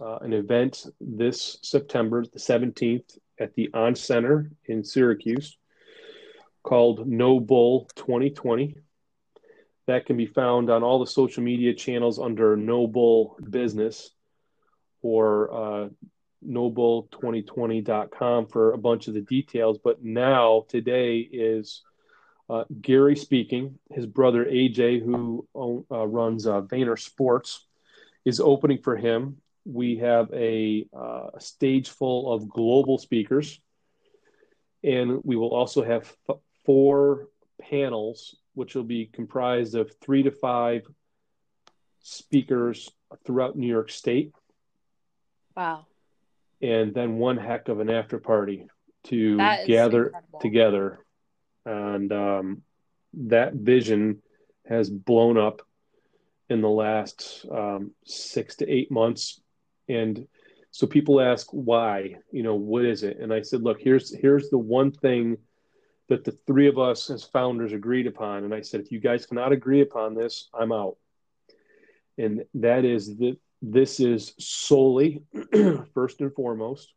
uh, 0.00 0.16
an 0.18 0.32
event 0.32 0.86
this 1.02 1.58
September 1.60 2.24
the 2.24 2.38
17th 2.38 3.18
at 3.38 3.54
the 3.54 3.68
Oncenter 3.74 4.50
in 4.64 4.82
Syracuse 4.82 5.58
called 6.62 7.06
No 7.06 7.40
Bull 7.40 7.88
2020. 7.96 8.76
That 9.86 10.06
can 10.06 10.16
be 10.16 10.26
found 10.26 10.70
on 10.70 10.82
all 10.82 11.00
the 11.00 11.06
social 11.06 11.42
media 11.42 11.74
channels 11.74 12.18
under 12.18 12.56
No 12.56 12.86
Bull 12.86 13.36
Business 13.50 14.10
or 15.02 15.52
uh, 15.52 15.88
noble2020.com 16.46 18.46
for 18.46 18.72
a 18.72 18.78
bunch 18.78 19.08
of 19.08 19.14
the 19.14 19.20
details. 19.20 19.78
But 19.82 20.04
now, 20.04 20.64
today 20.68 21.18
is 21.18 21.82
uh, 22.48 22.64
Gary 22.80 23.16
speaking. 23.16 23.78
His 23.90 24.06
brother 24.06 24.44
AJ, 24.44 25.04
who 25.04 25.46
uh, 25.54 26.06
runs 26.06 26.46
uh, 26.46 26.62
Vayner 26.62 26.98
Sports, 26.98 27.66
is 28.24 28.40
opening 28.40 28.78
for 28.78 28.96
him. 28.96 29.38
We 29.64 29.98
have 29.98 30.30
a, 30.32 30.86
uh, 30.96 31.38
stage 31.38 31.88
full 31.88 32.32
of 32.32 32.48
global 32.48 32.98
speakers, 32.98 33.60
and 34.82 35.20
we 35.24 35.36
will 35.36 35.54
also 35.54 35.84
have 35.84 36.12
f- 36.28 36.36
four 36.64 37.28
panels, 37.60 38.36
which 38.54 38.74
will 38.74 38.84
be 38.84 39.06
comprised 39.06 39.74
of 39.74 39.90
three 40.00 40.22
to 40.24 40.30
five 40.30 40.82
speakers 42.00 42.90
throughout 43.24 43.56
New 43.56 43.66
York 43.68 43.90
State 43.90 44.32
Wow. 45.56 45.86
and 46.60 46.94
then 46.94 47.16
one 47.18 47.36
heck 47.36 47.68
of 47.68 47.80
an 47.80 47.90
after 47.90 48.18
party 48.18 48.66
to 49.04 49.36
gather 49.66 50.06
incredible. 50.06 50.40
together. 50.40 51.04
And 51.66 52.12
um, 52.12 52.62
that 53.14 53.54
vision 53.54 54.22
has 54.66 54.88
blown 54.90 55.36
up 55.38 55.62
in 56.48 56.60
the 56.60 56.68
last 56.70 57.44
um, 57.50 57.92
six 58.04 58.56
to 58.56 58.68
eight 58.70 58.90
months. 58.90 59.40
And 59.88 60.26
so 60.70 60.86
people 60.86 61.20
ask 61.20 61.46
why, 61.50 62.16
you 62.30 62.42
know, 62.42 62.54
what 62.54 62.84
is 62.84 63.02
it? 63.02 63.18
And 63.20 63.32
I 63.32 63.42
said, 63.42 63.62
look, 63.62 63.80
here's 63.80 64.14
here's 64.14 64.48
the 64.50 64.58
one 64.58 64.90
thing 64.90 65.36
that 66.08 66.24
the 66.24 66.36
three 66.46 66.68
of 66.68 66.78
us 66.78 67.10
as 67.10 67.24
founders 67.24 67.72
agreed 67.72 68.06
upon. 68.06 68.44
And 68.44 68.54
I 68.54 68.60
said, 68.60 68.80
if 68.80 68.92
you 68.92 69.00
guys 69.00 69.26
cannot 69.26 69.52
agree 69.52 69.80
upon 69.80 70.14
this, 70.14 70.48
I'm 70.52 70.72
out. 70.72 70.96
And 72.18 72.44
that 72.54 72.84
is 72.84 73.16
that 73.18 73.36
this 73.62 74.00
is 74.00 74.34
solely, 74.38 75.22
first 75.94 76.20
and 76.20 76.34
foremost, 76.34 76.92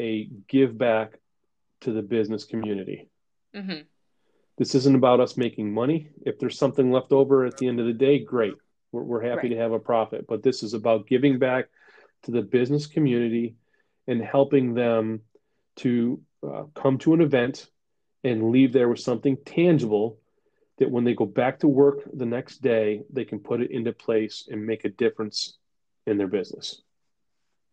a 0.00 0.28
give 0.48 0.76
back 0.76 1.18
to 1.82 1.92
the 1.92 2.02
business 2.02 2.44
community. 2.44 3.08
Mm-hmm. 3.54 3.82
This 4.58 4.74
isn't 4.74 4.96
about 4.96 5.20
us 5.20 5.36
making 5.36 5.72
money. 5.72 6.08
If 6.24 6.38
there's 6.38 6.58
something 6.58 6.90
left 6.90 7.12
over 7.12 7.44
at 7.44 7.58
the 7.58 7.68
end 7.68 7.78
of 7.78 7.86
the 7.86 7.92
day, 7.92 8.18
great. 8.18 8.54
We're, 8.92 9.02
we're 9.02 9.22
happy 9.22 9.48
Right. 9.48 9.50
to 9.50 9.56
have 9.56 9.72
a 9.72 9.78
profit. 9.78 10.26
But 10.26 10.42
this 10.42 10.62
is 10.62 10.72
about 10.72 11.06
giving 11.06 11.38
back 11.38 11.66
to 12.22 12.30
the 12.30 12.42
business 12.42 12.86
community 12.86 13.56
and 14.06 14.22
helping 14.22 14.72
them 14.74 15.20
to 15.76 16.20
uh, 16.46 16.64
come 16.74 16.98
to 16.98 17.14
an 17.14 17.20
event 17.20 17.70
and 18.24 18.50
leave 18.50 18.72
there 18.72 18.88
with 18.88 19.00
something 19.00 19.36
tangible 19.44 20.18
that 20.78 20.90
when 20.90 21.04
they 21.04 21.14
go 21.14 21.26
back 21.26 21.58
to 21.60 21.68
work 21.68 22.00
the 22.12 22.26
next 22.26 22.58
day, 22.58 23.02
they 23.10 23.24
can 23.24 23.38
put 23.38 23.60
it 23.60 23.70
into 23.70 23.92
place 23.92 24.48
and 24.50 24.64
make 24.64 24.84
a 24.84 24.90
difference 24.90 25.58
in 26.06 26.18
their 26.18 26.26
business. 26.26 26.82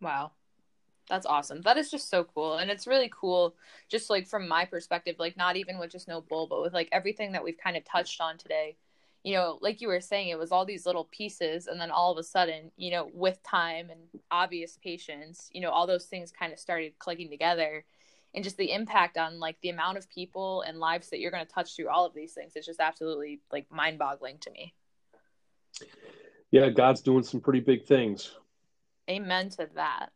Wow. 0.01 0.31
That's 1.09 1.25
awesome. 1.25 1.61
That 1.61 1.77
is 1.77 1.91
just 1.91 2.09
so 2.09 2.23
cool. 2.23 2.57
And 2.57 2.71
it's 2.71 2.87
really 2.87 3.11
cool, 3.13 3.55
just 3.89 4.09
like 4.09 4.25
from 4.25 4.47
my 4.47 4.65
perspective, 4.65 5.17
like 5.19 5.35
not 5.35 5.57
even 5.57 5.77
with 5.77 5.91
just 5.91 6.07
no 6.07 6.21
bull, 6.21 6.47
but 6.47 6.61
with 6.61 6.73
like 6.73 6.89
everything 6.91 7.33
that 7.33 7.43
we've 7.43 7.57
kind 7.57 7.75
of 7.75 7.83
touched 7.83 8.21
on 8.21 8.37
today. 8.37 8.77
You 9.23 9.33
know, 9.35 9.57
like 9.61 9.81
you 9.81 9.87
were 9.87 10.01
saying, 10.01 10.29
it 10.29 10.39
was 10.39 10.51
all 10.51 10.65
these 10.65 10.85
little 10.85 11.05
pieces. 11.05 11.67
And 11.67 11.79
then 11.79 11.91
all 11.91 12.11
of 12.11 12.17
a 12.17 12.23
sudden, 12.23 12.71
you 12.77 12.91
know, 12.91 13.09
with 13.13 13.41
time 13.43 13.89
and 13.89 13.99
obvious 14.31 14.77
patience, 14.81 15.49
you 15.51 15.61
know, 15.61 15.71
all 15.71 15.87
those 15.87 16.05
things 16.05 16.31
kind 16.31 16.53
of 16.53 16.59
started 16.59 16.97
clicking 16.99 17.29
together. 17.29 17.85
And 18.35 18.43
just 18.43 18.57
the 18.57 18.71
impact 18.71 19.17
on 19.17 19.39
like 19.39 19.57
the 19.61 19.69
amount 19.69 19.97
of 19.97 20.09
people 20.09 20.61
and 20.61 20.79
lives 20.79 21.09
that 21.09 21.19
you're 21.19 21.31
going 21.31 21.45
to 21.45 21.51
touch 21.51 21.75
through 21.75 21.89
all 21.89 22.05
of 22.05 22.13
these 22.13 22.33
things 22.33 22.55
is 22.55 22.65
just 22.65 22.79
absolutely 22.79 23.41
like 23.51 23.71
mind 23.71 23.99
boggling 23.99 24.37
to 24.39 24.51
me. 24.51 24.73
Yeah, 26.51 26.69
God's 26.69 27.01
doing 27.01 27.23
some 27.23 27.41
pretty 27.41 27.59
big 27.59 27.85
things. 27.85 28.31
Amen 29.09 29.49
to 29.51 29.69
that 29.75 30.11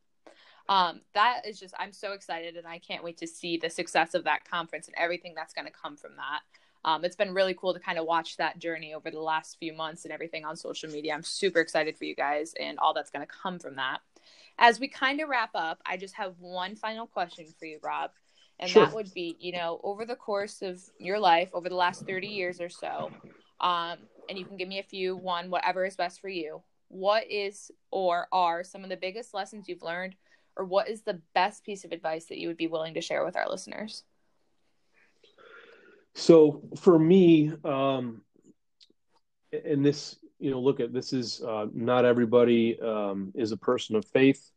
um, 0.70 1.02
that 1.14 1.42
is 1.46 1.60
just 1.60 1.74
i'm 1.80 1.92
so 1.92 2.14
excited 2.14 2.56
and 2.56 2.68
i 2.68 2.80
can't 2.80 3.04
wait 3.04 3.18
to 3.18 3.28
see 3.28 3.58
the 3.58 3.70
success 3.70 4.14
of 4.14 4.24
that 4.24 4.50
conference 4.50 4.88
and 4.88 4.96
everything 4.98 5.34
that's 5.36 5.54
going 5.54 5.66
to 5.66 5.72
come 5.72 5.96
from 5.96 6.12
that 6.18 6.42
um, 6.86 7.04
it's 7.04 7.16
been 7.16 7.34
really 7.34 7.54
cool 7.54 7.74
to 7.74 7.80
kind 7.80 7.98
of 7.98 8.06
watch 8.06 8.38
that 8.38 8.60
journey 8.60 8.94
over 8.94 9.12
the 9.12 9.20
last 9.20 9.58
few 9.60 9.74
months 9.74 10.06
and 10.06 10.14
everything 10.14 10.46
on 10.46 10.56
social 10.56 10.90
media 10.90 11.14
i'm 11.14 11.24
super 11.24 11.60
excited 11.60 11.98
for 11.98 12.06
you 12.06 12.16
guys 12.16 12.54
and 12.60 12.78
all 12.80 12.94
that's 12.94 13.12
going 13.12 13.26
to 13.26 13.32
come 13.32 13.60
from 13.60 13.76
that 13.76 14.00
as 14.58 14.80
we 14.80 14.88
kind 14.88 15.22
of 15.22 15.30
wrap 15.30 15.52
up 15.56 15.80
i 15.86 15.98
just 15.98 16.16
have 16.16 16.34
one 16.40 16.76
final 16.76 17.08
question 17.08 17.46
for 17.60 17.66
you 17.66 17.80
rob 17.84 18.12
and 18.60 18.70
sure. 18.70 18.86
that 18.86 18.94
would 18.94 19.14
be 19.14 19.36
you 19.40 19.52
know 19.52 19.80
over 19.84 20.06
the 20.06 20.16
course 20.16 20.62
of 20.62 20.82
your 21.00 21.20
life 21.20 21.50
over 21.54 21.70
the 21.70 21.76
last 21.76 22.06
30 22.06 22.28
years 22.28 22.60
or 22.60 22.70
so 22.70 23.12
um, 23.60 23.98
and 24.30 24.38
you 24.38 24.46
can 24.46 24.58
give 24.58 24.68
me 24.68 24.80
a 24.80 24.84
few 24.84 25.16
one 25.16 25.50
whatever 25.50 25.86
is 25.86 25.96
best 25.96 26.22
for 26.22 26.30
you 26.30 26.62
what 26.90 27.30
is 27.30 27.72
or 27.92 28.28
are 28.32 28.64
some 28.64 28.84
of 28.84 28.90
the 28.90 28.98
biggest 28.98 29.34
lessons 29.34 29.68
you've 29.68 29.82
learned 29.82 30.16
or 30.58 30.66
what 30.66 30.90
is 30.90 31.02
the 31.02 31.22
best 31.34 31.64
piece 31.64 31.86
of 31.86 31.92
advice 31.92 32.26
that 32.26 32.40
you 32.40 32.48
would 32.48 32.58
be 32.58 32.68
willing 32.68 32.96
to 32.96 33.02
share 33.02 33.24
with 33.24 33.36
our 33.36 33.48
listeners? 33.48 34.04
So 36.16 36.64
for 36.78 36.98
me, 36.98 37.54
um, 37.64 38.24
and 39.52 39.86
this, 39.86 40.18
you 40.40 40.52
know, 40.52 40.60
look 40.60 40.80
at 40.80 40.94
this 40.94 41.14
is 41.14 41.42
uh, 41.42 41.68
not 41.74 42.06
everybody 42.06 42.80
um, 42.80 43.32
is 43.36 43.52
a 43.52 43.58
person 43.58 43.96
of 43.96 44.06
faith, 44.06 44.52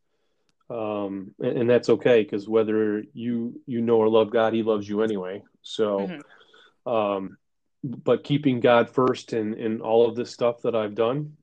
um, 0.68 1.34
and, 1.38 1.58
and, 1.58 1.70
that's 1.70 1.88
okay 1.88 2.22
because 2.22 2.48
whether 2.48 3.02
you 3.12 3.60
you 3.66 3.80
know 3.80 3.96
or 3.96 4.08
love 4.08 4.30
God, 4.30 4.52
He 4.52 4.62
loves 4.62 4.88
you 4.88 5.02
anyway. 5.02 5.42
So, 5.62 5.98
mm-hmm. 6.00 6.90
um, 6.90 7.38
but 7.82 8.24
keeping 8.24 8.60
God 8.60 8.90
first 8.90 9.32
in 9.32 9.54
in 9.54 9.80
all 9.80 10.08
of 10.08 10.16
this 10.16 10.30
stuff 10.30 10.62
that 10.62 10.74
I've 10.74 10.94
done. 10.94 11.36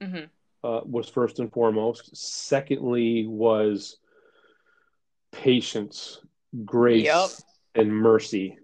Mm-hmm 0.00 0.26
uh, 0.62 0.80
was 0.84 1.08
first 1.08 1.38
and 1.38 1.52
foremost. 1.52 2.16
Secondly, 2.16 3.26
was 3.26 3.96
patience, 5.32 6.20
grace, 6.64 7.04
yep. 7.04 7.30
and 7.74 7.94
mercy. 7.94 8.58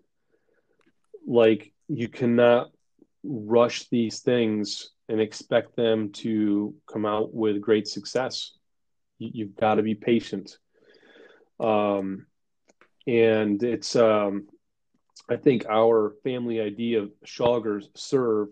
Like 1.27 1.72
you 1.89 2.09
cannot 2.09 2.70
rush 3.27 3.89
these 3.89 4.20
things 4.20 4.91
and 5.09 5.20
expect 5.20 5.77
them 5.77 6.11
to 6.11 6.74
come 6.91 7.07
out 7.07 7.35
with 7.35 7.61
great 7.61 7.87
success. 7.87 8.53
You, 9.18 9.47
have 9.47 9.57
got 9.57 9.74
to 9.77 9.83
be 9.83 9.95
patient. 9.95 10.59
Um, 11.59 12.27
and 13.07 13.62
it's, 13.62 13.97
um, 13.97 14.49
I 15.29 15.37
think 15.37 15.66
our 15.68 16.14
family 16.22 16.61
idea 16.61 17.03
of 17.03 17.12
Shawgers 17.24 17.87
serve 17.95 18.49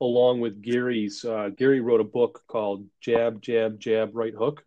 along 0.00 0.40
with 0.40 0.62
Gary's. 0.62 1.24
Uh, 1.24 1.50
Gary 1.56 1.80
wrote 1.80 2.00
a 2.00 2.04
book 2.04 2.42
called 2.46 2.86
Jab, 3.00 3.42
Jab, 3.42 3.78
Jab, 3.78 4.10
Right 4.12 4.34
Hook. 4.34 4.64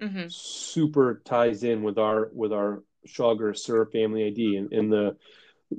Mm-hmm. 0.00 0.26
Super 0.28 1.22
ties 1.24 1.62
in 1.62 1.82
with 1.82 1.98
our 1.98 2.30
with 2.32 2.52
our 2.52 2.82
Shawger 3.06 3.56
Sir 3.56 3.86
family 3.86 4.26
ID, 4.26 4.56
and, 4.56 4.72
and 4.72 4.92
the 4.92 5.16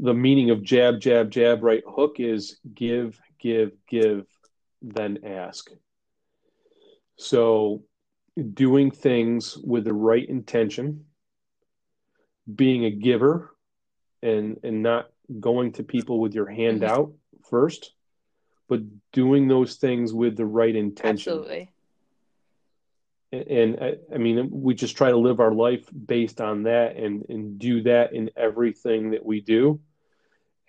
the 0.02 0.14
meaning 0.14 0.50
of 0.50 0.64
jab, 0.64 1.00
jab, 1.00 1.32
jab, 1.32 1.64
right 1.64 1.84
hook 1.88 2.20
is 2.20 2.60
give, 2.74 3.20
give, 3.40 3.72
give, 3.88 4.26
then 4.82 5.20
ask. 5.26 5.70
So, 7.18 7.84
doing 8.54 8.92
things 8.92 9.58
with 9.58 9.86
the 9.86 9.94
right 9.94 10.28
intention, 10.28 11.06
being 12.54 12.86
a 12.86 12.92
giver, 12.92 13.56
and 14.22 14.60
and 14.64 14.82
not 14.82 15.10
going 15.40 15.74
to 15.74 15.84
people 15.84 16.20
with 16.20 16.34
your 16.34 16.50
hand 16.50 16.82
mm-hmm. 16.82 16.92
out 16.92 17.14
first, 17.50 17.94
but 18.68 18.82
doing 19.12 19.48
those 19.48 19.76
things 19.76 20.14
with 20.14 20.36
the 20.36 20.46
right 20.46 20.76
intention. 20.76 21.34
Absolutely. 21.34 21.73
And, 23.34 23.78
I, 23.82 23.96
I, 24.14 24.18
mean, 24.18 24.50
we 24.52 24.76
just 24.76 24.96
try 24.96 25.10
to 25.10 25.18
live 25.18 25.40
our 25.40 25.54
life 25.54 25.90
based 26.06 26.40
on 26.40 26.64
that 26.64 26.96
and, 26.98 27.26
and 27.30 27.58
do 27.58 27.82
that 27.84 28.14
in 28.14 28.30
everything 28.38 29.12
that 29.12 29.26
we 29.26 29.42
do. 29.42 29.80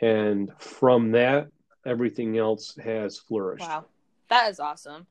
And 0.01 0.51
from 0.59 1.13
that, 1.13 1.49
everything 1.85 2.39
else 2.39 2.75
has 2.83 3.19
flourished. 3.19 3.63
Wow. 3.63 3.85
That 4.29 4.51
is 4.51 4.61
awesome 4.61 5.07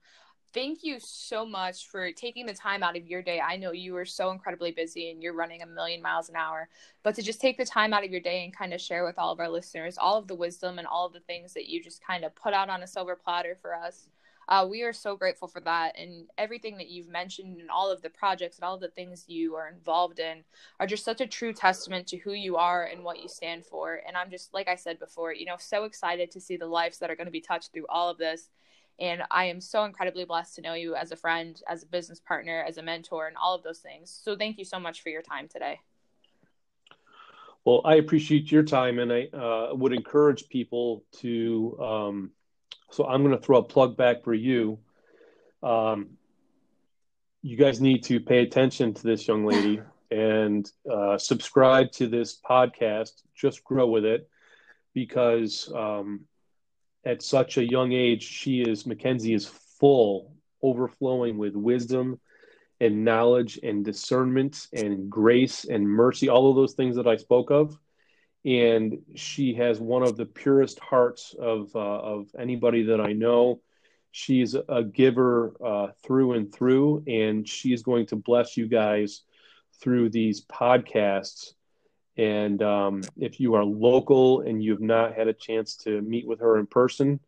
thank 0.54 0.84
you 0.84 0.99
so 0.99 1.45
much 1.45 1.88
for 1.88 2.12
taking 2.12 2.45
the 2.45 2.54
time 2.54 2.84
out 2.84 2.95
of 2.95 3.08
your 3.08 3.22
day. 3.22 3.39
I 3.39 3.58
know 3.58 3.72
you 3.72 3.95
are 3.97 4.06
so 4.06 4.30
incredibly 4.30 4.72
busy 4.72 5.10
and 5.10 5.22
you're 5.22 5.34
running 5.34 5.64
a 5.64 5.66
million 5.66 6.01
miles 6.01 6.30
an 6.30 6.36
hour, 6.36 6.70
but 7.01 7.16
to 7.16 7.24
just 7.24 7.41
take 7.41 7.58
the 7.58 7.66
time 7.66 7.93
out 7.93 8.06
of 8.06 8.12
your 8.12 8.22
day 8.22 8.43
and 8.43 8.56
kind 8.56 8.74
of 8.74 8.80
share 8.80 9.04
with 9.04 9.18
all 9.18 9.32
of 9.32 9.39
our 9.39 9.49
listeners 9.49 9.97
all 9.97 10.18
of 10.18 10.28
the 10.28 10.36
wisdom 10.36 10.78
and 10.78 10.88
all 10.88 11.08
of 11.08 11.14
the 11.14 11.20
things 11.22 11.54
that 11.54 11.68
you 11.68 11.84
just 11.84 12.06
kind 12.06 12.24
of 12.24 12.36
put 12.36 12.54
out 12.54 12.70
on 12.70 12.84
a 12.84 12.88
silver 12.88 13.16
platter 13.16 13.58
for 13.62 13.74
us. 13.74 14.10
Uh, 14.48 14.68
we 14.70 14.84
are 14.84 14.94
so 14.94 15.16
grateful 15.16 15.48
for 15.48 15.60
that. 15.62 15.98
And 15.98 16.28
everything 16.38 16.78
that 16.78 16.89
you've 16.89 17.10
mentioned 17.10 17.60
and 17.60 17.70
all 17.70 17.91
of 17.91 18.02
the 18.02 18.10
projects 18.10 18.58
and 18.58 18.66
all 18.66 18.78
the 18.78 18.89
things 18.89 19.26
you 19.28 19.56
are 19.56 19.70
involved 19.70 20.20
in 20.20 20.44
are 20.80 20.88
just 20.88 21.06
such 21.06 21.22
a 21.22 21.28
true 21.28 21.54
testament 21.54 22.08
to 22.08 22.18
who 22.18 22.34
you 22.34 22.58
are 22.58 22.86
and 22.86 23.04
what 23.04 23.22
you 23.22 23.30
stand 23.30 23.66
for. 23.66 24.02
And 24.08 24.18
I'm 24.18 24.30
just, 24.30 24.54
like 24.54 24.68
I 24.68 24.76
said 24.76 25.00
before, 25.00 25.34
you 25.34 25.46
know, 25.46 25.58
so 25.58 25.86
excited 25.86 26.32
to 26.32 26.41
see 26.41 26.58
the 26.58 26.68
lives 26.68 27.00
that 27.00 27.10
are 27.10 27.16
going 27.16 27.28
to 27.28 27.32
be 27.32 27.41
touched 27.41 27.74
through 27.74 27.88
all 27.89 28.10
of 28.10 28.18
this 28.18 28.50
and 29.00 29.24
I 29.32 29.46
am 29.46 29.60
so 29.60 29.86
incredibly 29.86 30.26
blessed 30.26 30.56
to 30.56 30.62
know 30.62 30.74
you 30.74 30.96
as 30.96 31.12
a 31.12 31.16
friend, 31.16 31.60
as 31.68 31.84
a 31.84 31.88
business 31.88 32.20
partner, 32.20 32.64
as 32.68 32.78
a 32.78 32.84
mentor, 32.84 33.28
and 33.28 33.36
all 33.38 33.56
of 33.56 33.64
those 33.64 33.80
things. 33.80 34.10
So 34.24 34.36
thank 34.36 34.58
you 34.58 34.66
so 34.66 34.80
much 34.80 35.02
for 35.02 35.10
your 35.10 35.22
time 35.22 35.48
today. 35.48 35.80
Well, 37.66 37.82
I 37.86 37.96
appreciate 37.96 38.52
your 38.52 38.64
time, 38.64 39.00
and 39.00 39.12
I 39.12 39.26
uh, 39.34 39.74
would 39.74 39.94
encourage 39.94 40.48
people 40.50 41.04
to. 41.20 41.78
Um, 41.82 42.32
so 42.94 43.08
I'm 43.08 43.24
going 43.24 43.36
to 43.36 43.44
throw 43.44 43.58
a 43.58 43.64
plug 43.64 43.98
back 43.98 44.24
for 44.24 44.36
you. 44.36 44.78
Um, 45.64 46.12
you 47.41 47.58
guys 47.58 47.82
need 47.82 48.04
to 48.04 48.20
pay 48.20 48.44
attention 48.44 48.94
to 48.94 49.04
this 49.04 49.28
young 49.28 49.46
lady 49.46 49.82
and 50.12 50.72
uh, 50.89 51.18
subscribe 51.18 51.91
to 51.94 52.08
this 52.08 52.39
podcast. 52.39 53.24
Just 53.36 53.64
grow 53.64 53.88
with 53.88 54.06
it 54.06 54.30
because 54.94 55.72
um, 55.76 56.22
at 57.04 57.24
such 57.24 57.58
a 57.58 57.68
young 57.68 57.94
age, 57.94 58.22
she 58.22 58.62
is 58.62 58.86
Mackenzie 58.86 59.34
is 59.34 59.48
full, 59.80 60.36
overflowing 60.62 61.39
with 61.39 61.56
wisdom 61.56 62.20
and 62.80 63.04
knowledge 63.04 63.60
and 63.64 63.84
discernment 63.84 64.68
and 64.72 65.10
grace 65.10 65.66
and 65.66 65.89
mercy, 65.89 66.30
all 66.30 66.52
of 66.52 66.56
those 66.56 66.74
things 66.74 66.96
that 66.98 67.08
I 67.08 67.16
spoke 67.16 67.50
of. 67.50 67.76
And 68.46 69.00
she 69.16 69.54
has 69.56 69.80
one 69.80 70.04
of 70.04 70.18
the 70.18 70.26
purest 70.26 70.80
hearts 70.80 71.34
of 71.38 71.74
uh, 71.76 71.80
of 71.80 72.28
anybody 72.38 72.84
that 72.84 73.00
I 73.00 73.14
know. 73.14 73.62
She's 74.12 74.54
a 74.54 74.84
giver 74.84 75.54
uh, 75.64 75.88
through 76.04 76.34
and 76.34 76.54
through, 76.54 77.04
and 77.08 77.48
she 77.48 77.74
is 77.74 77.84
going 77.84 78.08
to 78.08 78.16
bless 78.16 78.58
you 78.58 78.68
guys 78.68 79.22
through 79.82 80.10
these 80.10 80.46
podcasts 80.46 81.54
and 82.18 82.62
um, 82.62 83.02
if 83.18 83.39
you 83.39 83.56
are 83.56 83.64
local 83.64 84.41
and 84.41 84.64
you 84.64 84.72
have 84.72 84.82
not 84.82 85.16
had 85.16 85.28
a 85.28 85.34
chance 85.34 85.76
to 85.78 86.02
meet 86.02 86.28
with 86.28 86.39
her 86.41 86.60
in 86.60 86.68
person, 86.68 87.20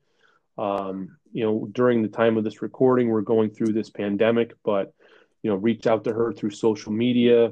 um, 0.58 1.18
you 1.32 1.44
know, 1.44 1.68
during 1.72 2.02
the 2.02 2.08
time 2.08 2.38
of 2.38 2.44
this 2.44 2.62
recording, 2.62 3.10
we're 3.10 3.22
going 3.22 3.50
through 3.50 3.74
this 3.74 3.90
pandemic, 3.90 4.54
but, 4.64 4.94
you 5.42 5.50
know, 5.50 5.58
reach 5.58 5.88
out 5.88 6.04
to 6.04 6.14
her 6.14 6.32
through 6.32 6.52
social 6.52 6.92
media, 6.92 7.52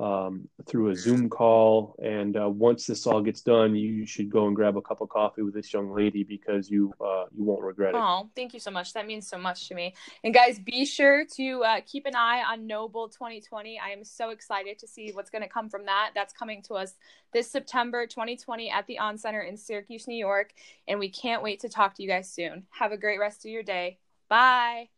um, 0.00 0.48
through 0.66 0.90
a 0.90 0.96
Zoom 0.96 1.28
call. 1.28 1.94
And 2.02 2.36
uh, 2.36 2.48
once 2.48 2.86
this 2.86 3.06
all 3.06 3.20
gets 3.20 3.42
done, 3.42 3.74
you 3.74 4.06
should 4.06 4.30
go 4.30 4.46
and 4.46 4.56
grab 4.56 4.76
a 4.76 4.82
cup 4.82 5.00
of 5.00 5.08
coffee 5.08 5.42
with 5.42 5.54
this 5.54 5.72
young 5.72 5.94
lady 5.94 6.24
because 6.24 6.70
you 6.70 6.92
uh, 7.00 7.24
you 7.36 7.44
won't 7.44 7.62
regret 7.62 7.94
it. 7.94 8.00
Oh, 8.00 8.28
thank 8.34 8.54
you 8.54 8.60
so 8.60 8.70
much. 8.70 8.92
That 8.92 9.06
means 9.06 9.28
so 9.28 9.38
much 9.38 9.68
to 9.68 9.74
me. 9.74 9.94
And 10.24 10.34
guys, 10.34 10.58
be 10.58 10.84
sure 10.84 11.24
to 11.36 11.64
uh, 11.64 11.80
keep 11.86 12.06
an 12.06 12.16
eye 12.16 12.42
on 12.42 12.66
No 12.66 12.88
Bull 12.88 13.08
2020. 13.08 13.78
I 13.78 13.90
am 13.90 14.04
so 14.04 14.30
excited 14.30 14.78
to 14.80 14.86
see 14.86 15.10
what's 15.12 15.30
going 15.30 15.42
to 15.42 15.48
come 15.48 15.68
from 15.68 15.86
that. 15.86 16.10
That's 16.14 16.32
coming 16.32 16.62
to 16.62 16.74
us 16.74 16.94
this 17.32 17.50
September 17.50 18.06
2020 18.06 18.70
at 18.70 18.86
the 18.86 18.98
Oncenter 19.00 19.46
in 19.48 19.56
Syracuse, 19.56 20.08
New 20.08 20.16
York. 20.16 20.52
And 20.88 20.98
we 20.98 21.08
can't 21.08 21.42
wait 21.42 21.60
to 21.60 21.68
talk 21.68 21.94
to 21.94 22.02
you 22.02 22.08
guys 22.08 22.30
soon. 22.30 22.66
Have 22.70 22.92
a 22.92 22.96
great 22.96 23.20
rest 23.20 23.44
of 23.44 23.50
your 23.50 23.62
day. 23.62 23.98
Bye. 24.28 24.88